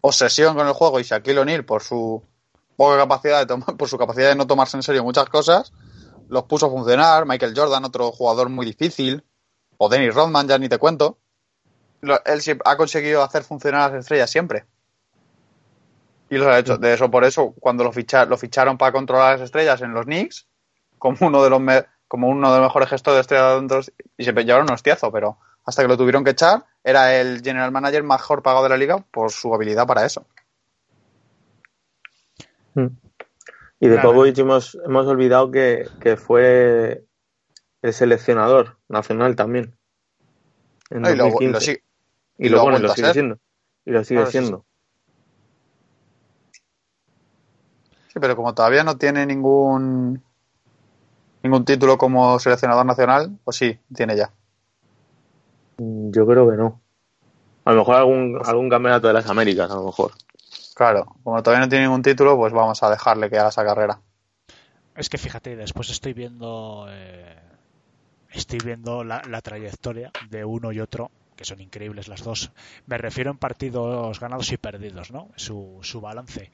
obsesión 0.00 0.56
con 0.56 0.66
el 0.66 0.72
juego 0.72 1.00
y 1.00 1.02
Shaquille 1.02 1.40
O'Neal 1.40 1.64
por 1.64 1.82
su 1.82 2.22
poca 2.76 2.96
capacidad 2.96 3.46
de 3.46 3.56
por 3.56 3.88
su 3.88 3.98
capacidad 3.98 4.30
de 4.30 4.36
no 4.36 4.46
tomarse 4.46 4.76
en 4.78 4.82
serio 4.82 5.04
muchas 5.04 5.28
cosas 5.28 5.72
los 6.28 6.44
puso 6.44 6.66
a 6.66 6.70
funcionar. 6.70 7.26
Michael 7.26 7.52
Jordan 7.54 7.84
otro 7.84 8.10
jugador 8.10 8.48
muy 8.48 8.64
difícil 8.64 9.22
o 9.84 9.88
Dennis 9.88 10.14
Rodman, 10.14 10.46
ya 10.46 10.58
ni 10.58 10.68
te 10.68 10.78
cuento, 10.78 11.18
él 12.02 12.60
ha 12.64 12.76
conseguido 12.76 13.20
hacer 13.20 13.42
funcionar 13.42 13.90
las 13.90 14.02
estrellas 14.02 14.30
siempre. 14.30 14.64
Y 16.30 16.36
lo 16.36 16.48
ha 16.48 16.60
hecho. 16.60 16.78
De 16.78 16.94
eso, 16.94 17.10
por 17.10 17.24
eso, 17.24 17.52
cuando 17.58 17.82
lo, 17.82 17.90
lo 17.90 18.36
ficharon 18.38 18.78
para 18.78 18.92
controlar 18.92 19.32
las 19.32 19.46
estrellas 19.46 19.82
en 19.82 19.92
los 19.92 20.04
Knicks, 20.04 20.46
como 20.98 21.16
uno 21.26 21.42
de 21.42 21.50
los, 21.50 21.60
como 22.06 22.28
uno 22.28 22.52
de 22.52 22.60
los 22.60 22.68
mejores 22.68 22.90
gestores 22.90 23.16
de 23.16 23.20
estrellas, 23.22 23.90
y 24.16 24.24
se 24.24 24.32
llevaron 24.32 24.68
un 24.68 24.74
hostiazo, 24.74 25.10
pero 25.10 25.38
hasta 25.64 25.82
que 25.82 25.88
lo 25.88 25.96
tuvieron 25.96 26.22
que 26.22 26.30
echar, 26.30 26.64
era 26.84 27.20
el 27.20 27.42
general 27.42 27.72
manager 27.72 28.04
mejor 28.04 28.40
pagado 28.40 28.62
de 28.62 28.68
la 28.68 28.76
liga 28.76 29.04
por 29.10 29.32
su 29.32 29.52
habilidad 29.52 29.86
para 29.86 30.06
eso. 30.06 30.24
Hmm. 32.74 32.86
Y 33.80 33.88
de 33.88 33.98
Popovich 33.98 34.38
hemos, 34.38 34.78
hemos 34.86 35.08
olvidado 35.08 35.50
que, 35.50 35.88
que 36.00 36.16
fue 36.16 37.04
el 37.82 37.92
seleccionador 37.92 38.78
nacional 38.88 39.36
también. 39.36 39.74
En 40.90 41.04
y, 41.04 41.16
lo, 41.16 41.30
sigue, 41.60 41.82
y, 42.38 42.48
lo, 42.48 42.88
sigue 42.94 43.12
siendo. 43.12 43.38
Y 43.84 43.90
lo 43.90 44.04
sigue 44.04 44.26
siendo. 44.26 44.64
Sí. 48.08 48.20
pero 48.20 48.36
como 48.36 48.54
todavía 48.54 48.84
no 48.84 48.98
tiene 48.98 49.24
ningún 49.24 50.22
ningún 51.42 51.64
título 51.64 51.98
como 51.98 52.38
seleccionador 52.38 52.86
nacional, 52.86 53.38
pues 53.42 53.56
sí, 53.56 53.78
tiene 53.94 54.16
ya. 54.16 54.30
Mm, 55.78 56.10
yo 56.12 56.26
creo 56.26 56.48
que 56.50 56.56
no. 56.56 56.80
A 57.64 57.72
lo 57.72 57.78
mejor 57.78 57.96
algún, 57.96 58.34
pues 58.36 58.48
algún 58.48 58.68
campeonato 58.68 59.08
de 59.08 59.14
las 59.14 59.28
Américas, 59.28 59.70
a 59.70 59.74
lo 59.74 59.84
mejor. 59.84 60.12
Claro, 60.74 61.16
como 61.22 61.42
todavía 61.42 61.64
no 61.64 61.68
tiene 61.68 61.86
ningún 61.86 62.02
título, 62.02 62.36
pues 62.36 62.52
vamos 62.52 62.82
a 62.82 62.90
dejarle 62.90 63.30
que 63.30 63.38
haga 63.38 63.48
esa 63.48 63.64
carrera. 63.64 64.00
Es 64.94 65.08
que 65.08 65.18
fíjate, 65.18 65.56
después 65.56 65.88
estoy 65.90 66.12
viendo 66.12 66.86
eh, 66.88 67.38
estoy 68.32 68.58
viendo 68.64 69.04
la, 69.04 69.20
trayectoria 69.42 70.10
de 70.30 70.44
uno 70.44 70.72
y 70.72 70.80
otro 70.80 71.10
que 71.36 71.44
son 71.44 71.60
increíbles 71.60 72.08
las 72.08 72.22
dos. 72.22 72.52
Me 72.86 72.98
refiero 72.98 73.30
en 73.30 73.38
partidos 73.38 74.20
ganados 74.20 74.52
y 74.52 74.58
perdidos, 74.58 75.10
¿no? 75.10 75.30
Su, 75.36 75.78
su 75.82 76.00
balance. 76.00 76.50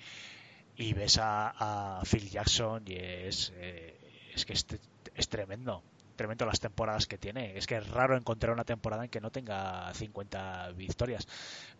Y 0.76 0.92
ves 0.92 1.18
a, 1.20 2.00
Phil 2.04 2.30
Jackson 2.30 2.84
y 2.86 2.94
es, 2.94 3.52
eh, 3.56 4.30
es 4.34 4.46
que 4.46 4.52
es, 4.52 4.66
es, 5.14 5.28
tremendo. 5.28 5.82
Tremendo 6.14 6.46
las 6.46 6.60
temporadas 6.60 7.06
que 7.06 7.18
tiene. 7.18 7.56
Es 7.56 7.66
que 7.66 7.76
es 7.76 7.88
raro 7.90 8.16
encontrar 8.16 8.52
una 8.52 8.64
temporada 8.64 9.04
en 9.04 9.10
que 9.10 9.20
no 9.20 9.30
tenga 9.30 9.92
50 9.94 10.72
victorias. 10.72 11.26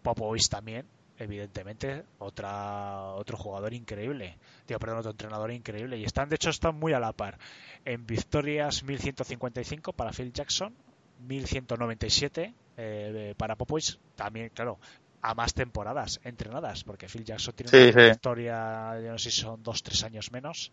Popovich 0.02 0.48
también, 0.48 0.86
evidentemente, 1.18 2.04
otra, 2.18 3.12
otro 3.14 3.36
jugador 3.36 3.74
increíble. 3.74 4.38
Tío, 4.66 4.78
perdón, 4.78 4.98
otro 4.98 5.10
entrenador 5.12 5.50
increíble. 5.52 5.98
Y 5.98 6.04
están, 6.04 6.28
de 6.28 6.36
hecho, 6.36 6.50
están 6.50 6.76
muy 6.78 6.92
a 6.92 7.00
la 7.00 7.12
par. 7.12 7.38
En 7.84 8.06
victorias 8.06 8.82
1155 8.84 9.92
para 9.92 10.12
Phil 10.12 10.32
Jackson, 10.32 10.74
1197 11.18 12.54
eh, 12.76 13.34
para 13.36 13.56
Popovich. 13.56 13.98
También, 14.16 14.50
claro, 14.50 14.78
a 15.22 15.34
más 15.34 15.54
temporadas 15.54 16.20
entrenadas, 16.24 16.84
porque 16.84 17.08
Phil 17.08 17.24
Jackson 17.24 17.54
tiene 17.54 17.72
Sí, 17.72 17.92
una 17.92 17.92
sí. 17.92 18.00
historia, 18.06 19.00
yo 19.00 19.12
no 19.12 19.18
sé 19.18 19.30
si 19.30 19.40
son 19.42 19.62
dos, 19.62 19.82
tres 19.82 20.02
años 20.04 20.32
menos. 20.32 20.72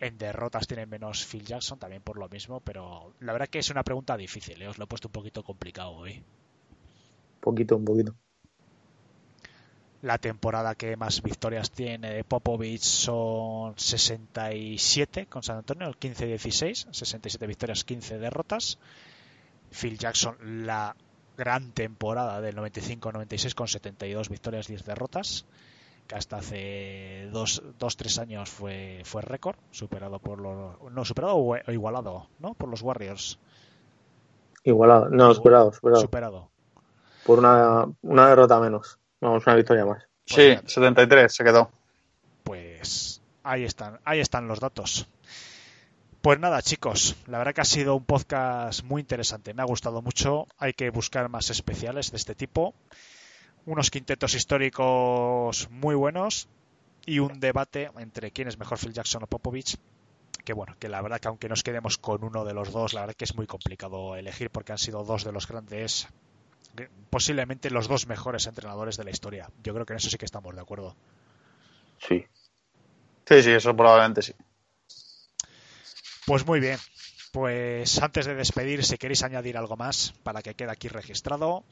En 0.00 0.16
derrotas 0.16 0.66
tiene 0.66 0.86
menos 0.86 1.26
Phil 1.26 1.44
Jackson, 1.44 1.78
también 1.78 2.00
por 2.02 2.16
lo 2.18 2.30
mismo, 2.30 2.60
pero 2.60 3.12
la 3.20 3.32
verdad 3.34 3.48
que 3.48 3.58
es 3.58 3.68
una 3.68 3.82
pregunta 3.84 4.16
difícil, 4.16 4.62
¿eh? 4.62 4.68
os 4.68 4.78
lo 4.78 4.84
he 4.84 4.88
puesto 4.88 5.08
un 5.08 5.12
poquito 5.12 5.44
complicado 5.44 5.90
hoy. 5.92 6.24
Un 7.36 7.40
poquito, 7.40 7.76
un 7.76 7.84
poquito. 7.84 8.16
La 10.02 10.18
temporada 10.18 10.74
que 10.74 10.96
más 10.96 11.22
victorias 11.22 11.70
tiene 11.70 12.12
de 12.12 12.22
Popovich 12.22 12.82
son 12.82 13.74
67 13.76 15.26
con 15.26 15.42
San 15.42 15.58
Antonio, 15.58 15.90
15-16, 15.90 16.92
67 16.92 17.46
victorias, 17.46 17.84
15 17.84 18.18
derrotas. 18.18 18.78
Phil 19.70 19.98
Jackson, 19.98 20.36
la 20.66 20.94
gran 21.36 21.72
temporada 21.72 22.40
del 22.40 22.56
95-96 22.56 23.54
con 23.54 23.68
72 23.68 24.28
victorias, 24.28 24.66
10 24.66 24.84
derrotas, 24.84 25.44
que 26.06 26.14
hasta 26.14 26.36
hace 26.36 27.28
2-3 27.32 28.20
años 28.20 28.50
fue, 28.50 29.02
fue 29.04 29.22
récord, 29.22 29.56
superado 29.70 30.18
por 30.18 30.40
los... 30.40 30.76
No, 30.92 31.04
superado 31.04 31.36
o 31.36 31.56
igualado, 31.70 32.28
¿no? 32.38 32.54
Por 32.54 32.68
los 32.68 32.82
Warriors. 32.82 33.38
Igualado, 34.62 35.08
no, 35.10 35.34
superado, 35.34 35.72
superado. 35.72 36.00
Superado. 36.00 36.50
Por 37.24 37.38
una, 37.38 37.86
una 38.02 38.28
derrota 38.28 38.60
menos. 38.60 38.98
Vamos, 39.26 39.44
una 39.44 39.56
victoria 39.56 39.84
más. 39.84 40.04
Sí, 40.24 40.56
73 40.66 41.34
se 41.34 41.42
quedó. 41.42 41.68
Pues 42.44 43.20
ahí 43.42 43.64
están, 43.64 43.98
ahí 44.04 44.20
están 44.20 44.46
los 44.46 44.60
datos. 44.60 45.08
Pues 46.20 46.38
nada, 46.38 46.62
chicos, 46.62 47.16
la 47.26 47.38
verdad 47.38 47.52
que 47.52 47.60
ha 47.60 47.64
sido 47.64 47.96
un 47.96 48.04
podcast 48.04 48.84
muy 48.84 49.00
interesante. 49.00 49.52
Me 49.52 49.62
ha 49.62 49.64
gustado 49.64 50.00
mucho. 50.00 50.46
Hay 50.58 50.74
que 50.74 50.90
buscar 50.90 51.28
más 51.28 51.50
especiales 51.50 52.12
de 52.12 52.18
este 52.18 52.36
tipo. 52.36 52.76
Unos 53.64 53.90
quintetos 53.90 54.34
históricos 54.34 55.70
muy 55.72 55.96
buenos 55.96 56.48
y 57.04 57.18
un 57.18 57.40
debate 57.40 57.90
entre 57.98 58.30
quién 58.30 58.46
es 58.46 58.60
mejor 58.60 58.78
Phil 58.78 58.92
Jackson 58.92 59.24
o 59.24 59.26
Popovich. 59.26 59.76
Que 60.44 60.52
bueno, 60.52 60.76
que 60.78 60.88
la 60.88 61.02
verdad 61.02 61.18
que 61.18 61.26
aunque 61.26 61.48
nos 61.48 61.64
quedemos 61.64 61.98
con 61.98 62.22
uno 62.22 62.44
de 62.44 62.54
los 62.54 62.70
dos, 62.70 62.94
la 62.94 63.00
verdad 63.00 63.16
que 63.16 63.24
es 63.24 63.34
muy 63.34 63.48
complicado 63.48 64.14
elegir 64.14 64.50
porque 64.50 64.70
han 64.70 64.78
sido 64.78 65.02
dos 65.02 65.24
de 65.24 65.32
los 65.32 65.48
grandes, 65.48 66.06
posiblemente 67.10 67.70
los 67.70 67.88
dos 67.88 68.06
mejores 68.06 68.46
entrenadores 68.46 68.96
de 68.96 69.04
la 69.04 69.10
historia. 69.10 69.50
Yo 69.62 69.72
creo 69.72 69.86
que 69.86 69.94
en 69.94 69.98
eso 69.98 70.10
sí 70.10 70.18
que 70.18 70.24
estamos 70.24 70.54
de 70.54 70.60
acuerdo. 70.60 70.94
Sí. 71.98 72.26
Sí, 73.26 73.42
sí, 73.42 73.50
eso 73.50 73.74
probablemente 73.74 74.22
sí. 74.22 74.34
Pues 76.26 76.46
muy 76.46 76.60
bien. 76.60 76.78
Pues 77.32 78.02
antes 78.02 78.26
de 78.26 78.34
despedir, 78.34 78.84
si 78.84 78.98
queréis 78.98 79.22
añadir 79.22 79.56
algo 79.56 79.76
más 79.76 80.14
para 80.22 80.42
que 80.42 80.54
quede 80.54 80.70
aquí 80.70 80.88
registrado, 80.88 81.64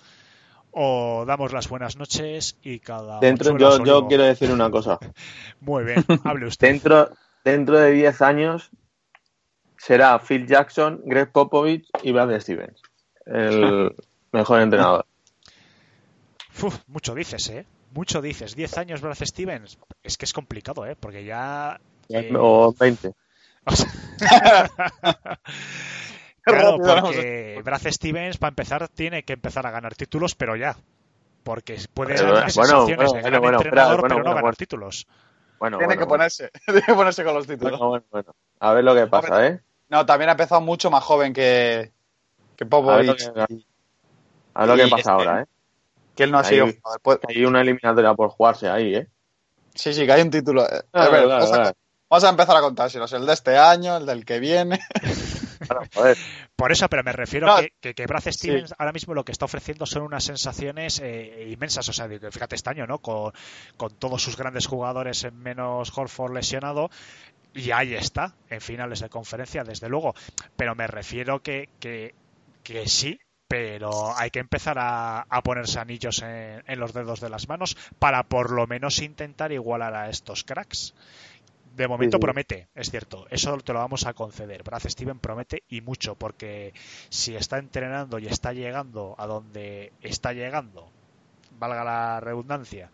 o 0.72 1.24
damos 1.26 1.52
las 1.52 1.68
buenas 1.68 1.96
noches 1.96 2.58
y 2.62 2.80
cada. 2.80 3.20
Dentro, 3.20 3.56
yo, 3.56 3.84
yo 3.84 4.06
quiero 4.06 4.24
decir 4.24 4.50
una 4.50 4.70
cosa. 4.70 4.98
Muy 5.60 5.84
bien, 5.84 6.04
hable 6.24 6.46
usted. 6.46 6.68
Dentro, 6.68 7.10
dentro 7.44 7.78
de 7.78 7.92
10 7.92 8.22
años 8.22 8.70
será 9.78 10.18
Phil 10.18 10.46
Jackson, 10.46 11.00
Greg 11.04 11.30
Popovich 11.30 11.88
y 12.02 12.12
Brad 12.12 12.38
Stevens. 12.40 12.82
El 13.26 13.94
mejor 14.34 14.60
entrenador. 14.60 15.06
Uf, 16.62 16.76
mucho 16.86 17.14
dices, 17.14 17.48
¿eh? 17.50 17.66
Mucho 17.92 18.20
dices. 18.22 18.54
10 18.56 18.78
años 18.78 19.00
Brad 19.00 19.18
Stevens. 19.22 19.78
Es 20.02 20.16
que 20.16 20.24
es 20.24 20.32
complicado, 20.32 20.86
¿eh? 20.86 20.96
Porque 20.96 21.24
ya. 21.24 21.80
eh, 22.08 22.32
O 22.38 22.72
20. 22.78 23.14
o 23.66 23.72
sea- 23.76 23.90
claro, 26.42 26.78
porque 26.82 27.60
Brad 27.64 27.82
Stevens, 27.90 28.38
para 28.38 28.50
empezar, 28.50 28.88
tiene 28.88 29.22
que 29.24 29.34
empezar 29.34 29.66
a 29.66 29.70
ganar 29.70 29.94
títulos, 29.94 30.34
pero 30.34 30.56
ya. 30.56 30.76
Porque 31.44 31.78
puede 31.94 32.14
Bueno, 32.14 32.32
dar 32.32 32.50
bueno, 32.52 32.52
sensaciones 32.52 33.12
bueno, 33.12 33.12
de 33.12 33.22
bueno, 33.22 33.22
gran 33.22 33.42
bueno, 33.42 33.58
entrenador, 33.58 34.00
pero 34.06 34.22
no 34.22 34.22
bueno, 34.22 34.34
ganar 34.34 34.42
bueno. 34.42 34.56
títulos. 34.56 35.06
Bueno, 35.58 35.78
Tiene 35.78 35.94
bueno, 35.94 36.00
que 36.00 36.06
bueno. 36.06 36.18
ponerse, 36.18 36.50
tiene 36.66 36.82
que 36.82 36.94
ponerse 36.94 37.24
con 37.24 37.34
los 37.34 37.46
títulos. 37.46 37.80
Bueno, 37.80 37.88
bueno, 37.88 38.04
bueno. 38.10 38.36
A 38.60 38.72
ver 38.72 38.84
lo 38.84 38.94
que 38.94 39.06
pasa, 39.06 39.46
¿eh? 39.46 39.60
No, 39.88 40.04
también 40.06 40.28
ha 40.28 40.32
empezado 40.32 40.60
mucho 40.60 40.90
más 40.90 41.04
joven 41.04 41.32
que, 41.32 41.92
que 42.56 42.64
A 42.86 42.96
ver 42.96 43.06
lo 43.06 43.14
Popovich. 43.14 43.32
que, 43.34 43.64
a 44.54 44.66
ver 44.66 44.76
lo 44.78 44.84
que 44.84 44.90
pasa 44.90 45.12
ahora, 45.12 45.42
¿eh? 45.42 45.46
Que 46.16 46.24
él 46.24 46.30
no 46.30 46.38
ha 46.38 46.44
sido 46.44 46.66
jugador. 46.66 47.00
Pues- 47.02 47.18
Hay 47.28 47.44
una 47.44 47.60
eliminatoria 47.60 48.14
por 48.14 48.30
jugarse 48.30 48.68
ahí, 48.68 48.94
¿eh? 48.94 49.08
Sí, 49.74 49.92
sí, 49.92 50.06
que 50.06 50.12
hay 50.12 50.22
un 50.22 50.30
título. 50.30 50.64
Eh, 50.64 50.82
Claro, 50.92 51.08
a 51.08 51.10
ver, 51.12 51.24
claro, 51.24 51.28
vamos, 51.28 51.52
a, 51.52 51.54
claro. 51.56 51.76
vamos 52.08 52.24
a 52.24 52.28
empezar 52.30 52.56
a 52.56 52.60
contárselos. 52.60 53.12
El 53.12 53.26
de 53.26 53.32
este 53.32 53.58
año, 53.58 53.96
el 53.96 54.06
del 54.06 54.24
que 54.24 54.38
viene. 54.38 54.78
Joder. 55.94 56.16
Por 56.56 56.72
eso, 56.72 56.88
pero 56.88 57.02
me 57.02 57.12
refiero 57.12 57.46
No, 57.46 57.56
que, 57.56 57.72
que, 57.80 57.94
que 57.94 58.06
Brad 58.06 58.22
Stevens 58.30 58.74
ahora 58.78 58.92
mismo 58.92 59.14
lo 59.14 59.24
que 59.24 59.32
está 59.32 59.46
ofreciendo 59.46 59.86
son 59.86 60.02
unas 60.02 60.22
sensaciones 60.24 61.00
eh, 61.02 61.48
inmensas. 61.50 61.88
O 61.88 61.92
sea, 61.92 62.06
fíjate 62.08 62.54
este 62.54 62.70
año, 62.70 62.86
¿no? 62.86 62.98
Con, 62.98 63.32
con 63.76 63.94
todos 63.94 64.22
sus 64.22 64.36
grandes 64.36 64.66
jugadores, 64.66 65.24
en 65.24 65.36
menos 65.38 65.96
Horford 65.96 66.34
lesionado. 66.34 66.90
Y 67.54 67.70
ahí 67.70 67.94
está, 67.94 68.34
en 68.50 68.60
finales 68.60 69.00
de 69.00 69.08
conferencia, 69.08 69.64
desde 69.64 69.88
luego. 69.88 70.14
Pero 70.56 70.74
me 70.74 70.86
refiero 70.86 71.40
que, 71.40 71.68
que, 71.80 72.14
que 72.62 72.86
sí, 72.88 73.18
pero 73.54 74.16
hay 74.16 74.30
que 74.30 74.40
empezar 74.40 74.78
a, 74.80 75.20
a 75.20 75.42
ponerse 75.42 75.78
anillos 75.78 76.22
en, 76.22 76.64
en 76.66 76.80
los 76.80 76.92
dedos 76.92 77.20
de 77.20 77.30
las 77.30 77.48
manos 77.48 77.76
para 78.00 78.24
por 78.24 78.50
lo 78.50 78.66
menos 78.66 78.98
intentar 78.98 79.52
igualar 79.52 79.94
a 79.94 80.08
estos 80.10 80.42
cracks. 80.42 80.92
De 81.76 81.86
momento 81.86 82.16
Sí, 82.16 82.20
sí. 82.20 82.20
promete, 82.20 82.66
es 82.74 82.90
cierto, 82.90 83.26
eso 83.30 83.56
te 83.58 83.72
lo 83.72 83.78
vamos 83.78 84.06
a 84.06 84.14
conceder. 84.14 84.64
Brad 84.64 84.82
Steven 84.88 85.20
promete 85.20 85.62
y 85.68 85.82
mucho, 85.82 86.16
porque 86.16 86.72
si 87.10 87.36
está 87.36 87.58
entrenando 87.58 88.18
y 88.18 88.26
está 88.26 88.52
llegando 88.52 89.14
a 89.18 89.26
donde 89.28 89.92
está 90.00 90.32
llegando, 90.32 90.90
valga 91.52 91.84
la 91.84 92.20
redundancia, 92.20 92.90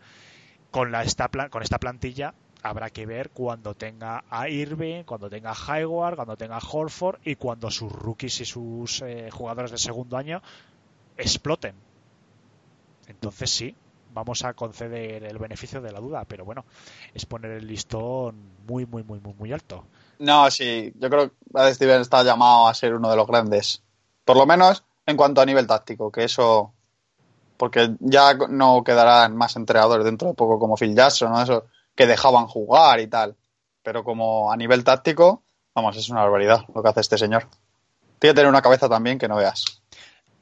con, 0.70 0.92
la, 0.92 1.02
esta, 1.02 1.28
con 1.50 1.62
esta 1.62 1.78
plantilla, 1.78 2.34
habrá 2.62 2.90
que 2.90 3.06
ver 3.06 3.30
cuando 3.30 3.74
tenga 3.74 4.24
a 4.28 4.48
Irving, 4.48 5.04
cuando 5.04 5.30
tenga 5.30 5.52
a 5.52 5.74
Hayward, 5.74 6.16
cuando 6.16 6.36
tenga 6.36 6.56
a 6.56 6.60
Horford 6.60 7.20
y 7.24 7.36
cuando 7.36 7.70
sus 7.70 7.90
rookies 7.90 8.40
y 8.40 8.44
sus 8.44 9.02
eh, 9.02 9.30
jugadores 9.30 9.70
de 9.70 9.78
segundo 9.78 10.16
año 10.16 10.42
exploten. 11.16 11.74
Entonces 13.08 13.50
sí, 13.50 13.74
vamos 14.12 14.44
a 14.44 14.54
conceder 14.54 15.24
el 15.24 15.38
beneficio 15.38 15.80
de 15.80 15.92
la 15.92 16.00
duda, 16.00 16.24
pero 16.26 16.44
bueno, 16.44 16.64
es 17.14 17.26
poner 17.26 17.52
el 17.52 17.66
listón 17.66 18.36
muy, 18.66 18.86
muy, 18.86 19.02
muy, 19.02 19.20
muy, 19.20 19.34
muy 19.34 19.52
alto. 19.52 19.84
No, 20.18 20.50
sí, 20.50 20.92
yo 20.98 21.08
creo 21.08 21.28
que 21.28 21.34
Brad 21.46 21.72
Stevens 21.72 22.02
está 22.02 22.22
llamado 22.22 22.68
a 22.68 22.74
ser 22.74 22.94
uno 22.94 23.10
de 23.10 23.16
los 23.16 23.26
grandes. 23.26 23.82
Por 24.24 24.36
lo 24.36 24.46
menos 24.46 24.84
en 25.06 25.16
cuanto 25.16 25.40
a 25.40 25.46
nivel 25.46 25.66
táctico, 25.66 26.10
que 26.10 26.24
eso. 26.24 26.72
Porque 27.56 27.94
ya 28.00 28.34
no 28.48 28.82
quedarán 28.82 29.36
más 29.36 29.56
entrenadores 29.56 30.04
dentro 30.04 30.28
de 30.28 30.34
poco 30.34 30.58
como 30.58 30.76
Phil 30.76 30.94
Jackson, 30.94 31.30
¿no? 31.30 31.42
Eso 31.42 31.66
que 31.94 32.06
dejaban 32.06 32.46
jugar 32.46 33.00
y 33.00 33.06
tal. 33.06 33.36
Pero 33.82 34.04
como 34.04 34.52
a 34.52 34.56
nivel 34.56 34.84
táctico, 34.84 35.42
vamos, 35.74 35.96
es 35.96 36.08
una 36.08 36.22
barbaridad 36.22 36.64
lo 36.74 36.82
que 36.82 36.88
hace 36.88 37.00
este 37.00 37.18
señor. 37.18 37.48
Tiene 38.18 38.32
que 38.32 38.36
tener 38.36 38.48
una 38.50 38.62
cabeza 38.62 38.88
también 38.88 39.18
que 39.18 39.28
no 39.28 39.36
veas. 39.36 39.82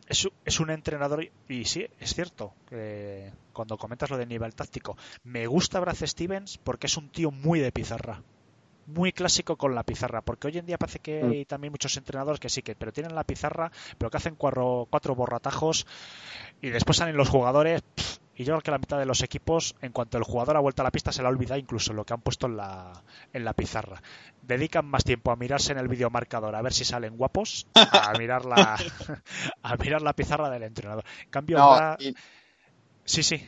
Es, 0.08 0.58
un 0.58 0.70
entrenador, 0.70 1.22
y- 1.22 1.30
y 1.48 1.64
sí, 1.66 1.86
es 2.00 2.14
cierto, 2.14 2.54
que 2.68 3.30
cuando 3.52 3.76
comentas 3.76 4.08
lo 4.08 4.16
de 4.16 4.24
nivel 4.24 4.54
táctico, 4.54 4.96
me 5.22 5.46
gusta 5.46 5.80
Brad 5.80 5.96
Stevens 5.96 6.56
porque 6.58 6.86
es 6.86 6.96
un 6.96 7.10
tío 7.10 7.30
muy 7.30 7.60
de 7.60 7.72
pizarra. 7.72 8.22
Muy 8.86 9.12
clásico 9.12 9.56
con 9.56 9.74
la 9.74 9.82
pizarra, 9.82 10.22
porque 10.22 10.46
hoy 10.46 10.56
en 10.56 10.64
día 10.64 10.78
parece 10.78 11.00
que 11.00 11.22
Mm. 11.22 11.30
hay 11.30 11.44
también 11.44 11.72
muchos 11.72 11.94
entrenadores 11.98 12.40
que 12.40 12.48
sí, 12.48 12.62
que 12.62 12.74
pero 12.74 12.90
tienen 12.90 13.14
la 13.14 13.24
pizarra, 13.24 13.70
pero 13.98 14.10
que 14.10 14.16
hacen 14.16 14.34
cuatro, 14.34 14.86
cuatro 14.88 15.14
borratajos 15.14 15.86
y 16.62 16.70
después 16.70 16.96
salen 16.96 17.16
los 17.18 17.28
jugadores. 17.28 17.82
pff, 17.82 18.17
y 18.38 18.44
yo 18.44 18.52
creo 18.54 18.60
que 18.62 18.70
la 18.70 18.78
mitad 18.78 18.98
de 18.98 19.04
los 19.04 19.20
equipos, 19.22 19.74
en 19.82 19.92
cuanto 19.92 20.16
el 20.16 20.22
jugador 20.24 20.56
ha 20.56 20.60
vuelto 20.60 20.80
a 20.82 20.84
la 20.84 20.90
pista, 20.92 21.10
se 21.12 21.22
la 21.22 21.28
olvida 21.28 21.58
incluso 21.58 21.92
lo 21.92 22.04
que 22.04 22.14
han 22.14 22.20
puesto 22.22 22.46
en 22.46 22.56
la, 22.56 23.02
en 23.32 23.44
la 23.44 23.52
pizarra. 23.52 24.00
Dedican 24.40 24.86
más 24.86 25.02
tiempo 25.04 25.30
a 25.32 25.36
mirarse 25.36 25.72
en 25.72 25.78
el 25.78 25.88
videomarcador 25.88 26.54
a 26.54 26.62
ver 26.62 26.72
si 26.72 26.84
salen 26.84 27.16
guapos, 27.16 27.66
a 27.74 28.14
mirar 28.16 28.44
la, 28.46 28.76
a 29.62 29.76
mirar 29.76 30.02
la 30.02 30.12
pizarra 30.14 30.48
del 30.50 30.62
entrenador. 30.62 31.04
En 31.24 31.30
cambio, 31.30 31.58
No, 31.58 31.74
Brad- 31.74 31.96
y- 32.00 32.14
sí, 33.04 33.22
sí, 33.22 33.44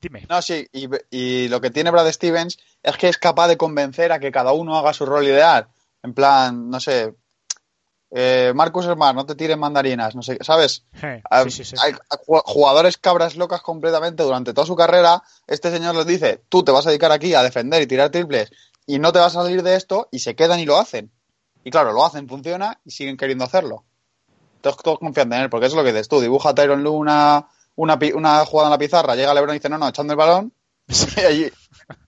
dime. 0.00 0.26
No, 0.28 0.42
sí, 0.42 0.66
y, 0.72 0.88
y 1.10 1.48
lo 1.48 1.60
que 1.60 1.70
tiene 1.70 1.90
Brad 1.90 2.10
Stevens 2.12 2.58
es 2.82 2.96
que 2.96 3.08
es 3.08 3.16
capaz 3.18 3.48
de 3.48 3.56
convencer 3.56 4.12
a 4.12 4.18
que 4.20 4.30
cada 4.30 4.52
uno 4.52 4.76
haga 4.76 4.92
su 4.92 5.06
rol 5.06 5.24
ideal. 5.24 5.68
En 6.02 6.12
plan, 6.12 6.68
no 6.68 6.78
sé, 6.80 7.14
eh, 8.16 8.52
Marcus 8.54 8.84
Smart, 8.84 9.16
no 9.16 9.26
te 9.26 9.34
tires 9.34 9.58
mandarinas, 9.58 10.14
no 10.14 10.22
sé, 10.22 10.38
¿sabes? 10.40 10.84
Ah, 11.28 11.42
sí, 11.50 11.50
sí, 11.50 11.64
sí. 11.64 11.76
Hay 11.82 11.92
ju- 12.26 12.42
jugadores 12.46 12.96
cabras 12.96 13.34
locas 13.34 13.60
completamente 13.60 14.22
durante 14.22 14.54
toda 14.54 14.66
su 14.66 14.76
carrera. 14.76 15.22
Este 15.48 15.70
señor 15.72 15.96
les 15.96 16.06
dice, 16.06 16.42
tú 16.48 16.62
te 16.62 16.70
vas 16.70 16.86
a 16.86 16.90
dedicar 16.90 17.10
aquí 17.10 17.34
a 17.34 17.42
defender 17.42 17.82
y 17.82 17.86
tirar 17.88 18.10
triples 18.10 18.52
y 18.86 18.98
no 19.00 19.12
te 19.12 19.18
vas 19.18 19.34
a 19.36 19.42
salir 19.42 19.62
de 19.64 19.74
esto 19.74 20.08
y 20.12 20.20
se 20.20 20.36
quedan 20.36 20.60
y 20.60 20.64
lo 20.64 20.78
hacen. 20.78 21.10
Y 21.64 21.70
claro, 21.70 21.92
lo 21.92 22.04
hacen, 22.04 22.28
funciona 22.28 22.78
y 22.84 22.90
siguen 22.92 23.16
queriendo 23.16 23.44
hacerlo. 23.44 23.84
Todos, 24.60 24.76
todos 24.76 24.98
confían 25.00 25.32
en 25.32 25.42
él, 25.42 25.50
porque 25.50 25.66
eso 25.66 25.74
es 25.74 25.78
lo 25.78 25.84
que 25.84 25.92
dices 25.92 26.08
tú. 26.08 26.20
Dibuja 26.20 26.50
a 26.50 26.54
Tyron 26.54 26.82
Lue 26.84 26.92
una, 26.92 27.48
una, 27.74 27.98
una 28.14 28.44
jugada 28.44 28.68
en 28.68 28.72
la 28.72 28.78
pizarra, 28.78 29.16
llega 29.16 29.34
LeBron 29.34 29.56
y 29.56 29.58
dice, 29.58 29.68
no, 29.68 29.76
no, 29.78 29.88
echando 29.88 30.12
el 30.12 30.16
balón. 30.18 30.52
Y 31.16 31.20
allí, 31.20 31.50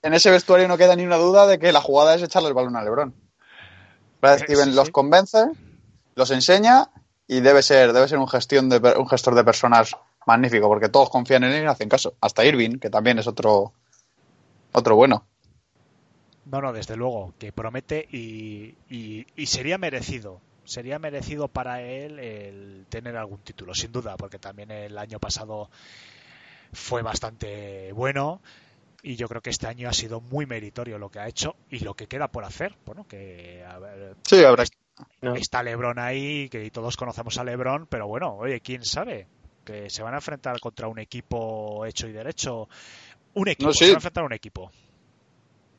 en 0.02 0.14
ese 0.14 0.30
vestuario 0.30 0.68
no 0.68 0.78
queda 0.78 0.94
ni 0.94 1.04
una 1.04 1.16
duda 1.16 1.46
de 1.48 1.59
que 1.59 1.72
la 1.72 1.80
jugada 1.80 2.14
es 2.14 2.22
echarle 2.22 2.48
el 2.48 2.54
balón 2.54 2.76
a 2.76 2.82
LeBron. 2.84 3.12
Los 4.74 4.90
convence, 4.90 5.46
los 6.16 6.30
enseña 6.30 6.90
y 7.28 7.40
debe 7.40 7.62
ser, 7.62 7.92
debe 7.92 8.08
ser 8.08 8.18
un, 8.18 8.26
gestión 8.26 8.68
de, 8.68 8.78
un 8.98 9.08
gestor 9.08 9.34
de 9.34 9.44
personas 9.44 9.94
magnífico, 10.26 10.66
porque 10.66 10.88
todos 10.88 11.10
confían 11.10 11.44
en 11.44 11.52
él 11.52 11.64
y 11.64 11.66
hacen 11.66 11.88
caso. 11.88 12.14
Hasta 12.20 12.44
Irving, 12.44 12.78
que 12.78 12.90
también 12.90 13.18
es 13.18 13.26
otro, 13.28 13.72
otro 14.72 14.96
bueno. 14.96 15.24
No, 16.46 16.60
no, 16.60 16.72
desde 16.72 16.96
luego, 16.96 17.34
que 17.38 17.52
promete 17.52 18.08
y, 18.10 18.74
y, 18.88 19.26
y 19.36 19.46
sería 19.46 19.78
merecido. 19.78 20.40
Sería 20.64 20.98
merecido 20.98 21.46
para 21.46 21.80
él 21.82 22.18
el 22.18 22.86
tener 22.88 23.16
algún 23.16 23.38
título, 23.38 23.74
sin 23.74 23.92
duda, 23.92 24.16
porque 24.16 24.38
también 24.38 24.70
el 24.70 24.98
año 24.98 25.20
pasado 25.20 25.70
fue 26.72 27.02
bastante 27.02 27.92
bueno 27.92 28.40
y 29.02 29.14
yo 29.14 29.28
creo 29.28 29.40
que 29.40 29.50
este 29.50 29.68
año 29.68 29.88
ha 29.88 29.92
sido 29.92 30.20
muy 30.20 30.46
meritorio 30.46 30.98
lo 30.98 31.10
que 31.10 31.20
ha 31.20 31.28
hecho 31.28 31.54
y 31.70 31.80
lo 31.80 31.94
que 31.94 32.08
queda 32.08 32.28
por 32.28 32.44
hacer. 32.44 32.74
Bueno, 32.84 33.06
que 33.06 33.64
a 33.64 33.78
ver, 33.78 34.16
Sí, 34.22 34.42
habrá 34.42 34.64
No. 35.20 35.34
está 35.34 35.62
LeBron 35.62 35.99
ahí, 35.99 36.49
que 36.49 36.70
todos 36.70 36.97
conocemos 36.97 37.36
a 37.38 37.44
LeBron, 37.44 37.86
pero 37.86 38.07
bueno, 38.07 38.34
oye, 38.36 38.61
quién 38.61 38.84
sabe 38.84 39.26
que 39.64 39.90
se 39.90 40.03
van 40.03 40.14
a 40.14 40.18
enfrentar 40.18 40.59
contra 40.61 40.88
un 40.88 40.99
equipo 40.99 41.84
hecho 41.86 42.07
y 42.07 42.12
derecho. 42.12 42.68
Un 43.34 43.49
equipo, 43.49 43.68
No, 43.68 43.72
sí. 43.74 43.80
se 43.80 43.84
van 43.86 43.94
a 43.94 43.99
enfrentar 43.99 44.22
a 44.22 44.26
un 44.26 44.32
equipo. 44.32 44.70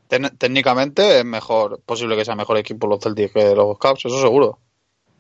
Ten- 0.08 0.38
técnicamente 0.38 1.20
es 1.20 1.26
mejor, 1.26 1.82
posible 1.82 2.16
que 2.16 2.24
sea 2.26 2.36
mejor 2.36 2.58
equipo 2.58 2.88
los 2.88 3.00
Celtics 3.02 3.34
que 3.34 3.56
los 3.56 3.78
Cavs, 3.78 4.06
eso 4.06 4.22
seguro. 4.22 4.60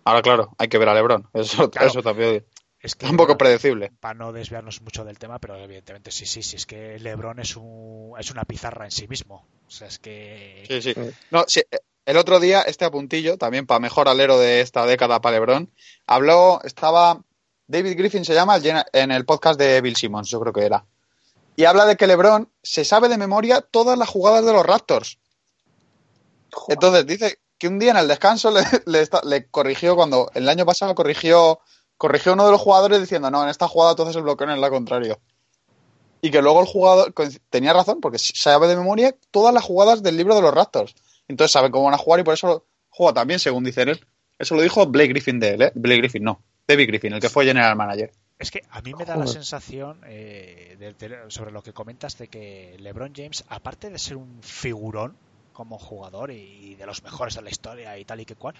Ahora, 0.05 0.21
claro, 0.21 0.55
hay 0.57 0.67
que 0.69 0.77
ver 0.77 0.87
a 0.89 0.93
LeBron. 0.93 1.27
Eso, 1.33 1.69
Claro. 1.69 1.87
eso 1.89 2.01
también 2.01 2.45
Es 2.79 2.95
que 2.95 3.05
un 3.07 3.17
poco 3.17 3.37
predecible. 3.37 3.91
para 3.99 4.13
no 4.13 4.31
desviarnos 4.31 4.81
mucho 4.81 5.03
del 5.03 5.19
tema, 5.19 5.39
pero 5.39 5.55
evidentemente 5.57 6.11
sí, 6.11 6.25
sí, 6.25 6.41
sí, 6.43 6.55
es 6.55 6.65
que 6.65 6.97
LeBron 6.99 7.39
es, 7.39 7.57
un, 7.57 8.13
es 8.17 8.31
una 8.31 8.43
pizarra 8.45 8.85
en 8.85 8.91
sí 8.91 9.07
mismo. 9.09 9.45
O 9.67 9.69
sea, 9.71 9.87
es 9.87 9.99
que... 9.99 10.63
Sí, 10.67 10.81
sí. 10.81 10.93
Sí. 10.93 11.01
No, 11.31 11.43
sí, 11.47 11.61
el 12.07 12.15
otro 12.15 12.39
día, 12.39 12.61
este 12.61 12.85
apuntillo, 12.85 13.37
también 13.37 13.67
para 13.67 13.81
mejor 13.81 14.07
alero 14.07 14.39
de 14.39 14.61
esta 14.61 14.85
década 14.85 15.19
para 15.19 15.35
LeBron, 15.35 15.69
habló, 16.05 16.61
estaba, 16.63 17.21
David 17.67 17.97
Griffin 17.97 18.23
se 18.23 18.33
llama, 18.33 18.57
en 18.93 19.11
el 19.11 19.25
podcast 19.25 19.59
de 19.59 19.81
Bill 19.81 19.97
Simmons, 19.97 20.29
yo 20.29 20.39
creo 20.39 20.53
que 20.53 20.65
era. 20.65 20.85
Y 21.57 21.65
habla 21.65 21.85
de 21.85 21.97
que 21.97 22.07
LeBron 22.07 22.49
se 22.63 22.85
sabe 22.85 23.09
de 23.09 23.17
memoria 23.17 23.59
todas 23.59 23.97
las 23.97 24.07
jugadas 24.07 24.45
de 24.45 24.53
los 24.53 24.65
Raptors. 24.65 25.19
Entonces 26.69 27.05
dice 27.05 27.39
que 27.57 27.67
un 27.67 27.77
día 27.77 27.91
en 27.91 27.97
el 27.97 28.07
descanso 28.07 28.51
le, 28.51 28.61
le 28.85 29.01
esta- 29.01 29.21
le 29.25 29.47
corrigió 29.47 29.97
cuando 29.97 30.31
el 30.33 30.47
año 30.47 30.65
pasado 30.65 30.95
corrigió 30.95 31.59
corrigió 31.97 32.33
uno 32.33 32.45
de 32.45 32.51
los 32.51 32.61
jugadores 32.61 33.01
diciendo 33.01 33.31
no 33.31 33.41
en 33.43 33.49
esta 33.49 33.67
jugada 33.67 33.91
entonces 33.93 34.15
el 34.15 34.21
bloqueo 34.21 34.49
es 34.51 34.59
la 34.59 34.69
contrario 34.69 35.19
y 36.21 36.29
que 36.29 36.43
luego 36.43 36.61
el 36.61 36.67
jugador 36.67 37.11
tenía 37.49 37.73
razón 37.73 37.99
porque 38.01 38.19
sabe 38.19 38.67
de 38.67 38.75
memoria 38.75 39.15
todas 39.31 39.51
las 39.51 39.63
jugadas 39.63 40.03
del 40.03 40.15
libro 40.15 40.35
de 40.35 40.43
los 40.43 40.53
Raptors 40.53 40.93
entonces 41.27 41.51
saben 41.51 41.71
cómo 41.71 41.85
van 41.85 41.93
a 41.93 41.97
jugar 41.97 42.19
y 42.19 42.23
por 42.23 42.33
eso 42.33 42.65
juega 42.89 43.13
también 43.13 43.39
según 43.39 43.63
dice 43.63 43.83
él 43.83 43.99
eso 44.39 44.55
lo 44.55 44.61
dijo 44.61 44.85
Blake 44.87 45.09
Griffin 45.09 45.39
de 45.39 45.49
él 45.55 45.61
¿eh? 45.63 45.71
Blake 45.75 45.97
Griffin 45.99 46.23
no 46.23 46.41
David 46.67 46.87
Griffin 46.87 47.13
el 47.13 47.19
que 47.21 47.29
fue 47.29 47.45
general 47.45 47.75
manager 47.75 48.11
Es 48.39 48.51
que 48.51 48.61
a 48.69 48.81
mí 48.81 48.93
me 48.93 49.03
da 49.05 49.15
la 49.17 49.25
sensación, 49.25 49.99
eh, 50.05 50.75
de- 50.79 50.93
de- 50.93 51.17
sobre 51.31 51.51
lo 51.51 51.63
que 51.63 51.73
comentas, 51.73 52.17
de 52.19 52.27
que 52.27 52.75
LeBron 52.79 53.11
James, 53.15 53.43
aparte 53.49 53.89
de 53.89 53.97
ser 53.97 54.15
un 54.17 54.43
figurón 54.43 55.15
como 55.53 55.79
jugador 55.79 56.29
y 56.29 56.75
de 56.75 56.85
los 56.85 57.01
mejores 57.03 57.33
de 57.35 57.41
la 57.41 57.49
historia 57.49 57.97
y 57.97 58.05
tal 58.05 58.19
y 58.19 58.25
que 58.25 58.35
cual, 58.35 58.53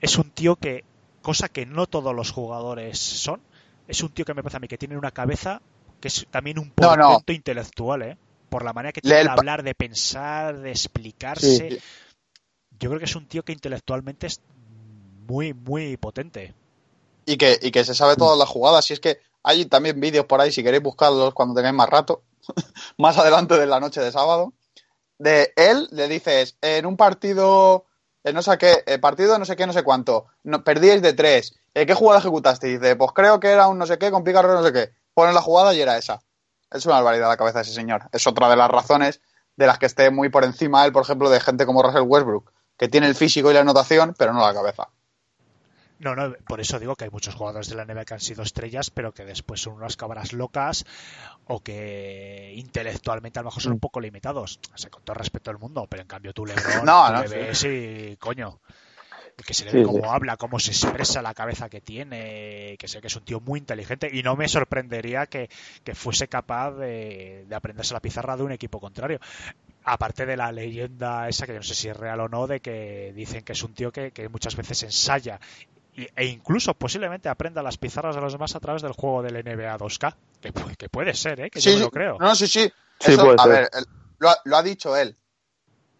es 0.00 0.18
un 0.18 0.30
tío 0.30 0.56
que, 0.56 0.82
cosa 1.22 1.48
que 1.48 1.66
no 1.66 1.86
todos 1.86 2.14
los 2.16 2.32
jugadores 2.32 2.98
son, 2.98 3.40
es 3.86 4.02
un 4.02 4.08
tío 4.10 4.24
que 4.24 4.34
me 4.34 4.42
parece 4.42 4.56
a 4.56 4.60
mí 4.60 4.66
que 4.66 4.76
tiene 4.78 4.96
una 4.98 5.12
cabeza 5.12 5.62
que 6.00 6.08
es 6.08 6.26
también 6.30 6.58
un 6.58 6.72
No, 6.80 6.96
no. 6.96 7.08
portento 7.10 7.32
intelectual, 7.32 8.02
¿eh? 8.02 8.16
Por 8.48 8.64
la 8.64 8.72
manera 8.72 8.92
que 8.92 9.00
tiene 9.00 9.24
de 9.24 9.30
hablar, 9.30 9.62
de 9.62 9.74
pensar, 9.74 10.58
de 10.60 10.70
explicarse. 10.70 11.70
Sí. 11.70 11.78
Yo 12.78 12.90
creo 12.90 12.98
que 12.98 13.06
es 13.06 13.16
un 13.16 13.26
tío 13.26 13.44
que 13.44 13.52
intelectualmente 13.52 14.26
es 14.26 14.40
muy, 15.26 15.52
muy 15.54 15.96
potente. 15.96 16.54
y 17.24 17.36
que, 17.36 17.58
y 17.60 17.70
que 17.70 17.84
se 17.84 17.94
sabe 17.94 18.16
todas 18.16 18.38
las 18.38 18.48
jugadas. 18.48 18.88
Y 18.90 18.94
es 18.94 19.00
que 19.00 19.18
hay 19.42 19.66
también 19.66 20.00
vídeos 20.00 20.26
por 20.26 20.40
ahí, 20.40 20.52
si 20.52 20.62
queréis 20.62 20.82
buscarlos 20.82 21.34
cuando 21.34 21.54
tengáis 21.54 21.74
más 21.74 21.88
rato, 21.88 22.22
más 22.98 23.18
adelante 23.18 23.58
de 23.58 23.66
la 23.66 23.80
noche 23.80 24.00
de 24.00 24.12
sábado, 24.12 24.52
de 25.18 25.52
él 25.56 25.88
le 25.92 26.08
dices, 26.08 26.56
en 26.60 26.86
un 26.86 26.96
partido, 26.96 27.86
eh, 28.24 28.32
no 28.32 28.42
sé 28.42 28.58
qué, 28.58 28.82
eh, 28.86 28.98
partido 28.98 29.38
no 29.38 29.44
sé 29.44 29.56
qué, 29.56 29.66
no 29.66 29.72
sé 29.72 29.82
cuánto, 29.82 30.26
no, 30.44 30.62
perdíais 30.64 31.02
de 31.02 31.12
tres, 31.12 31.54
eh, 31.74 31.86
¿qué 31.86 31.94
jugada 31.94 32.20
ejecutaste? 32.20 32.68
Y 32.68 32.78
dice, 32.78 32.96
pues 32.96 33.12
creo 33.12 33.38
que 33.40 33.48
era 33.48 33.68
un 33.68 33.78
no 33.78 33.86
sé 33.86 33.98
qué, 33.98 34.10
con 34.10 34.24
picarro 34.24 34.54
no 34.54 34.64
sé 34.64 34.72
qué. 34.72 34.92
Ponen 35.14 35.34
la 35.34 35.42
jugada 35.42 35.74
y 35.74 35.80
era 35.80 35.96
esa. 35.96 36.22
Es 36.70 36.84
una 36.86 36.96
barbaridad 36.96 37.28
la 37.28 37.36
cabeza 37.36 37.58
de 37.58 37.62
ese 37.62 37.72
señor. 37.72 38.08
Es 38.12 38.26
otra 38.26 38.48
de 38.48 38.56
las 38.56 38.70
razones 38.70 39.20
de 39.56 39.66
las 39.66 39.78
que 39.78 39.86
esté 39.86 40.10
muy 40.10 40.28
por 40.28 40.44
encima 40.44 40.84
él, 40.84 40.92
por 40.92 41.02
ejemplo, 41.02 41.30
de 41.30 41.40
gente 41.40 41.64
como 41.66 41.82
Russell 41.82 42.02
Westbrook, 42.06 42.52
que 42.76 42.88
tiene 42.88 43.06
el 43.06 43.14
físico 43.14 43.50
y 43.50 43.54
la 43.54 43.60
anotación, 43.60 44.14
pero 44.18 44.32
no 44.32 44.40
la 44.40 44.52
cabeza. 44.52 44.88
No, 45.98 46.14
no, 46.14 46.34
por 46.46 46.60
eso 46.60 46.78
digo 46.78 46.94
que 46.94 47.04
hay 47.04 47.10
muchos 47.10 47.34
jugadores 47.34 47.70
de 47.70 47.74
la 47.74 47.86
NBA 47.86 48.04
que 48.04 48.14
han 48.14 48.20
sido 48.20 48.42
estrellas, 48.42 48.90
pero 48.90 49.12
que 49.12 49.24
después 49.24 49.62
son 49.62 49.74
unas 49.74 49.96
cabras 49.96 50.34
locas 50.34 50.84
o 51.46 51.60
que 51.60 52.52
intelectualmente 52.54 53.38
a 53.38 53.42
lo 53.42 53.46
mejor 53.48 53.62
son 53.62 53.72
un 53.72 53.80
poco 53.80 53.98
limitados. 54.00 54.60
O 54.74 54.78
sea, 54.78 54.90
con 54.90 55.02
todo 55.02 55.14
respeto 55.14 55.50
al 55.50 55.58
mundo, 55.58 55.86
pero 55.88 56.02
en 56.02 56.08
cambio 56.08 56.34
tú, 56.34 56.44
Lebron, 56.46 56.84
No, 56.84 57.06
tú 57.06 57.12
no, 57.14 57.22
le 57.24 57.54
sí. 57.54 57.68
y, 57.68 58.16
coño, 58.18 58.60
que 59.44 59.54
se 59.54 59.64
le 59.64 59.72
Sí, 59.72 59.76
ve 59.78 59.82
sí. 59.84 59.84
cómo 59.84 60.12
habla, 60.12 60.36
cómo 60.36 60.58
se 60.58 60.70
expresa, 60.70 61.20
la 61.22 61.34
cabeza 61.34 61.68
que 61.68 61.80
tiene, 61.80 62.76
que 62.78 62.88
sé 62.88 63.00
que 63.00 63.08
es 63.08 63.16
un 63.16 63.24
tío 63.24 63.40
muy 63.40 63.58
inteligente 63.58 64.08
y 64.12 64.22
no 64.22 64.36
me 64.36 64.48
sorprendería 64.48 65.26
que, 65.26 65.48
que 65.84 65.94
fuese 65.94 66.28
capaz 66.28 66.72
de, 66.72 67.44
de 67.46 67.54
aprenderse 67.54 67.94
la 67.94 68.00
pizarra 68.00 68.36
de 68.36 68.42
un 68.44 68.52
equipo 68.52 68.80
contrario. 68.80 69.20
Aparte 69.84 70.26
de 70.26 70.36
la 70.36 70.50
leyenda 70.50 71.28
esa, 71.28 71.46
que 71.46 71.52
yo 71.52 71.58
no 71.58 71.62
sé 71.62 71.74
si 71.74 71.88
es 71.88 71.96
real 71.96 72.18
o 72.20 72.28
no, 72.28 72.46
de 72.46 72.60
que 72.60 73.12
dicen 73.14 73.42
que 73.44 73.52
es 73.52 73.62
un 73.62 73.72
tío 73.74 73.92
que, 73.92 74.10
que 74.10 74.28
muchas 74.28 74.56
veces 74.56 74.82
ensaya 74.82 75.38
y- 75.94 76.08
e 76.16 76.26
incluso 76.26 76.74
posiblemente 76.74 77.28
aprenda 77.28 77.62
las 77.62 77.78
pizarras 77.78 78.14
de 78.16 78.20
los 78.20 78.32
demás 78.32 78.54
a 78.56 78.60
través 78.60 78.82
del 78.82 78.92
juego 78.92 79.22
del 79.22 79.36
NBA 79.36 79.76
2K. 79.78 80.14
Que, 80.40 80.52
que 80.76 80.88
puede 80.88 81.14
ser, 81.14 81.40
¿eh? 81.40 81.50
Que 81.50 81.60
yo 81.60 81.72
me 81.72 81.80
lo 81.80 81.90
creo. 81.90 82.18
No, 82.18 82.34
sí, 82.34 82.46
sí. 82.46 82.70
Sí, 83.00 83.12
Eso, 83.12 83.30
a 83.38 83.46
ser. 83.46 83.52
ver, 83.52 83.70
él- 83.72 83.86
lo, 84.18 84.30
ha, 84.30 84.36
lo 84.44 84.56
ha 84.56 84.62
dicho 84.62 84.96
él. 84.96 85.16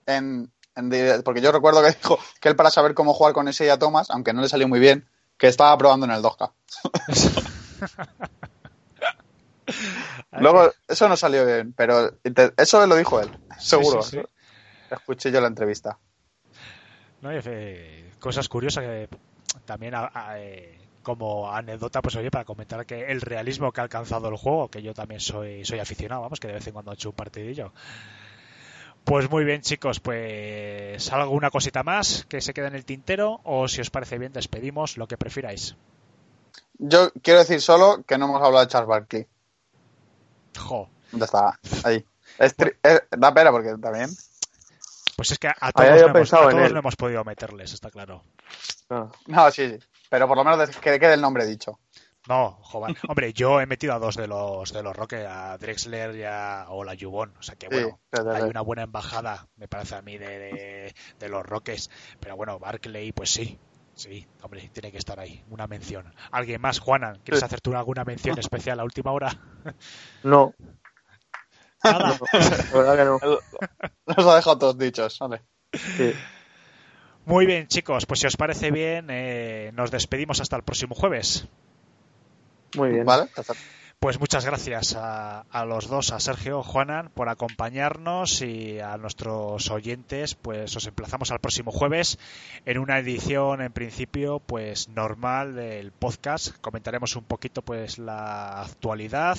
En, 0.07 0.51
porque 1.24 1.41
yo 1.41 1.53
recuerdo 1.53 1.83
que 1.83 1.93
dijo 2.03 2.18
que 2.41 2.49
él 2.49 2.57
para 2.57 2.70
saber 2.70 2.95
cómo 2.95 3.14
jugar 3.14 3.33
con 3.33 3.49
ese 3.49 3.70
a 3.70 3.79
Thomas, 3.79 4.11
aunque 4.11 4.33
no 4.33 4.43
le 4.43 4.49
salió 4.49 4.68
muy 4.68 4.79
bien, 4.79 5.09
que 5.39 5.49
estaba 5.49 5.77
probando 5.79 6.07
en 6.07 6.12
el 6.12 6.22
2K. 6.22 6.53
Luego, 10.39 10.70
eso 10.87 11.09
no 11.09 11.16
salió 11.16 11.45
bien, 11.45 11.72
pero 11.72 12.12
eso 12.57 12.87
lo 12.87 12.97
dijo 12.97 13.20
él, 13.20 13.31
seguro. 13.59 14.03
sí, 14.03 14.18
sí. 14.20 14.27
Escuché 14.91 15.33
yo 15.33 15.41
la 15.41 15.49
entrevista. 15.49 15.99
¿no? 17.22 17.35
Y, 17.35 17.41
eh, 17.45 18.12
cosas 18.20 18.49
curiosas 18.49 18.85
que 18.85 19.09
también 19.64 19.95
a- 19.95 20.11
a- 20.12 20.39
eh, 20.39 20.79
como 21.03 21.51
anécdota, 21.53 22.03
pues 22.03 22.14
oye, 22.16 22.31
para 22.31 22.45
comentar 22.45 22.85
que 22.87 23.11
el 23.11 23.20
realismo 23.20 23.72
que 23.72 23.81
ha 23.81 23.85
alcanzado 23.85 24.29
el 24.29 24.37
juego, 24.37 24.68
que 24.68 24.83
yo 24.83 24.93
también 24.95 25.20
soy, 25.20 25.64
soy 25.64 25.79
aficionado, 25.79 26.22
vamos, 26.22 26.41
que 26.41 26.49
de 26.49 26.55
vez 26.55 26.66
en 26.66 26.72
cuando 26.74 26.91
he 26.93 26.95
hecho 26.95 27.11
un 27.11 27.16
partidillo. 27.16 27.72
Pues 29.07 29.31
muy 29.31 29.45
bien, 29.45 29.61
chicos, 29.63 30.01
pues 30.01 31.13
alguna 31.13 31.51
cosita 31.51 31.85
más 31.85 32.27
que 32.29 32.41
se 32.41 32.53
quede 32.53 32.67
en 32.67 32.75
el 32.75 32.85
tintero 32.85 33.41
o 33.45 33.69
si 33.69 33.81
os 33.81 33.89
parece 33.91 34.19
bien 34.19 34.33
despedimos 34.33 34.97
lo 34.97 35.07
que 35.07 35.17
prefiráis. 35.17 35.77
Yo 36.79 37.11
quiero 37.23 37.39
decir 37.39 37.61
solo 37.61 38.03
que 38.05 38.19
no 38.19 38.25
hemos 38.27 38.43
hablado 38.43 38.65
de 38.65 38.71
Charles 38.71 38.89
Barkley. 38.89 39.27
Jo, 40.59 40.89
¿Dónde 41.13 41.25
está? 41.27 41.57
Ahí. 41.85 42.05
Es 42.39 42.57
tri- 42.57 42.77
da 43.17 43.33
pena 43.33 43.53
porque 43.53 43.77
también. 43.81 44.11
pues 45.17 45.31
es 45.31 45.39
que 45.39 45.49
a 45.49 45.71
todos, 45.73 45.89
no 45.89 46.09
hemos, 46.09 46.33
a 46.33 46.37
todos 46.51 46.72
no 46.72 46.79
hemos 46.80 46.97
podido 46.97 47.22
meterles, 47.25 47.72
está 47.75 47.91
claro. 47.91 48.25
Ah, 48.91 49.07
No, 49.29 49.51
sí, 49.53 49.71
sí. 49.71 49.79
Pero 50.11 50.26
por 50.26 50.37
lo 50.37 50.43
menos 50.45 50.68
que 50.71 50.99
quede 50.99 51.14
el 51.14 51.21
nombre 51.21 51.47
dicho. 51.47 51.79
No, 52.29 52.59
joder. 52.63 52.97
Hombre, 53.09 53.33
yo 53.33 53.61
he 53.61 53.67
metido 53.67 53.95
a 53.95 53.99
dos 53.99 54.17
de 54.17 54.27
los 54.27 54.73
de 54.73 54.83
los 54.83 54.97
Rockets, 54.97 55.27
a 55.29 55.57
Drexler 55.59 56.17
y 56.17 56.25
a 56.25 56.67
o 56.71 56.83
la 56.85 56.95
Yubon. 56.95 57.33
O 57.39 57.43
sea 57.43 57.55
que 57.57 57.69
Sí, 57.71 57.75
bueno, 57.75 58.01
hay 58.35 58.43
una 58.43 58.61
buena 58.63 58.83
embajada, 58.83 59.49
me 59.57 59.69
parece 59.69 59.95
a 59.95 60.03
mí, 60.03 60.19
de, 60.19 60.27
de, 60.39 60.95
de 61.19 61.29
los 61.29 61.45
Rockets. 61.47 61.91
Pero 62.21 62.37
bueno, 62.37 62.59
Barclay, 62.59 63.13
pues 63.13 63.31
sí. 63.31 63.59
Sí, 63.95 64.27
hombre, 64.43 64.69
tiene 64.75 64.93
que 64.93 64.99
estar 64.99 65.19
ahí. 65.21 65.43
Una 65.49 65.67
mención. 65.67 66.13
¿Alguien 66.31 66.61
más, 66.61 66.81
Juanan? 66.81 67.19
¿Quieres 67.25 67.41
Sí. 67.41 67.47
hacer 67.47 67.61
tú 67.63 67.75
alguna 67.75 68.05
mención 68.05 68.39
especial 68.39 68.79
a 68.81 68.85
última 68.85 69.11
hora? 69.13 69.31
No, 70.23 70.53
Nada. 71.83 72.19
la 72.33 72.73
verdad 72.75 72.97
que 72.97 73.05
no. 73.05 73.39
Nos 74.17 74.27
ha 74.27 74.37
dejado 74.37 74.59
todos 74.59 74.79
dichos. 74.79 75.19
Vale. 75.21 75.43
Sí. 75.73 76.13
Muy 77.25 77.47
bien, 77.47 77.69
chicos. 77.69 78.05
Pues 78.07 78.21
si 78.21 78.27
os 78.27 78.37
parece 78.37 78.71
bien, 78.71 79.07
eh, 79.11 79.71
nos 79.75 79.91
despedimos 79.91 80.41
hasta 80.41 80.57
el 80.57 80.63
próximo 80.63 80.95
jueves. 80.95 81.49
Muy 82.77 82.91
bien. 82.91 83.05
¿Vale? 83.05 83.27
Perfecto. 83.35 83.63
Pues 83.99 84.21
muchas 84.21 84.45
gracias 84.45 84.95
a, 84.95 85.41
a 85.41 85.65
los 85.65 85.89
dos, 85.89 86.13
a 86.13 86.21
Sergio, 86.21 86.63
Juanan, 86.63 87.09
por 87.09 87.31
acompañarnos 87.31 88.43
y 88.43 88.79
a 88.79 88.99
nuestros 88.99 89.71
oyentes, 89.71 90.35
pues 90.35 90.77
os 90.77 90.87
emplazamos 90.87 91.31
al 91.31 91.41
próximo 91.41 91.73
jueves 91.73 92.19
en 92.67 92.79
una 92.79 92.99
edición, 92.99 93.63
en 93.63 93.73
principio, 93.73 94.39
pues 94.39 94.91
normal 94.91 95.55
del 95.55 95.93
podcast. 95.93 96.59
Comentaremos 96.61 97.17
un 97.17 97.25
poquito, 97.25 97.63
pues, 97.63 97.97
la 97.97 98.61
actualidad 98.61 99.39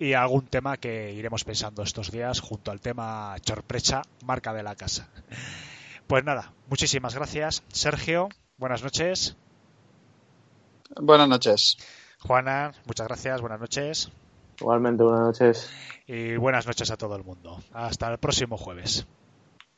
y 0.00 0.14
algún 0.14 0.48
tema 0.48 0.76
que 0.76 1.12
iremos 1.12 1.44
pensando 1.44 1.84
estos 1.84 2.10
días 2.10 2.40
junto 2.40 2.72
al 2.72 2.80
tema 2.80 3.36
Chorprecha, 3.42 4.02
marca 4.24 4.52
de 4.52 4.64
la 4.64 4.74
casa. 4.74 5.08
Pues 6.08 6.24
nada, 6.24 6.52
muchísimas 6.68 7.14
gracias, 7.14 7.62
Sergio. 7.68 8.28
Buenas 8.58 8.82
noches. 8.82 9.36
Buenas 11.00 11.28
noches. 11.28 11.78
Juana, 12.26 12.72
muchas 12.86 13.06
gracias, 13.06 13.40
buenas 13.40 13.60
noches. 13.60 14.10
Igualmente, 14.58 15.02
buenas 15.02 15.22
noches. 15.26 15.70
Y 16.06 16.36
buenas 16.36 16.66
noches 16.66 16.90
a 16.90 16.96
todo 16.96 17.16
el 17.16 17.24
mundo. 17.24 17.58
Hasta 17.72 18.10
el 18.10 18.18
próximo 18.18 18.56
jueves. 18.56 19.06